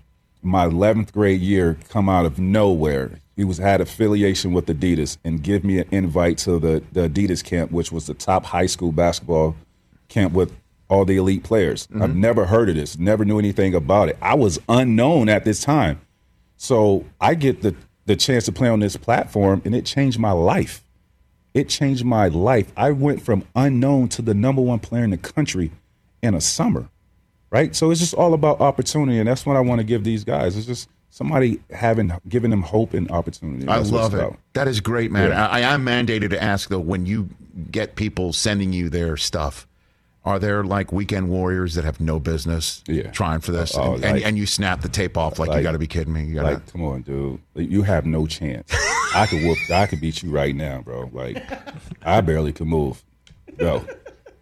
my 0.45 0.67
11th 0.67 1.11
grade 1.11 1.41
year 1.41 1.77
come 1.89 2.07
out 2.07 2.25
of 2.25 2.37
nowhere. 2.39 3.19
He 3.35 3.43
was 3.43 3.57
had 3.57 3.81
affiliation 3.81 4.53
with 4.53 4.67
Adidas 4.67 5.17
and 5.23 5.43
give 5.43 5.63
me 5.63 5.79
an 5.79 5.87
invite 5.91 6.37
to 6.39 6.59
the, 6.59 6.83
the 6.93 7.09
Adidas 7.09 7.43
camp, 7.43 7.71
which 7.71 7.91
was 7.91 8.05
the 8.05 8.13
top 8.13 8.45
high 8.45 8.67
school 8.67 8.91
basketball 8.91 9.55
camp 10.07 10.33
with 10.33 10.53
all 10.87 11.05
the 11.05 11.17
elite 11.17 11.43
players. 11.43 11.87
I've 11.93 12.01
mm-hmm. 12.01 12.21
never 12.21 12.45
heard 12.45 12.69
of 12.69 12.75
this, 12.75 12.97
never 12.97 13.25
knew 13.25 13.39
anything 13.39 13.73
about 13.73 14.09
it. 14.09 14.17
I 14.21 14.35
was 14.35 14.59
unknown 14.69 15.29
at 15.29 15.45
this 15.45 15.63
time. 15.63 16.01
So 16.57 17.05
I 17.19 17.35
get 17.35 17.61
the, 17.61 17.75
the 18.05 18.15
chance 18.15 18.45
to 18.45 18.51
play 18.51 18.69
on 18.69 18.79
this 18.79 18.95
platform 18.97 19.61
and 19.65 19.75
it 19.75 19.85
changed 19.85 20.19
my 20.19 20.31
life. 20.31 20.83
It 21.53 21.69
changed 21.69 22.03
my 22.03 22.27
life. 22.27 22.71
I 22.75 22.91
went 22.91 23.21
from 23.21 23.45
unknown 23.55 24.09
to 24.09 24.21
the 24.21 24.33
number 24.33 24.61
one 24.61 24.79
player 24.79 25.03
in 25.03 25.09
the 25.09 25.17
country 25.17 25.71
in 26.21 26.33
a 26.33 26.41
summer 26.41 26.89
right? 27.55 27.73
So 27.73 27.89
it's 27.89 28.01
just 28.01 28.13
all 28.13 28.33
about 28.33 28.59
opportunity, 28.59 29.17
and 29.17 29.27
that's 29.27 29.45
what 29.45 29.55
I 29.55 29.61
want 29.61 29.79
to 29.79 29.85
give 29.85 30.03
these 30.03 30.25
guys. 30.25 30.57
It's 30.57 30.65
just 30.65 30.89
somebody 31.09 31.61
having 31.69 32.11
giving 32.27 32.51
them 32.51 32.61
hope 32.61 32.93
and 32.93 33.09
opportunity. 33.09 33.65
I 33.65 33.77
That's 33.77 33.91
what 33.91 34.01
love 34.01 34.13
it. 34.13 34.17
about. 34.17 34.37
That 34.53 34.67
is 34.67 34.81
great, 34.81 35.09
man. 35.09 35.29
Yeah. 35.29 35.47
I, 35.47 35.59
I 35.59 35.73
am 35.73 35.85
mandated 35.85 36.31
to 36.31 36.43
ask 36.43 36.69
though, 36.69 36.79
when 36.79 37.05
you 37.05 37.29
get 37.71 37.95
people 37.95 38.33
sending 38.33 38.73
you 38.73 38.89
their 38.89 39.15
stuff, 39.15 39.67
are 40.25 40.39
there 40.39 40.63
like 40.63 40.91
weekend 40.91 41.29
warriors 41.29 41.75
that 41.75 41.85
have 41.85 41.99
no 42.01 42.19
business 42.19 42.83
Yeah. 42.87 43.11
trying 43.11 43.39
for 43.41 43.51
this, 43.51 43.75
Oh, 43.77 43.93
and, 43.93 44.01
like- 44.01 44.11
and, 44.15 44.23
and 44.23 44.37
you 44.37 44.45
snap 44.45 44.81
the 44.81 44.89
tape 44.89 45.17
off 45.17 45.37
like, 45.39 45.55
you 45.55 45.61
got 45.61 45.73
to 45.73 45.79
be 45.79 45.87
kidding 45.87 46.11
me? 46.13 46.25
You 46.25 46.35
gotta, 46.35 46.53
Like, 46.55 46.71
come 46.71 46.83
on, 46.83 47.01
dude. 47.03 47.39
You 47.55 47.83
have 47.83 48.05
no 48.05 48.25
chance. 48.25 48.69
I 49.15 49.27
could 49.29 49.43
whoop. 49.43 49.57
I 49.71 49.85
could 49.85 50.01
beat 50.01 50.23
you 50.23 50.31
right 50.31 50.55
now, 50.55 50.81
bro. 50.81 51.09
Like, 51.13 51.37
I 52.03 52.21
barely 52.21 52.51
can 52.53 52.67
move. 52.67 53.03
Go, 53.57 53.85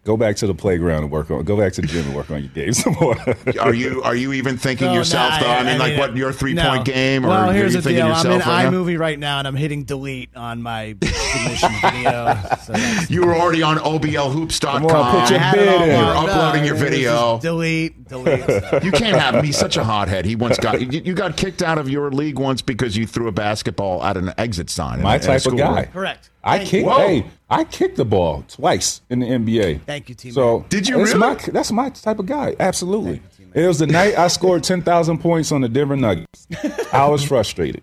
go 0.04 0.16
back 0.16 0.36
to 0.36 0.46
the 0.46 0.54
playground 0.54 1.02
and 1.02 1.10
work 1.10 1.30
on. 1.30 1.42
Go 1.44 1.56
back 1.56 1.72
to 1.74 1.80
the 1.80 1.86
gym 1.86 2.04
and 2.06 2.14
work 2.14 2.30
on 2.30 2.40
your 2.40 2.50
game 2.52 2.72
some 2.74 2.94
more. 3.00 3.16
are 3.60 3.74
you 3.74 4.02
are 4.02 4.14
you 4.14 4.32
even 4.34 4.56
thinking 4.56 4.88
No, 4.88 4.94
yourself 4.94 5.40
no, 5.40 5.46
though? 5.46 5.52
I, 5.52 5.62
mean, 5.64 5.78
like 5.78 5.98
what 5.98 6.16
your 6.16 6.32
three 6.32 6.54
point 6.54 6.86
no. 6.86 6.92
game? 6.94 7.24
Or 7.24 7.28
well, 7.28 7.50
are 7.50 7.52
here's 7.52 7.74
you 7.74 7.80
the 7.80 7.88
thinking 7.88 8.04
deal. 8.06 8.14
I'm 8.14 8.26
in 8.26 8.32
yourself 8.32 8.46
right 8.46 8.64
now? 8.64 8.70
iMovie 8.70 8.98
right 8.98 9.18
now, 9.18 9.38
and 9.38 9.48
I'm 9.48 9.56
hitting 9.56 9.84
delete 9.84 10.34
on 10.36 10.62
my 10.62 10.96
submission 11.02 11.70
video. 11.82 12.36
So 12.64 12.74
You 13.08 13.26
were 13.26 13.34
already 13.34 13.62
on 13.62 13.78
OBLHoops.com. 13.78 14.86
Come 14.88 14.96
on, 14.96 15.20
put 15.20 15.30
your 15.30 15.40
I 15.40 15.52
bid 15.52 15.82
in. 15.82 15.88
You're 15.88 16.02
locked 16.02 16.28
up. 16.30 16.36
uploading 16.36 16.64
your 16.64 16.76
It 16.76 16.80
was 16.80 16.90
just 16.90 16.92
video. 16.92 17.38
Delete, 17.40 18.08
delete. 18.08 18.84
You 18.84 18.92
can't 18.92 19.16
have 19.18 19.34
him. 19.36 19.44
He's 19.44 19.56
such 19.58 19.76
a 19.76 19.84
hothead. 19.84 20.24
He 20.24 20.36
once 20.36 20.58
got 20.58 20.80
you, 20.80 21.00
you 21.00 21.14
got 21.14 21.36
kicked 21.36 21.62
out 21.62 21.78
of 21.78 21.88
your 21.88 22.10
league 22.10 22.38
once 22.38 22.62
because 22.62 22.96
you 22.96 23.06
threw 23.06 23.28
a 23.28 23.32
basketball 23.32 24.02
at 24.04 24.16
an 24.16 24.32
exit 24.38 24.70
sign. 24.70 24.98
in 24.98 25.02
My 25.04 25.14
a- 25.14 25.16
in 25.18 25.22
a 25.22 25.26
type 25.26 25.46
of 25.46 25.56
guy. 25.56 25.72
right? 25.72 25.92
Correct. 25.92 26.30
I 26.46 26.58
Thank 26.58 26.68
kicked. 26.70 26.88
Hey, 26.90 27.26
I 27.48 27.64
kicked 27.64 27.96
the 27.96 28.04
ball 28.04 28.44
twice 28.48 29.00
in 29.08 29.20
the 29.20 29.26
NBA. 29.26 29.80
Thank 29.94 30.08
you, 30.08 30.16
teammate. 30.16 30.34
So 30.34 30.66
Did 30.70 30.88
you 30.88 30.98
that's 30.98 31.14
really? 31.14 31.20
My, 31.20 31.34
that's 31.52 31.70
my 31.70 31.88
type 31.88 32.18
of 32.18 32.26
guy. 32.26 32.56
Absolutely. 32.58 33.22
it 33.54 33.64
was 33.64 33.78
the 33.78 33.86
night 33.86 34.18
I 34.18 34.26
scored 34.26 34.64
ten 34.72 34.82
thousand 34.82 35.18
points 35.18 35.52
on 35.52 35.60
the 35.60 35.68
Denver 35.68 35.94
Nuggets. 35.94 36.48
I 36.92 37.06
was 37.08 37.22
frustrated. 37.28 37.80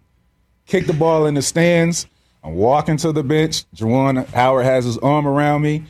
Kicked 0.66 0.88
the 0.88 0.93
ball 0.93 1.26
in 1.26 1.36
the 1.36 1.41
stands. 1.41 2.07
I'm 2.43 2.55
walking 2.55 2.97
to 2.97 3.14
the 3.14 3.24
bench. 3.24 3.64
Juwan 3.74 4.28
Howard 4.34 4.66
has 4.66 4.84
his 4.84 4.97
arm 4.97 5.26
around 5.26 5.62
me, 5.62 5.86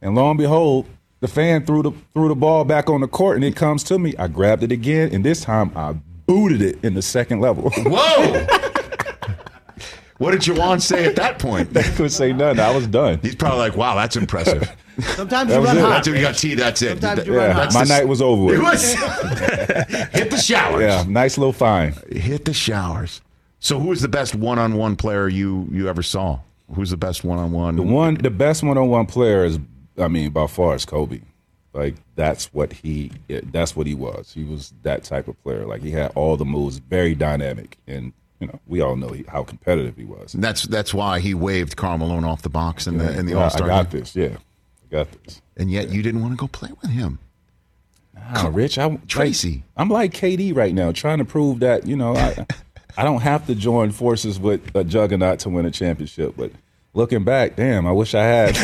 and 0.00 0.14
lo 0.14 0.30
and 0.30 0.38
behold, 0.38 0.86
the 1.20 1.28
fan 1.28 1.66
threw 1.66 1.82
the 1.82 1.92
threw 2.14 2.28
the 2.28 2.34
ball 2.34 2.64
back 2.64 2.88
on 2.88 3.02
the 3.02 3.08
court, 3.08 3.36
and 3.36 3.44
it 3.44 3.54
comes 3.54 3.84
to 3.84 3.98
me. 3.98 4.14
I 4.18 4.26
grabbed 4.26 4.62
it 4.62 4.72
again, 4.72 5.10
and 5.12 5.22
this 5.22 5.42
time 5.42 5.70
I 5.76 5.92
booted 6.24 6.62
it 6.62 6.82
in 6.82 6.94
the 6.94 7.02
second 7.02 7.40
level. 7.40 7.70
Whoa! 7.76 8.46
What 10.18 10.32
did 10.32 10.40
Juwan 10.40 10.80
say 10.80 11.06
at 11.06 11.16
that 11.16 11.38
point? 11.38 11.72
They 11.72 11.82
couldn't 11.82 12.10
say 12.10 12.32
nothing. 12.32 12.60
I 12.60 12.74
was 12.74 12.86
done. 12.86 13.20
He's 13.22 13.34
probably 13.36 13.60
like, 13.60 13.76
"Wow, 13.76 13.94
that's 13.94 14.16
impressive." 14.16 14.68
Sometimes 15.14 15.50
That 15.50 15.60
you 15.60 15.64
run 15.64 15.78
it. 15.78 15.80
hot. 15.80 15.88
That's 15.90 16.08
we 16.08 16.20
got 16.20 16.36
T. 16.36 16.54
That's 16.54 16.82
it. 16.82 17.00
Sometimes 17.00 17.26
you 17.26 17.34
That- 17.34 17.38
run 17.38 17.56
Yeah, 17.56 17.64
hot. 17.64 17.74
my 17.74 17.84
night 17.84 18.08
was 18.08 18.20
over 18.20 18.42
with. 18.44 18.56
It 18.56 18.62
was 18.62 18.94
hit 20.12 20.30
the 20.30 20.36
showers. 20.42 20.82
Yeah, 20.82 21.04
nice 21.08 21.38
little 21.38 21.52
fine. 21.52 21.94
Hit 22.10 22.44
the 22.44 22.52
showers. 22.52 23.20
So, 23.60 23.78
who 23.78 23.88
was 23.88 24.02
the 24.02 24.08
best 24.08 24.34
one-on-one 24.34 24.96
player 24.96 25.28
you 25.28 25.68
you 25.70 25.88
ever 25.88 26.02
saw? 26.02 26.40
Who's 26.74 26.90
the 26.90 26.96
best 26.96 27.24
one-on-one? 27.24 27.76
The 27.76 27.82
one, 27.82 28.14
the 28.14 28.30
best 28.30 28.62
one-on-one 28.62 29.06
player 29.06 29.44
is, 29.44 29.58
I 29.98 30.08
mean, 30.08 30.30
by 30.30 30.46
far 30.46 30.74
is 30.74 30.84
Kobe. 30.84 31.20
Like 31.72 31.94
that's 32.16 32.52
what 32.52 32.72
he, 32.72 33.12
that's 33.28 33.76
what 33.76 33.86
he 33.86 33.94
was. 33.94 34.32
He 34.34 34.42
was 34.44 34.72
that 34.82 35.04
type 35.04 35.28
of 35.28 35.40
player. 35.44 35.64
Like 35.64 35.82
he 35.82 35.92
had 35.92 36.10
all 36.16 36.36
the 36.36 36.44
moves, 36.44 36.78
very 36.78 37.14
dynamic, 37.14 37.78
and 37.86 38.12
you 38.40 38.46
know 38.46 38.60
we 38.66 38.80
all 38.80 38.96
know 38.96 39.08
he, 39.08 39.24
how 39.28 39.42
competitive 39.42 39.96
he 39.96 40.04
was. 40.04 40.32
That's 40.32 40.62
that's 40.64 40.94
why 40.94 41.20
he 41.20 41.34
waved 41.34 41.76
Karl 41.76 41.98
Malone 41.98 42.24
off 42.24 42.42
the 42.42 42.48
box 42.48 42.86
in 42.86 42.98
the 42.98 43.18
in 43.18 43.26
the 43.26 43.32
Yeah, 43.32 43.44
All 43.44 43.50
Star. 43.50 43.66
I 43.70 43.82
got 43.82 43.90
this. 43.90 44.14
Yeah, 44.14 44.36
I 44.36 44.90
got 44.90 45.08
this. 45.24 45.40
And 45.56 45.70
yet 45.70 45.90
you 45.90 46.02
didn't 46.02 46.22
want 46.22 46.32
to 46.32 46.36
go 46.36 46.46
play 46.48 46.70
with 46.80 46.90
him. 46.90 47.18
Nah, 48.14 48.48
Rich, 48.52 48.78
I 48.78 48.96
Tracy. 49.08 49.50
Like, 49.50 49.62
I'm 49.76 49.88
like 49.88 50.12
KD 50.12 50.54
right 50.54 50.74
now, 50.74 50.92
trying 50.92 51.18
to 51.18 51.24
prove 51.24 51.60
that 51.60 51.86
you 51.86 51.96
know 51.96 52.14
I, 52.14 52.46
I 52.96 53.04
don't 53.04 53.22
have 53.22 53.46
to 53.46 53.54
join 53.54 53.92
forces 53.92 54.38
with 54.38 54.74
a 54.74 54.84
juggernaut 54.84 55.40
to 55.40 55.48
win 55.48 55.66
a 55.66 55.70
championship. 55.70 56.34
But 56.36 56.52
looking 56.94 57.24
back, 57.24 57.56
damn, 57.56 57.86
I 57.86 57.92
wish 57.92 58.14
I 58.14 58.24
had. 58.24 58.54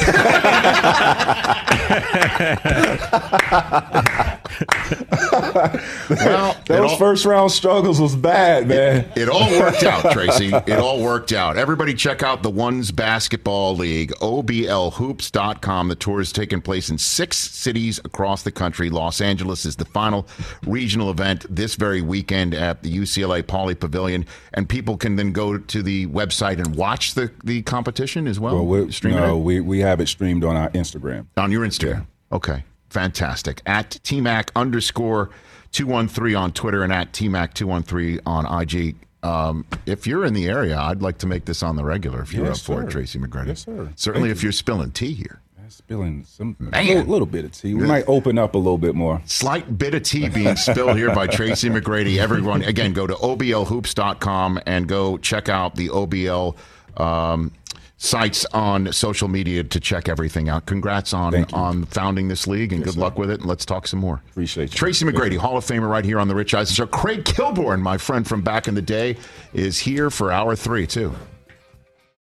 Well, 6.10 6.56
Those 6.66 6.90
all- 6.92 6.96
first 6.96 7.24
round 7.24 7.50
struggles 7.50 8.00
was 8.00 8.14
bad, 8.14 8.68
man. 8.68 9.10
It 9.16 9.28
all 9.28 9.50
worked 9.58 9.82
out, 9.82 10.12
Tracy. 10.12 10.48
It 10.52 10.78
all 10.78 11.02
worked 11.02 11.32
out. 11.32 11.56
Everybody 11.56 11.94
check 11.94 12.22
out 12.22 12.42
the 12.42 12.50
Ones 12.50 12.90
Basketball 12.92 13.74
League, 13.76 14.12
OBLHoops.com. 14.20 15.88
The 15.88 15.94
tour 15.94 16.20
is 16.20 16.32
taking 16.32 16.60
place 16.60 16.90
in 16.90 16.98
six 16.98 17.36
cities 17.36 17.98
across 18.04 18.42
the 18.42 18.52
country. 18.52 18.90
Los 18.90 19.20
Angeles 19.20 19.64
is 19.64 19.76
the 19.76 19.84
final 19.86 20.26
regional 20.66 21.10
event 21.10 21.46
this 21.54 21.74
very 21.74 22.02
weekend 22.02 22.54
at 22.54 22.82
the 22.82 22.94
UCLA 22.96 23.42
Pauley 23.42 23.78
Pavilion. 23.78 24.26
And 24.52 24.68
people 24.68 24.96
can 24.96 25.16
then 25.16 25.32
go 25.32 25.58
to 25.58 25.82
the 25.82 26.06
website 26.08 26.58
and 26.58 26.76
watch 26.76 27.14
the, 27.14 27.30
the 27.44 27.62
competition 27.62 28.26
as 28.26 28.38
well. 28.38 28.54
Well, 28.56 28.66
we, 28.66 28.82
it 28.88 29.04
no, 29.04 29.38
we 29.38 29.60
we 29.60 29.80
have 29.80 30.00
it 30.00 30.08
streamed 30.08 30.44
on 30.44 30.56
our 30.56 30.70
Instagram. 30.70 31.26
On 31.36 31.50
your 31.50 31.66
Instagram. 31.66 32.06
Okay. 32.30 32.64
Fantastic. 32.94 33.60
At 33.66 33.90
TMAC 34.04 34.50
underscore 34.54 35.30
213 35.72 36.36
on 36.36 36.52
Twitter 36.52 36.84
and 36.84 36.92
at 36.92 37.12
TMAC213 37.12 38.20
on 38.24 38.62
IG. 38.62 38.94
Um, 39.24 39.64
if 39.84 40.06
you're 40.06 40.24
in 40.24 40.32
the 40.32 40.46
area, 40.48 40.78
I'd 40.78 41.02
like 41.02 41.18
to 41.18 41.26
make 41.26 41.44
this 41.44 41.62
on 41.64 41.74
the 41.74 41.84
regular 41.84 42.22
if 42.22 42.32
you're 42.32 42.46
Yes, 42.46 42.60
up 42.60 42.66
for 42.66 42.82
it. 42.84 42.90
Tracy 42.90 43.18
McGrady. 43.18 43.48
Yes, 43.48 43.64
sir. 43.64 43.90
Certainly 43.96 44.28
Thank 44.28 44.36
if 44.36 44.42
you. 44.42 44.46
you're 44.46 44.52
spilling 44.52 44.92
tea 44.92 45.12
here. 45.12 45.40
Spilling 45.68 46.22
some 46.24 46.54
a 46.72 46.86
little, 46.86 47.10
little 47.10 47.26
bit 47.26 47.44
of 47.46 47.50
tea. 47.52 47.74
We 47.74 47.84
might 47.84 48.04
open 48.06 48.38
up 48.38 48.54
a 48.54 48.58
little 48.58 48.78
bit 48.78 48.94
more. 48.94 49.20
Slight 49.24 49.76
bit 49.76 49.94
of 49.94 50.04
tea 50.04 50.28
being 50.28 50.54
spilled 50.54 50.96
here 50.96 51.12
by 51.12 51.26
Tracy 51.26 51.68
McGrady. 51.70 52.18
Everyone, 52.18 52.62
again, 52.62 52.92
go 52.92 53.08
to 53.08 53.14
oblhoops.com 53.14 54.60
and 54.66 54.86
go 54.86 55.16
check 55.18 55.48
out 55.48 55.74
the 55.74 55.88
OBL 55.88 56.54
um, 57.00 57.50
sites 57.96 58.44
on 58.52 58.92
social 58.92 59.28
media 59.28 59.64
to 59.64 59.80
check 59.80 60.08
everything 60.08 60.48
out. 60.48 60.66
Congrats 60.66 61.14
on 61.14 61.44
on 61.52 61.84
founding 61.86 62.28
this 62.28 62.46
league 62.46 62.72
and 62.72 62.80
Yes, 62.80 62.86
good 62.86 62.94
sir. 62.94 63.00
luck 63.00 63.18
with 63.18 63.30
it. 63.30 63.40
And 63.40 63.48
let's 63.48 63.64
talk 63.64 63.86
some 63.86 64.00
more. 64.00 64.20
Appreciate 64.30 64.72
you. 64.72 64.76
Tracy 64.76 65.04
McGrady, 65.04 65.36
Hall 65.36 65.56
of 65.56 65.64
Famer, 65.64 65.88
right 65.88 66.04
here 66.04 66.18
on 66.18 66.28
the 66.28 66.34
Rich 66.34 66.54
Eisen 66.54 66.74
Show. 66.74 66.86
Craig 66.86 67.24
Kilborn, 67.24 67.80
my 67.80 67.96
friend 67.98 68.26
from 68.26 68.42
back 68.42 68.68
in 68.68 68.74
the 68.74 68.82
day, 68.82 69.16
is 69.52 69.78
here 69.78 70.10
for 70.10 70.32
hour 70.32 70.56
three 70.56 70.86
too. 70.86 71.14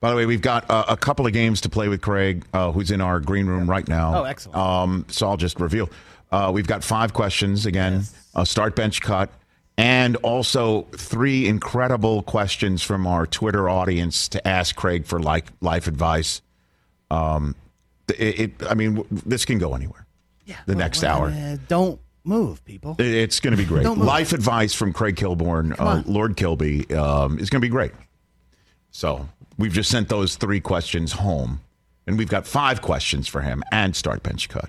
By 0.00 0.10
the 0.10 0.16
way, 0.16 0.24
we've 0.24 0.40
got 0.40 0.70
uh, 0.70 0.84
a 0.88 0.96
couple 0.96 1.26
of 1.26 1.32
games 1.34 1.60
to 1.62 1.68
play 1.68 1.88
with 1.88 2.00
Craig, 2.00 2.44
uh, 2.54 2.72
who's 2.72 2.90
in 2.90 3.02
our 3.02 3.20
green 3.20 3.46
room 3.46 3.68
right 3.68 3.86
now. 3.86 4.20
Oh, 4.22 4.24
excellent. 4.24 4.56
Um, 4.56 5.04
so 5.08 5.28
I'll 5.28 5.36
just 5.36 5.60
reveal. 5.60 5.90
Uh, 6.32 6.50
we've 6.54 6.66
got 6.66 6.82
five 6.82 7.12
questions 7.12 7.66
again, 7.66 8.04
a 8.34 8.46
start 8.46 8.74
bench 8.74 9.02
cut, 9.02 9.28
and 9.76 10.16
also 10.16 10.82
three 10.92 11.46
incredible 11.46 12.22
questions 12.22 12.82
from 12.82 13.06
our 13.06 13.26
Twitter 13.26 13.68
audience 13.68 14.28
to 14.28 14.48
ask 14.48 14.74
Craig 14.74 15.04
for 15.04 15.20
like 15.20 15.46
life 15.60 15.86
advice. 15.86 16.40
Um, 17.10 17.54
it, 18.08 18.40
it, 18.40 18.52
I 18.68 18.74
mean, 18.74 18.94
w- 18.94 19.20
this 19.26 19.44
can 19.44 19.58
go 19.58 19.74
anywhere. 19.74 20.06
Yeah, 20.46 20.56
the 20.66 20.76
next 20.76 21.04
hour. 21.04 21.26
Uh, 21.28 21.58
don't 21.68 22.00
move, 22.24 22.64
people. 22.64 22.96
It- 22.98 23.04
It's 23.06 23.38
going 23.40 23.52
to 23.52 23.58
be 23.58 23.66
great. 23.66 23.84
Life 24.06 24.32
advice 24.32 24.72
from 24.72 24.94
Craig 24.94 25.16
Kilborn, 25.16 25.78
uh. 25.78 26.02
Lord 26.06 26.36
Kilby, 26.38 26.90
um, 26.94 27.38
is 27.38 27.50
going 27.50 27.60
to 27.60 27.64
be 27.66 27.68
great. 27.70 27.92
So 29.00 29.26
we've 29.56 29.72
just 29.72 29.90
sent 29.90 30.10
those 30.10 30.36
three 30.36 30.60
questions 30.60 31.12
home, 31.12 31.62
and 32.06 32.18
we've 32.18 32.28
got 32.28 32.46
five 32.46 32.82
questions 32.82 33.26
for 33.28 33.40
him 33.40 33.62
and 33.72 33.96
start 33.96 34.22
bench 34.22 34.50
cut. 34.50 34.68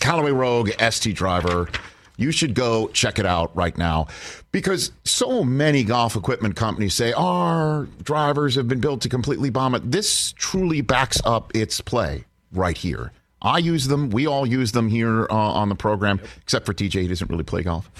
Callaway 0.00 0.32
Rogue 0.32 0.68
ST 0.78 1.16
driver. 1.16 1.70
You 2.18 2.30
should 2.30 2.52
go 2.52 2.88
check 2.88 3.18
it 3.18 3.24
out 3.24 3.56
right 3.56 3.78
now 3.78 4.08
because 4.52 4.92
so 5.06 5.42
many 5.42 5.82
golf 5.82 6.14
equipment 6.14 6.56
companies 6.56 6.92
say 6.92 7.14
our 7.14 7.88
drivers 8.02 8.54
have 8.56 8.68
been 8.68 8.80
built 8.80 9.00
to 9.00 9.08
completely 9.08 9.48
bomb 9.48 9.74
it. 9.74 9.90
This 9.90 10.32
truly 10.32 10.82
backs 10.82 11.22
up 11.24 11.56
its 11.56 11.80
play 11.80 12.26
right 12.52 12.76
here. 12.76 13.12
I 13.42 13.58
use 13.58 13.86
them. 13.86 14.10
We 14.10 14.26
all 14.26 14.46
use 14.46 14.72
them 14.72 14.88
here 14.88 15.26
uh, 15.30 15.34
on 15.34 15.68
the 15.68 15.74
program, 15.74 16.20
except 16.42 16.66
for 16.66 16.74
TJ. 16.74 17.02
He 17.02 17.08
doesn't 17.08 17.30
really 17.30 17.44
play 17.44 17.62
golf. 17.62 17.90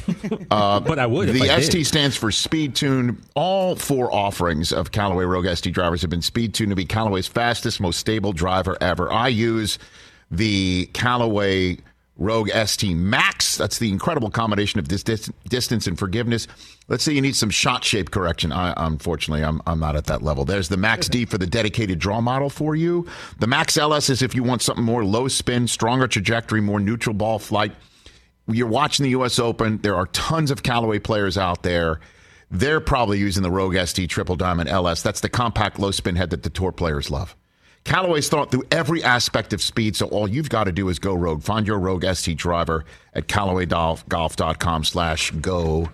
Uh, 0.51 0.81
But 0.91 0.99
I 0.99 1.07
would 1.07 1.29
The 1.29 1.51
I 1.51 1.61
did. 1.61 1.65
ST 1.65 1.87
stands 1.87 2.17
for 2.17 2.31
Speed 2.31 2.75
Tune. 2.75 3.23
All 3.35 3.75
four 3.77 4.13
offerings 4.13 4.73
of 4.73 4.93
Callaway 4.93 5.25
Rogue 5.25 5.47
ST 5.57 5.73
drivers 5.73 6.03
have 6.03 6.11
been 6.11 6.23
Speed 6.23 6.53
Tuned 6.55 6.71
to 6.71 6.77
be 6.77 6.85
Callaway's 6.85 7.27
fastest, 7.27 7.81
most 7.81 7.99
stable 7.99 8.33
driver 8.33 8.77
ever. 8.81 9.11
I 9.11 9.29
use 9.29 9.79
the 10.31 10.89
Callaway 10.93 11.79
Rogue 12.21 12.51
ST 12.51 12.95
Max. 12.97 13.57
That's 13.57 13.79
the 13.79 13.91
incredible 13.91 14.31
combination 14.31 14.79
of 14.79 14.89
this 14.89 15.03
dis- 15.03 15.31
distance 15.49 15.87
and 15.87 15.99
forgiveness. 15.99 16.47
Let's 16.87 17.03
say 17.03 17.13
you 17.13 17.23
need 17.23 17.35
some 17.35 17.49
shot 17.49 17.83
shape 17.83 18.11
correction. 18.11 18.53
I, 18.53 18.75
unfortunately, 18.77 19.43
I'm, 19.43 19.63
I'm 19.67 19.81
not 19.81 19.97
at 19.97 20.05
that 20.05 20.23
level. 20.23 20.45
There's 20.45 20.69
the 20.69 20.77
Max 20.77 21.09
D 21.09 21.25
for 21.25 21.39
the 21.39 21.47
dedicated 21.47 21.99
draw 21.99 22.21
model 22.21 22.51
for 22.51 22.77
you. 22.77 23.09
The 23.39 23.47
Max 23.47 23.77
LS 23.77 24.11
is 24.11 24.21
if 24.21 24.35
you 24.35 24.43
want 24.43 24.61
something 24.61 24.85
more 24.85 25.03
low 25.03 25.29
spin, 25.29 25.67
stronger 25.67 26.07
trajectory, 26.07 26.61
more 26.61 26.79
neutral 26.79 27.15
ball 27.15 27.39
flight. 27.39 27.73
You're 28.47 28.67
watching 28.67 29.05
the 29.05 29.11
U.S. 29.11 29.39
Open. 29.39 29.79
There 29.79 29.97
are 29.97 30.07
tons 30.07 30.51
of 30.51 30.63
Callaway 30.63 30.99
players 30.99 31.39
out 31.39 31.63
there. 31.63 32.01
They're 32.51 32.81
probably 32.81 33.19
using 33.19 33.43
the 33.43 33.51
Rogue 33.51 33.77
ST 33.87 34.11
Triple 34.11 34.37
Diamond 34.37 34.69
LS. 34.69 35.03
That's 35.03 35.21
the 35.21 35.29
compact 35.29 35.79
low 35.79 35.91
spin 35.91 36.17
head 36.17 36.31
that 36.31 36.43
the 36.43 36.51
tour 36.51 36.73
players 36.73 37.11
love. 37.11 37.35
Callaway's 37.85 38.29
thought 38.29 38.51
through 38.51 38.65
every 38.71 39.03
aspect 39.03 39.53
of 39.53 39.63
speed, 39.63 39.97
so 39.97 40.07
all 40.09 40.29
you've 40.29 40.51
got 40.51 40.65
to 40.65 40.73
do 40.73 40.89
is 40.89 40.99
go 40.99 41.15
rogue. 41.15 41.43
Find 41.43 41.67
your 41.67 41.79
rogue 41.79 42.05
ST 42.05 42.37
driver 42.37 42.85
at 43.15 43.27
CallawayGolf.com 43.27 44.85
slash 44.85 45.31
go 45.33 45.89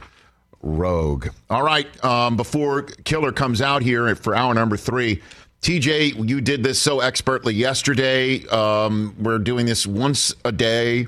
rogue. 0.63 1.29
All 1.49 1.63
right, 1.63 2.05
um, 2.05 2.37
before 2.37 2.83
Killer 2.83 3.33
comes 3.33 3.63
out 3.63 3.83
here 3.83 4.15
for 4.17 4.35
hour 4.35 4.53
number 4.53 4.77
three, 4.77 5.23
TJ, 5.63 6.29
you 6.29 6.41
did 6.41 6.63
this 6.63 6.81
so 6.81 7.01
expertly 7.01 7.55
yesterday. 7.55 8.45
Um, 8.47 9.15
we're 9.19 9.39
doing 9.39 9.67
this 9.67 9.87
once 9.87 10.35
a 10.45 10.53
day 10.53 11.07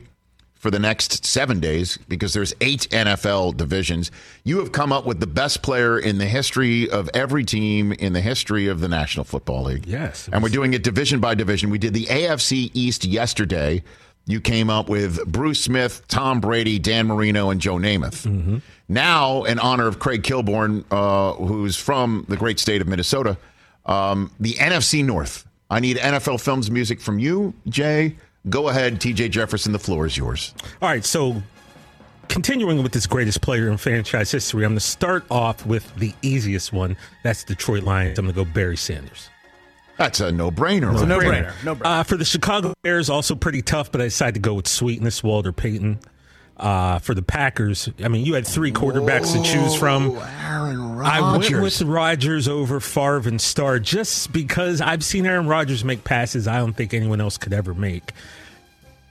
for 0.59 0.70
the 0.70 0.78
next 0.78 1.24
seven 1.24 1.61
days 1.61 1.98
because 2.09 2.34
there's 2.34 2.52
eight 2.61 2.88
NFL 2.90 3.56
divisions. 3.56 4.11
You 4.44 4.59
have 4.59 4.72
come 4.72 4.92
up 4.92 5.06
with 5.06 5.20
the 5.20 5.26
best 5.26 5.62
player 5.62 5.98
in 5.98 6.18
the 6.18 6.26
history 6.26 6.90
of 6.90 7.09
every 7.14 7.44
team 7.44 7.92
in 7.92 8.12
the 8.12 8.20
history 8.20 8.66
of 8.66 8.80
the 8.80 8.88
National 8.88 9.24
Football 9.24 9.64
League. 9.64 9.86
Yes. 9.86 10.28
And 10.32 10.42
we're 10.42 10.48
doing 10.48 10.74
it 10.74 10.82
division 10.82 11.20
by 11.20 11.34
division. 11.34 11.70
We 11.70 11.78
did 11.78 11.94
the 11.94 12.06
AFC 12.06 12.70
East 12.74 13.04
yesterday. 13.04 13.82
You 14.26 14.40
came 14.40 14.68
up 14.68 14.90
with 14.90 15.24
Bruce 15.26 15.61
Smith, 15.61 16.02
Tom 16.09 16.40
Brady, 16.40 16.78
Dan 16.78 17.06
Marino, 17.06 17.48
and 17.50 17.61
Joe 17.61 17.76
Namath. 17.76 18.61
Now, 18.88 19.44
in 19.44 19.59
honor 19.59 19.86
of 19.86 19.98
Craig 20.00 20.22
Kilborn, 20.22 20.84
uh, 20.90 21.32
who's 21.34 21.76
from 21.76 22.26
the 22.28 22.36
great 22.36 22.59
state 22.59 22.82
of 22.82 22.88
Minnesota, 22.88 23.38
um, 23.86 24.30
the 24.38 24.54
NFC 24.54 25.04
North. 25.04 25.46
I 25.70 25.80
need 25.80 25.98
NFL 25.98 26.40
Films 26.40 26.70
music 26.70 27.00
from 27.00 27.18
you, 27.18 27.54
Jay. 27.68 28.16
Go 28.49 28.68
ahead, 28.68 29.01
TJ 29.01 29.30
Jefferson. 29.30 29.72
The 29.72 29.78
floor 29.78 30.07
is 30.07 30.16
yours. 30.16 30.55
All 30.80 30.89
right, 30.89 31.05
so 31.05 31.43
continuing 32.28 32.82
with 32.82 32.93
this 32.93 33.07
greatest 33.07 33.41
player 33.41 33.68
in 33.68 33.76
franchise 33.76 34.30
history, 34.30 34.64
I'm 34.64 34.72
going 34.72 34.78
to 34.78 34.84
start 34.84 35.24
off 35.30 35.66
with 35.66 35.95
the 35.97 36.14
easiest 36.22 36.72
one. 36.72 36.97
That's 37.24 37.45
Detroit 37.45 37.82
Lions. 37.82 38.18
I'm 38.18 38.26
going 38.26 38.34
to 38.34 38.45
go 38.45 38.51
Barry 38.51 38.76
Sanders. 38.76 39.28
That's 39.97 40.20
a 40.20 40.30
no-brainer. 40.30 40.93
It's 40.93 41.03
a 41.03 41.07
right 41.07 41.09
no-brainer. 41.09 41.64
No-brainer. 41.64 41.84
Uh, 41.84 42.03
for 42.05 42.16
the 42.16 42.24
Chicago 42.24 42.72
Bears, 42.82 43.11
also 43.11 43.34
pretty 43.34 43.62
tough, 43.62 43.91
but 43.91 44.01
I 44.01 44.05
decided 44.05 44.34
to 44.34 44.41
go 44.41 44.55
with 44.55 44.68
Sweetness, 44.68 45.24
Walter 45.24 45.53
Payton. 45.53 45.99
Uh, 46.59 46.98
for 46.98 47.14
the 47.14 47.22
Packers, 47.22 47.88
I 48.02 48.09
mean, 48.09 48.26
you 48.26 48.34
had 48.34 48.44
three 48.44 48.72
quarterbacks 48.72 49.32
to 49.32 49.42
choose 49.42 49.76
from. 49.76 50.16
Aaron 50.16 51.00
I 51.00 51.36
went 51.36 51.62
with 51.62 51.82
Rodgers 51.82 52.48
over 52.48 52.80
Favre 52.80 53.28
and 53.28 53.40
Starr 53.40 53.78
just 53.78 54.32
because 54.32 54.80
I've 54.80 55.04
seen 55.04 55.24
Aaron 55.24 55.46
Rodgers 55.46 55.84
make 55.84 56.02
passes 56.02 56.48
I 56.48 56.59
don't 56.59 56.72
think 56.72 56.92
anyone 56.94 57.20
else 57.20 57.38
could 57.38 57.52
ever 57.52 57.74
make. 57.74 58.12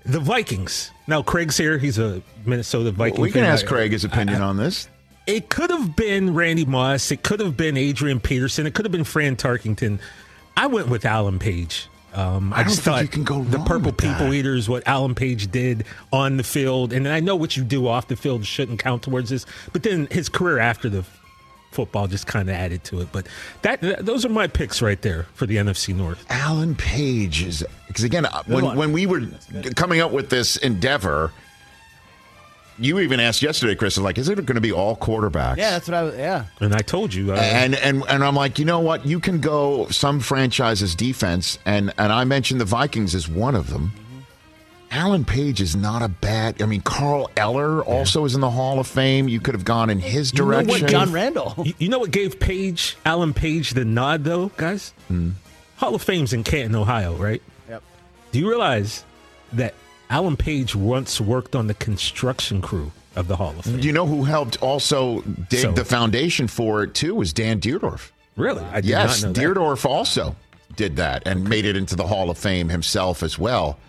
The 0.05 0.19
Vikings. 0.19 0.91
Now, 1.07 1.21
Craig's 1.21 1.57
here. 1.57 1.77
He's 1.77 1.97
a 1.97 2.21
Minnesota 2.45 2.91
Viking 2.91 3.21
we 3.21 3.31
can 3.31 3.43
fan. 3.43 3.51
ask 3.51 3.65
Craig 3.65 3.91
his 3.91 4.03
opinion 4.03 4.41
on 4.41 4.57
this. 4.57 4.89
It 5.25 5.49
could 5.49 5.69
have 5.69 5.95
been 5.95 6.33
Randy 6.33 6.65
Moss. 6.65 7.11
It 7.11 7.23
could 7.23 7.39
have 7.41 7.57
been 7.57 7.75
Adrian 7.75 8.19
Peterson. 8.19 8.65
It 8.65 8.73
could 8.73 8.85
have 8.85 8.91
been 8.91 9.03
Fran 9.03 9.35
Tarkenton. 9.35 9.99
I 10.55 10.67
went 10.67 10.87
with 10.87 11.05
Alan 11.05 11.39
Page. 11.39 11.87
Um, 12.17 12.51
I 12.51 12.57
don't 12.57 12.69
just 12.69 12.81
think 12.81 12.95
thought 12.95 13.01
you 13.03 13.09
can 13.09 13.23
go 13.23 13.43
the 13.43 13.59
Purple 13.59 13.91
with 13.91 13.97
that. 13.97 14.17
People 14.17 14.33
Eaters, 14.33 14.67
what 14.67 14.87
Alan 14.87 15.13
Page 15.13 15.51
did 15.51 15.85
on 16.11 16.37
the 16.37 16.43
field, 16.43 16.91
and 16.91 17.07
I 17.07 17.19
know 17.19 17.35
what 17.35 17.55
you 17.55 17.63
do 17.63 17.87
off 17.87 18.07
the 18.07 18.15
field 18.15 18.43
shouldn't 18.43 18.79
count 18.79 19.03
towards 19.03 19.29
this, 19.29 19.45
but 19.71 19.83
then 19.83 20.07
his 20.09 20.27
career 20.27 20.57
after 20.57 20.89
the 20.89 21.05
football 21.71 22.07
just 22.07 22.25
kind 22.25 22.49
of 22.49 22.55
added 22.55 22.83
to 22.85 23.01
it. 23.01 23.09
But 23.11 23.27
that, 23.61 23.81
that 23.81 24.05
those 24.05 24.25
are 24.25 24.29
my 24.29 24.47
picks 24.47 24.81
right 24.81 24.99
there 24.99 25.27
for 25.35 25.45
the 25.45 25.57
NFC 25.57 25.95
North. 25.95 26.25
Alan 26.29 26.73
Page 26.75 27.43
is 27.43 27.63
because 27.87 28.03
again 28.03 28.25
uh, 28.25 28.41
when 28.47 28.75
when 28.75 28.91
we 28.93 29.05
were 29.05 29.21
coming 29.75 30.01
up 30.01 30.11
with 30.11 30.31
this 30.31 30.57
endeavor, 30.57 31.31
you 32.79 32.99
even 32.99 33.19
asked 33.19 33.41
yesterday, 33.41 33.75
Chris, 33.75 33.97
like, 33.97 34.17
is 34.17 34.29
it 34.29 34.35
going 34.45 34.55
to 34.55 34.61
be 34.61 34.71
all 34.71 34.95
quarterbacks? 34.95 35.57
Yeah, 35.57 35.71
that's 35.71 35.87
what 35.87 35.95
I 35.95 36.03
was. 36.03 36.15
Yeah. 36.15 36.45
And 36.59 36.73
I 36.75 36.79
told 36.79 37.13
you, 37.13 37.33
uh, 37.33 37.35
And 37.37 37.75
and 37.75 38.03
and 38.07 38.23
I'm 38.23 38.35
like, 38.35 38.59
you 38.59 38.65
know 38.65 38.79
what? 38.79 39.05
You 39.05 39.19
can 39.19 39.39
go 39.39 39.87
some 39.89 40.19
franchises 40.19 40.95
defense, 40.95 41.57
and 41.65 41.93
and 41.97 42.11
I 42.13 42.23
mentioned 42.23 42.61
the 42.61 42.65
Vikings 42.65 43.15
as 43.15 43.27
one 43.27 43.55
of 43.55 43.69
them. 43.69 43.91
Alan 44.89 45.25
Page 45.25 45.59
is 45.59 45.75
not 45.75 46.01
a 46.01 46.07
bad. 46.07 46.61
I 46.61 46.65
mean, 46.65 46.79
Carl 46.81 47.29
Eller 47.35 47.83
also 47.83 48.23
is 48.23 48.35
in 48.35 48.41
the 48.41 48.49
Hall 48.49 48.79
of 48.79 48.87
Fame. 48.87 49.27
You 49.27 49.41
could 49.41 49.53
have 49.53 49.65
gone 49.65 49.89
in 49.89 49.99
his 49.99 50.31
You 50.31 50.39
know 50.39 50.45
what 50.45 50.65
direction. 50.67 50.87
John 50.87 51.11
Randle. 51.11 51.53
You, 51.65 51.73
you 51.77 51.89
know 51.89 51.99
what 51.99 52.11
gave 52.11 52.39
Page, 52.39 52.95
Alan 53.05 53.33
Page, 53.33 53.71
the 53.71 53.83
nod 53.83 54.23
though, 54.23 54.47
guys? 54.55 54.93
Hmm. 55.09 55.31
Hall 55.75 55.93
of 55.93 56.01
Fame's 56.01 56.31
in 56.31 56.43
Canton, 56.45 56.73
Ohio, 56.75 57.15
right? 57.15 57.41
Yep. 57.67 57.83
Do 58.31 58.39
you 58.39 58.47
realize 58.49 59.03
that 59.53 59.73
Alan 60.09 60.37
Page 60.37 60.75
once 60.75 61.19
worked 61.19 61.55
on 61.55 61.67
the 61.67 61.73
construction 61.73 62.61
crew 62.61 62.91
of 63.15 63.27
the 63.27 63.35
Hall 63.35 63.53
of 63.57 63.65
Fame? 63.65 63.79
You 63.79 63.91
know 63.91 64.05
who 64.05 64.23
helped 64.23 64.61
also 64.61 65.21
dig 65.21 65.61
So- 65.61 65.71
the 65.71 65.85
foundation 65.85 66.47
for 66.47 66.83
it 66.83 66.93
too 66.93 67.15
was 67.15 67.33
Dan 67.33 67.59
Dierdorf. 67.59 68.11
Really? 68.35 68.63
I 68.71 68.81
did 68.81 68.89
yes, 68.89 69.21
not 69.23 69.27
know 69.29 69.33
that. 69.33 69.41
Dierdorf 69.41 69.85
also 69.85 70.35
did 70.75 70.95
that 70.97 71.23
and 71.27 71.43
made 71.49 71.65
it 71.65 71.75
into 71.75 71.95
the 71.95 72.05
Hall 72.07 72.29
of 72.29 72.37
Fame 72.37 72.69
himself 72.69 73.23
as 73.23 73.37
well. 73.39 73.79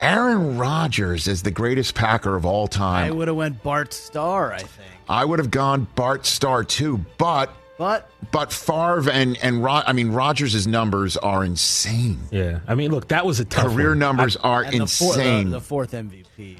Aaron 0.00 0.58
Rodgers 0.58 1.26
is 1.28 1.42
the 1.42 1.50
greatest 1.50 1.94
Packer 1.94 2.36
of 2.36 2.44
all 2.44 2.66
time. 2.68 3.06
I 3.06 3.10
would 3.10 3.28
have 3.28 3.36
went 3.36 3.62
Bart 3.62 3.92
Starr. 3.92 4.52
I 4.52 4.58
think. 4.58 4.70
I 5.08 5.24
would 5.24 5.38
have 5.38 5.50
gone 5.50 5.86
Bart 5.94 6.26
Starr 6.26 6.62
too, 6.64 7.04
but 7.18 7.50
But 7.76 8.08
but 8.30 8.52
Favre 8.52 9.10
and 9.10 9.36
and 9.42 9.62
Ro- 9.62 9.82
I 9.86 9.92
mean 9.92 10.10
Rodgers' 10.12 10.66
numbers 10.66 11.16
are 11.16 11.44
insane. 11.44 12.20
Yeah, 12.30 12.60
I 12.68 12.74
mean, 12.74 12.92
look, 12.92 13.08
that 13.08 13.26
was 13.26 13.40
a 13.40 13.44
tough 13.44 13.72
Career 13.72 13.90
one. 13.90 13.98
numbers 13.98 14.36
are 14.36 14.62
and 14.62 14.80
the, 14.80 14.86
four, 14.86 15.14
the, 15.14 15.20
insane. 15.20 15.50
the 15.50 15.60
fourth 15.60 15.92
MVP. 15.92 16.58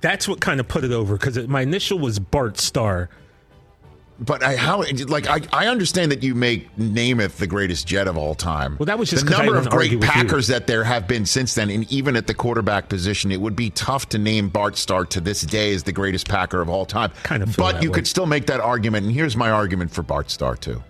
That's 0.00 0.26
what 0.26 0.40
kind 0.40 0.60
of 0.60 0.66
put 0.66 0.82
it 0.84 0.92
over 0.92 1.16
because 1.16 1.46
my 1.46 1.60
initial 1.60 1.98
was 1.98 2.18
Bart 2.18 2.58
Starr. 2.58 3.08
But 4.20 4.42
I, 4.42 4.56
how 4.56 4.84
like 5.08 5.26
I, 5.26 5.40
I 5.52 5.66
understand 5.66 6.12
that 6.12 6.22
you 6.22 6.34
make 6.34 6.74
Namath 6.76 7.36
the 7.36 7.46
greatest 7.46 7.86
jet 7.86 8.06
of 8.06 8.16
all 8.16 8.34
time. 8.34 8.76
Well, 8.78 8.86
that 8.86 8.98
was 8.98 9.10
just 9.10 9.24
the 9.24 9.32
number 9.32 9.56
of 9.56 9.68
great. 9.68 10.00
Packers 10.00 10.46
that 10.48 10.66
there 10.66 10.84
have 10.84 11.08
been 11.08 11.26
since 11.26 11.54
then, 11.54 11.70
and 11.70 11.90
even 11.90 12.14
at 12.14 12.26
the 12.26 12.34
quarterback 12.34 12.88
position, 12.88 13.32
it 13.32 13.40
would 13.40 13.56
be 13.56 13.70
tough 13.70 14.08
to 14.10 14.18
name 14.18 14.48
Bart 14.48 14.76
Starr 14.76 15.06
to 15.06 15.20
this 15.20 15.40
day 15.42 15.74
as 15.74 15.82
the 15.82 15.92
greatest 15.92 16.28
Packer 16.28 16.60
of 16.60 16.68
all 16.68 16.84
time. 16.86 17.10
Kind 17.24 17.42
of 17.42 17.56
but 17.56 17.82
you 17.82 17.90
way. 17.90 17.94
could 17.96 18.06
still 18.06 18.26
make 18.26 18.46
that 18.46 18.60
argument, 18.60 19.06
and 19.06 19.14
here's 19.14 19.36
my 19.36 19.50
argument 19.50 19.90
for 19.90 20.02
Bart 20.02 20.30
Starr 20.30 20.56
too. 20.56 20.82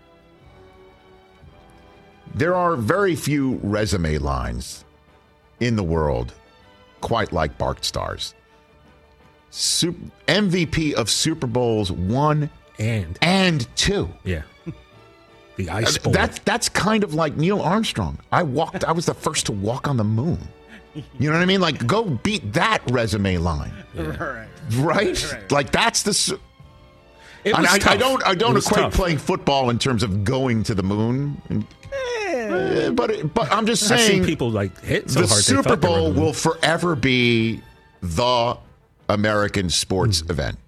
There 2.34 2.54
are 2.54 2.76
very 2.76 3.14
few 3.14 3.60
resume 3.62 4.18
lines 4.18 4.84
in 5.60 5.76
the 5.76 5.82
world 5.82 6.34
quite 7.00 7.32
like 7.32 7.58
Bart 7.58 7.84
Starr's. 7.84 8.34
Sup- 9.50 9.94
MVP 10.28 10.94
of 10.94 11.10
Super 11.10 11.46
Bowls 11.46 11.92
one 11.92 12.48
And 12.78 13.18
and 13.22 13.66
two. 13.76 14.08
yeah, 14.24 14.42
the 15.56 15.70
Ice 15.70 15.98
Bowl. 15.98 16.12
That's 16.12 16.38
that's 16.40 16.68
kind 16.68 17.04
of 17.04 17.14
like 17.14 17.36
Neil 17.36 17.60
Armstrong. 17.60 18.18
I 18.32 18.42
walked. 18.42 18.84
I 18.84 18.92
was 18.92 19.06
the 19.06 19.14
first 19.14 19.46
to 19.46 19.52
walk 19.52 19.86
on 19.88 19.96
the 19.96 20.04
moon. 20.04 20.38
You 20.94 21.30
know 21.30 21.36
what 21.36 21.42
I 21.42 21.46
mean? 21.46 21.60
Like, 21.60 21.86
go 21.86 22.04
beat 22.04 22.52
that 22.52 22.80
resume 22.90 23.38
line, 23.38 23.72
Right. 23.94 24.46
right? 24.76 25.50
Like 25.52 25.70
that's 25.72 26.02
the. 26.02 26.10
s- 26.10 26.32
It 27.44 27.56
was 27.56 27.66
I, 27.86 27.92
I 27.92 27.96
don't. 27.96 28.26
I 28.26 28.34
don't 28.34 28.56
It 28.56 28.64
equate 28.66 28.80
tough. 28.84 28.94
playing 28.94 29.18
football 29.18 29.70
in 29.70 29.78
terms 29.78 30.02
of 30.02 30.22
going 30.24 30.62
to 30.64 30.74
the 30.74 30.82
moon. 30.82 31.40
And, 31.48 31.66
Eh, 32.34 32.90
but 32.90 33.10
it, 33.10 33.34
but 33.34 33.52
I'm 33.52 33.66
just 33.66 33.82
I've 33.90 33.98
seen 34.00 34.08
saying 34.08 34.24
people 34.24 34.50
like 34.50 34.78
hit 34.80 35.10
so 35.10 35.20
the 35.20 35.26
hard. 35.26 35.42
Super 35.42 35.62
thought 35.62 35.80
they 35.82 35.88
were 35.88 35.94
Bowl 35.94 36.12
the 36.12 36.20
will 36.20 36.32
forever 36.32 36.94
be 36.96 37.60
the 38.00 38.56
American 39.08 39.68
sports 39.70 40.20
Hmm. 40.20 40.30
event. 40.30 40.58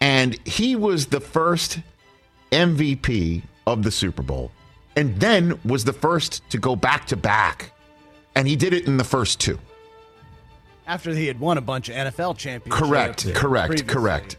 And 0.00 0.36
he 0.46 0.76
was 0.76 1.06
the 1.06 1.20
first 1.20 1.80
MVP 2.52 3.42
of 3.66 3.82
the 3.82 3.90
Super 3.90 4.22
Bowl 4.22 4.50
and 4.96 5.18
then 5.20 5.58
was 5.64 5.84
the 5.84 5.92
first 5.92 6.48
to 6.50 6.58
go 6.58 6.76
back 6.76 7.06
to 7.06 7.16
back. 7.16 7.72
And 8.34 8.46
he 8.46 8.56
did 8.56 8.72
it 8.72 8.86
in 8.86 8.96
the 8.96 9.04
first 9.04 9.40
two. 9.40 9.58
After 10.86 11.14
he 11.14 11.26
had 11.26 11.38
won 11.38 11.58
a 11.58 11.60
bunch 11.60 11.88
of 11.88 11.94
NFL 11.94 12.36
championships. 12.36 12.88
Correct, 12.88 13.34
correct, 13.34 13.68
previously. 13.68 13.94
correct, 13.94 14.36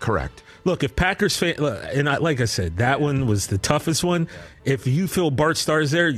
correct. 0.00 0.42
Look, 0.64 0.82
if 0.82 0.96
Packers 0.96 1.36
fan, 1.36 1.54
and 1.58 2.08
I, 2.08 2.16
like 2.16 2.40
I 2.40 2.46
said, 2.46 2.78
that 2.78 3.00
one 3.00 3.26
was 3.26 3.46
the 3.46 3.58
toughest 3.58 4.02
one. 4.02 4.28
If 4.64 4.86
you 4.86 5.06
feel 5.06 5.30
Bart 5.30 5.56
Starr's 5.56 5.90
there, 5.90 6.12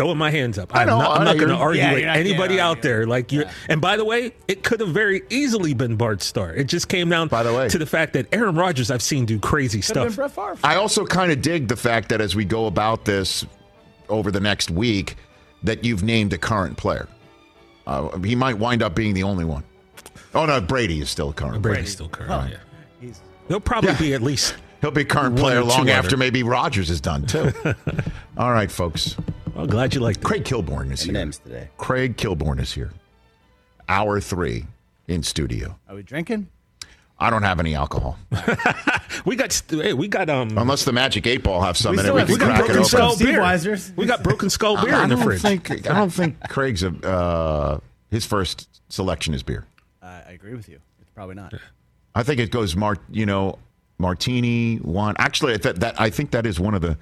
throwing 0.00 0.16
my 0.16 0.30
hands 0.30 0.58
up. 0.58 0.74
I 0.74 0.80
I'm 0.82 0.86
know, 0.88 0.98
not, 0.98 1.18
I'm 1.18 1.24
not 1.24 1.36
going 1.36 1.50
to 1.50 1.54
argue 1.56 1.82
Yeah, 1.82 1.92
with 1.92 2.00
you're 2.02 2.10
anybody 2.10 2.54
yeah, 2.54 2.68
out 2.68 2.78
yeah. 2.78 2.82
there. 2.82 3.06
Like 3.06 3.32
you, 3.32 3.42
are 3.42 3.50
and 3.68 3.82
by 3.82 3.98
the 3.98 4.04
way, 4.04 4.32
it 4.48 4.62
could 4.62 4.80
have 4.80 4.88
very 4.88 5.22
easily 5.28 5.74
been 5.74 5.96
Bart 5.96 6.22
Starr. 6.22 6.54
It 6.54 6.64
just 6.68 6.88
came 6.88 7.10
down 7.10 7.28
By 7.28 7.42
the 7.42 7.52
way. 7.52 7.68
to 7.68 7.76
the 7.76 7.84
fact 7.84 8.14
that 8.14 8.26
Aaron 8.32 8.54
Rodgers, 8.54 8.90
I've 8.90 9.02
seen 9.02 9.26
do 9.26 9.38
crazy 9.38 9.78
Could 9.82 10.12
stuff. 10.14 10.58
I 10.64 10.76
also 10.76 11.04
kind 11.04 11.30
of 11.30 11.42
dig 11.42 11.68
the 11.68 11.76
fact 11.76 12.08
that 12.08 12.22
as 12.22 12.34
we 12.34 12.46
go 12.46 12.64
about 12.66 13.04
this 13.04 13.44
over 14.08 14.30
the 14.30 14.40
next 14.40 14.70
week, 14.70 15.16
that 15.64 15.84
you've 15.84 16.02
named 16.02 16.32
a 16.32 16.38
current 16.38 16.78
player. 16.78 17.06
Uh, 17.86 18.16
he 18.20 18.34
might 18.34 18.56
wind 18.56 18.82
up 18.82 18.94
being 18.94 19.12
the 19.12 19.22
only 19.24 19.44
one. 19.44 19.64
Oh 20.34 20.46
no, 20.46 20.60
Brady 20.62 21.00
is 21.00 21.10
still 21.10 21.32
current. 21.34 21.60
player. 21.62 21.74
Brady's 21.74 21.92
still 21.92 22.08
current. 22.08 22.30
Oh, 22.32 22.48
yeah. 22.50 22.56
He's 23.00 23.20
He'll 23.48 23.60
probably 23.60 23.90
Yeah. 23.90 23.98
be 23.98 24.14
at 24.14 24.22
least. 24.22 24.54
He'll 24.80 24.90
be 24.90 25.04
current 25.04 25.36
player 25.36 25.62
long 25.62 25.82
other. 25.82 25.90
after 25.92 26.16
maybe 26.16 26.42
Rodgers 26.42 26.88
is 26.90 27.00
done 27.00 27.26
too. 27.26 27.52
All 28.36 28.52
right, 28.52 28.70
folks. 28.70 29.16
I'm 29.56 29.66
glad 29.66 29.94
you 29.94 30.00
liked 30.00 30.20
it. 30.20 30.24
Craig 30.24 30.44
Kilborn 30.44 30.90
is 30.92 31.02
here. 31.02 31.14
M&M's 31.16 31.38
today. 31.38 31.68
Craig 31.76 32.16
Kilborn 32.16 32.60
is 32.60 32.72
here. 32.72 32.92
Hour 33.88 34.20
three 34.20 34.66
in 35.08 35.22
studio. 35.22 35.76
Are 35.88 35.96
we 35.96 36.02
drinking? 36.02 36.48
I 37.18 37.28
don't 37.28 37.42
have 37.42 37.60
any 37.60 37.74
alcohol. 37.74 38.18
We 39.26 39.36
got 39.36 39.52
st- 39.52 39.82
hey, 39.82 39.92
we 39.92 40.08
got 40.08 40.30
um 40.30 40.56
Unless 40.56 40.84
the 40.86 40.92
Magic 40.92 41.26
Eight 41.26 41.42
Ball 41.42 41.60
have 41.60 41.76
some 41.76 41.94
We 41.94 42.00
in 42.00 42.06
it, 42.06 42.14
we 42.14 42.20
have 42.20 42.28
can 42.28 42.34
we 42.34 42.38
got 42.40 42.46
crack 42.46 42.60
it 42.60 42.66
broken 42.72 42.76
open. 42.76 42.88
skull 42.88 43.18
beer. 43.18 43.40
Weisers. 43.40 43.94
We 43.96 44.06
got 44.06 44.22
broken 44.22 44.48
skull 44.48 44.82
beer 44.82 44.94
I 44.94 45.02
in 45.04 45.10
the 45.10 45.16
fridge. 45.18 45.42
think 45.42 45.70
I 45.70 45.94
don't 45.98 46.08
think 46.10 46.40
Craig's 46.48 46.82
a 46.84 46.88
uh, 47.06 47.80
his 48.10 48.24
first 48.24 48.68
selection 48.88 49.34
is 49.34 49.42
beer. 49.42 49.66
I 50.00 50.22
I 50.28 50.30
agree 50.32 50.54
with 50.54 50.68
you. 50.70 50.78
It's 51.02 51.10
probably 51.10 51.34
not. 51.34 51.52
I 52.14 52.22
think 52.22 52.40
it 52.40 52.50
goes 52.50 52.74
Mark. 52.76 53.00
you 53.10 53.26
know, 53.26 53.58
martini, 54.00 54.76
one 54.76 55.14
Actually, 55.18 55.56
that, 55.58 55.80
that 55.80 56.00
I 56.00 56.10
think 56.10 56.30
that 56.32 56.46
is 56.46 56.58
one 56.58 56.74
of 56.74 56.80
the. 56.82 56.96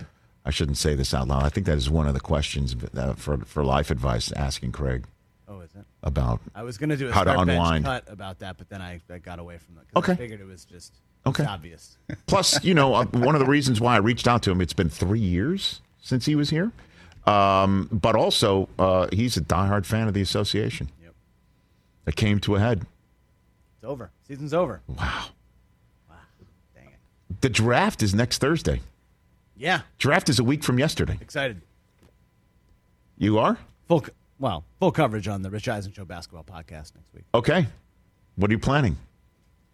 I 0.45 0.51
shouldn't 0.51 0.79
say 0.79 0.95
this 0.95 1.13
out 1.13 1.29
loud. 1.29 1.43
I 1.45 1.49
think 1.51 1.67
that 1.67 1.77
is 1.77 1.91
one 1.91 2.07
of 2.09 2.15
the 2.15 2.21
questions 2.21 2.75
uh, 2.97 3.13
for 3.15 3.39
for 3.39 3.65
life 3.65 3.91
advice 3.91 4.33
asking 4.33 4.73
Craig 4.73 5.05
Oh, 5.47 5.61
is 5.61 5.71
it? 5.75 5.85
about. 6.03 6.41
I 6.55 6.63
was 6.63 6.79
going 6.79 6.91
to 6.91 6.97
do 6.97 7.09
a 7.09 7.13
How 7.13 7.25
to 7.25 7.39
unwind. 7.39 7.85
cut 7.85 8.05
about 8.09 8.39
that, 8.41 8.57
but 8.59 8.69
then 8.69 8.81
I, 8.81 9.01
I 9.13 9.19
got 9.19 9.39
away 9.39 9.59
from 9.59 9.77
it. 9.79 9.85
Okay. 9.97 10.13
I 10.13 10.17
figured 10.17 10.41
it 10.41 10.47
was 10.47 10.65
just 10.65 10.95
Okay. 11.27 11.45
obvious. 11.45 11.99
Plus, 12.27 12.63
you 12.65 12.73
know, 12.75 12.95
uh, 12.95 13.05
one 13.07 13.35
of 13.35 13.41
the 13.41 13.47
reasons 13.47 13.81
why 13.81 13.95
I 13.95 13.99
reached 13.99 14.27
out 14.27 14.43
to 14.45 14.51
him. 14.51 14.61
It's 14.63 14.73
been 14.73 14.89
three 14.89 15.21
years 15.21 15.81
since 16.01 16.25
he 16.25 16.35
was 16.35 16.49
here, 16.51 16.73
um, 17.27 17.89
but 17.93 18.17
also 18.17 18.69
uh, 18.79 19.09
he's 19.13 19.37
a 19.37 19.43
diehard 19.43 19.85
fan 19.85 20.09
of 20.09 20.15
the 20.15 20.23
association. 20.23 20.89
Yep. 21.03 21.13
It 22.07 22.17
came 22.17 22.39
to 22.41 22.55
a 22.57 22.61
head. 22.61 22.87
It's 23.77 23.85
over. 23.85 24.11
Season's 24.27 24.55
over. 24.55 24.81
Wow. 24.87 25.27
Dang 27.29 27.37
it. 27.37 27.41
The 27.43 27.49
draft 27.49 28.03
is 28.03 28.15
next 28.15 28.39
Thursday. 28.39 28.81
Yeah. 29.57 29.81
Draft 29.99 30.29
is 30.29 30.39
a 30.39 30.45
week 30.45 30.63
from 30.65 30.79
yesterday. 30.79 31.19
Excited. 31.21 31.61
You 33.17 33.39
are 33.39 33.59
Full 33.89 34.03
co- 34.03 34.13
well, 34.39 34.65
full 34.79 34.93
coverage 34.93 35.27
on 35.27 35.43
the 35.43 35.51
Rich 35.51 35.69
Eisen 35.69 35.93
Show 35.93 36.05
basketball 36.05 36.45
podcast 36.45 36.95
next 36.95 37.13
week. 37.15 37.25
okay. 37.35 37.67
What 38.37 38.51
are 38.51 38.55
you 38.55 38.59
planning? 38.61 38.97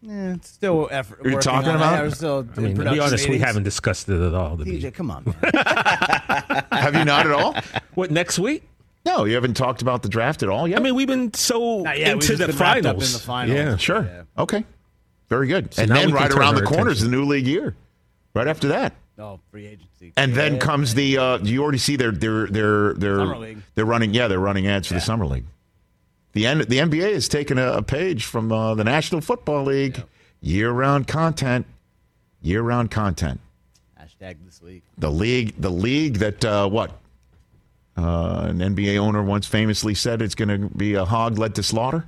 Eh, 0.09 0.33
it's 0.35 0.49
still 0.49 0.89
effort. 0.91 1.21
You're 1.23 1.35
working 1.35 1.41
talking 1.53 1.69
on 1.71 1.77
about 1.77 1.95
it. 1.95 1.99
it? 1.99 2.03
We're 2.09 2.11
still 2.15 2.39
I 2.57 2.61
mean, 2.61 2.69
to 2.69 2.69
be 2.71 2.75
production 2.77 3.01
honest, 3.05 3.25
we 3.25 3.31
meetings. 3.33 3.47
haven't 3.47 3.63
discussed 3.65 4.09
it 4.09 4.21
at 4.21 4.33
all. 4.35 4.57
To 4.57 4.65
be- 4.65 4.81
DJ, 4.81 4.95
come 4.95 5.11
on, 5.11 5.25
man. 5.25 5.35
Have 6.73 6.95
you 6.95 7.05
not 7.05 7.27
at 7.27 7.33
all? 7.33 7.55
What 7.95 8.11
next 8.11 8.39
week? 8.39 8.63
No, 9.05 9.25
you 9.27 9.35
haven't 9.35 9.55
talked 9.55 9.83
about 9.83 10.03
the 10.03 10.09
draft 10.09 10.43
at 10.43 10.49
all 10.49 10.67
yet. 10.67 10.79
I 10.79 10.83
mean, 10.83 10.95
we've 10.95 11.07
been 11.07 11.35
so 11.35 11.83
Not 11.83 11.99
yet. 11.99 12.07
We've 12.07 12.15
into 12.15 12.27
just 12.29 12.41
the 12.41 12.47
been 12.47 12.57
wrapped 12.57 12.79
up 12.79 12.85
finals. 12.97 13.07
in 13.07 13.13
the 13.13 13.19
finals. 13.27 13.57
Yeah, 13.59 13.77
Sure. 13.77 14.03
Yeah. 14.05 14.23
Okay. 14.43 14.65
Very 15.35 15.49
good. 15.49 15.75
So 15.75 15.83
and 15.83 15.91
then 15.91 16.13
right 16.13 16.31
around 16.31 16.55
the 16.55 16.61
our 16.61 16.67
corner 16.67 16.93
is 16.93 17.01
the 17.01 17.09
new 17.09 17.25
league 17.25 17.47
year. 17.47 17.75
Right 18.35 18.47
after 18.47 18.69
that. 18.69 18.95
Oh, 19.19 19.41
free 19.51 19.67
agency. 19.67 20.13
And 20.17 20.33
then 20.33 20.55
Yeah. 20.55 20.59
comes 20.61 20.95
the 20.95 21.19
uh 21.19 21.39
you 21.39 21.61
already 21.61 21.79
see 21.79 21.97
their 21.97 22.13
their 22.13 22.47
their 22.47 22.95
their 22.95 23.17
Summer 23.19 23.39
league. 23.39 23.59
they're 23.75 23.85
running 23.85 24.15
yeah, 24.15 24.29
they're 24.29 24.39
running 24.39 24.69
ads 24.69 24.87
for 24.87 24.95
the 24.95 25.01
summer 25.01 25.27
league. 25.27 25.45
The 26.35 26.47
N, 26.47 26.59
the 26.59 26.79
NBA 26.79 27.15
has 27.15 27.27
taken 27.29 27.59
a, 27.59 27.73
a 27.75 27.83
page 27.83 28.25
from 28.27 28.53
uh, 28.53 28.75
the 28.75 28.85
National 28.85 29.21
Football 29.21 29.65
League. 29.65 30.03
Year-round 30.41 31.07
content. 31.09 31.65
Year-round 32.43 32.91
content. 32.93 33.41
hashtag 34.01 34.37
this 34.45 34.63
league. 34.63 34.83
The 34.99 35.11
league 35.11 35.55
the 35.59 35.71
league 35.71 36.19
that 36.19 36.45
uh 36.45 36.69
what? 36.69 36.93
Uh, 37.97 38.47
an 38.51 38.59
NBA 38.59 38.99
owner 38.99 39.23
once 39.23 39.47
famously 39.47 39.95
said 39.95 40.23
it's 40.23 40.35
going 40.37 40.49
to 40.49 40.69
be 40.77 40.95
a 40.95 41.05
hog 41.05 41.39
led 41.39 41.55
to 41.57 41.63
slaughter. 41.63 42.05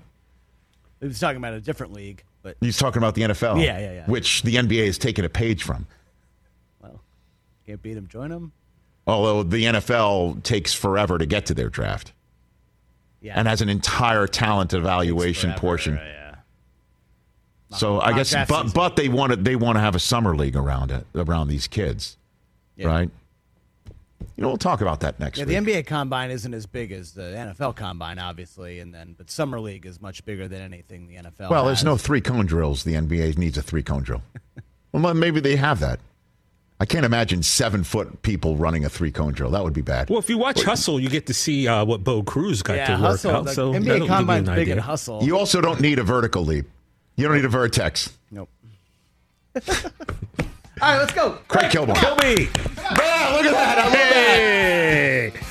He 1.00 1.06
was 1.06 1.20
talking 1.20 1.36
about 1.36 1.54
a 1.54 1.60
different 1.60 1.92
league, 1.92 2.24
but 2.46 2.56
He's 2.60 2.76
talking 2.78 2.98
about 2.98 3.14
the 3.16 3.22
NFL. 3.22 3.62
Yeah, 3.64 3.78
yeah, 3.78 3.92
yeah. 3.92 4.06
Which 4.06 4.42
the 4.42 4.54
NBA 4.54 4.86
has 4.86 4.98
taken 4.98 5.24
a 5.24 5.28
page 5.28 5.64
from. 5.64 5.86
well, 6.80 7.00
can't 7.66 7.82
beat 7.82 7.96
him. 7.96 8.06
Join 8.06 8.30
him. 8.30 8.52
Although 9.06 9.42
the 9.42 9.64
NFL 9.64 10.42
takes 10.42 10.72
forever 10.72 11.18
to 11.18 11.26
get 11.26 11.46
to 11.46 11.54
their 11.54 11.68
draft 11.68 12.12
Yeah. 13.20 13.34
and 13.38 13.46
has 13.48 13.60
an 13.62 13.68
entire 13.68 14.26
talent 14.26 14.72
evaluation 14.74 15.50
Forever, 15.50 15.60
portion. 15.60 15.94
Yeah. 15.96 16.34
So 17.76 18.00
I 18.00 18.12
guess, 18.12 18.32
but 18.32 18.46
season. 18.48 18.70
but 18.74 18.94
they 18.96 19.08
want 19.08 19.30
to 19.32 19.36
they 19.36 19.56
want 19.56 19.76
to 19.76 19.80
have 19.80 19.94
a 19.96 19.98
summer 20.00 20.36
league 20.36 20.54
around 20.56 20.92
it 20.92 21.04
around 21.16 21.48
these 21.48 21.66
kids, 21.66 22.16
Yeah. 22.76 22.86
right? 22.86 23.10
You 24.36 24.42
know, 24.42 24.48
we'll 24.48 24.56
talk 24.58 24.80
about 24.82 25.00
that 25.00 25.18
next 25.18 25.38
Yeah, 25.38 25.44
the. 25.46 25.54
NBA 25.54 25.86
combine 25.86 26.30
isn't 26.30 26.52
as 26.52 26.66
big 26.66 26.92
as 26.92 27.12
the 27.12 27.22
NFL 27.22 27.74
combine, 27.76 28.18
obviously, 28.18 28.80
and 28.80 28.92
then 28.94 29.14
but 29.16 29.30
summer 29.30 29.58
league 29.60 29.86
is 29.86 30.00
much 30.00 30.24
bigger 30.24 30.46
than 30.48 30.60
anything 30.60 31.06
the 31.08 31.16
NFL. 31.16 31.50
well, 31.50 31.64
there's 31.66 31.84
no 31.84 31.96
three 31.96 32.20
cone 32.20 32.44
drills. 32.46 32.84
The 32.84 32.94
NBA 32.94 33.38
needs 33.38 33.56
a 33.58 33.62
three 33.62 33.82
cone 33.82 34.02
drill. 34.02 34.22
well, 34.92 35.14
maybe 35.14 35.40
they 35.40 35.56
have 35.56 35.80
that. 35.80 36.00
I 36.78 36.84
can't 36.84 37.06
imagine 37.06 37.42
seven 37.42 37.84
foot 37.84 38.20
people 38.20 38.56
running 38.56 38.84
a 38.84 38.90
three 38.90 39.10
cone 39.10 39.32
drill. 39.32 39.50
That 39.52 39.64
would 39.64 39.72
be 39.72 39.80
bad. 39.80 40.10
Well, 40.10 40.18
if 40.18 40.28
you 40.28 40.36
watch 40.36 40.62
Hustle, 40.62 41.00
you 41.00 41.08
get 41.08 41.26
to 41.28 41.34
see 41.34 41.66
uh, 41.66 41.86
what 41.86 42.04
Bo 42.04 42.22
Cruz 42.22 42.62
got 42.62 42.76
Yeah, 42.76 42.86
to 42.88 42.92
work 42.94 43.00
hustle. 43.12 43.30
out. 43.30 43.44
The 43.46 43.54
So 43.54 43.72
NBA 43.72 43.84
that'll 43.84 43.84
give 44.00 44.00
you 44.02 44.06
combine's 44.08 44.48
big 44.50 44.58
idea. 44.58 44.72
in 44.74 44.78
hustle. 44.80 45.22
You 45.24 45.38
also 45.38 45.62
don't 45.62 45.80
need 45.80 45.98
a 45.98 46.02
vertical 46.02 46.44
leap. 46.44 46.66
You 47.16 47.26
don't 47.26 47.36
need 47.36 47.46
a 47.46 47.48
vertex. 47.48 48.12
Nope. 48.30 48.50
All 50.82 50.92
right, 50.92 50.98
let's 50.98 51.12
go. 51.14 51.38
Craig, 51.48 51.70
Kilborn. 51.70 51.96
Kill 51.96 52.16
me. 52.16 52.50
Yeah, 52.76 53.32
look 53.34 53.46
at 53.46 53.52
that. 53.52 53.78
I 53.78 53.84
love 53.84 53.94
hey. 53.94 55.30
that. 55.30 55.45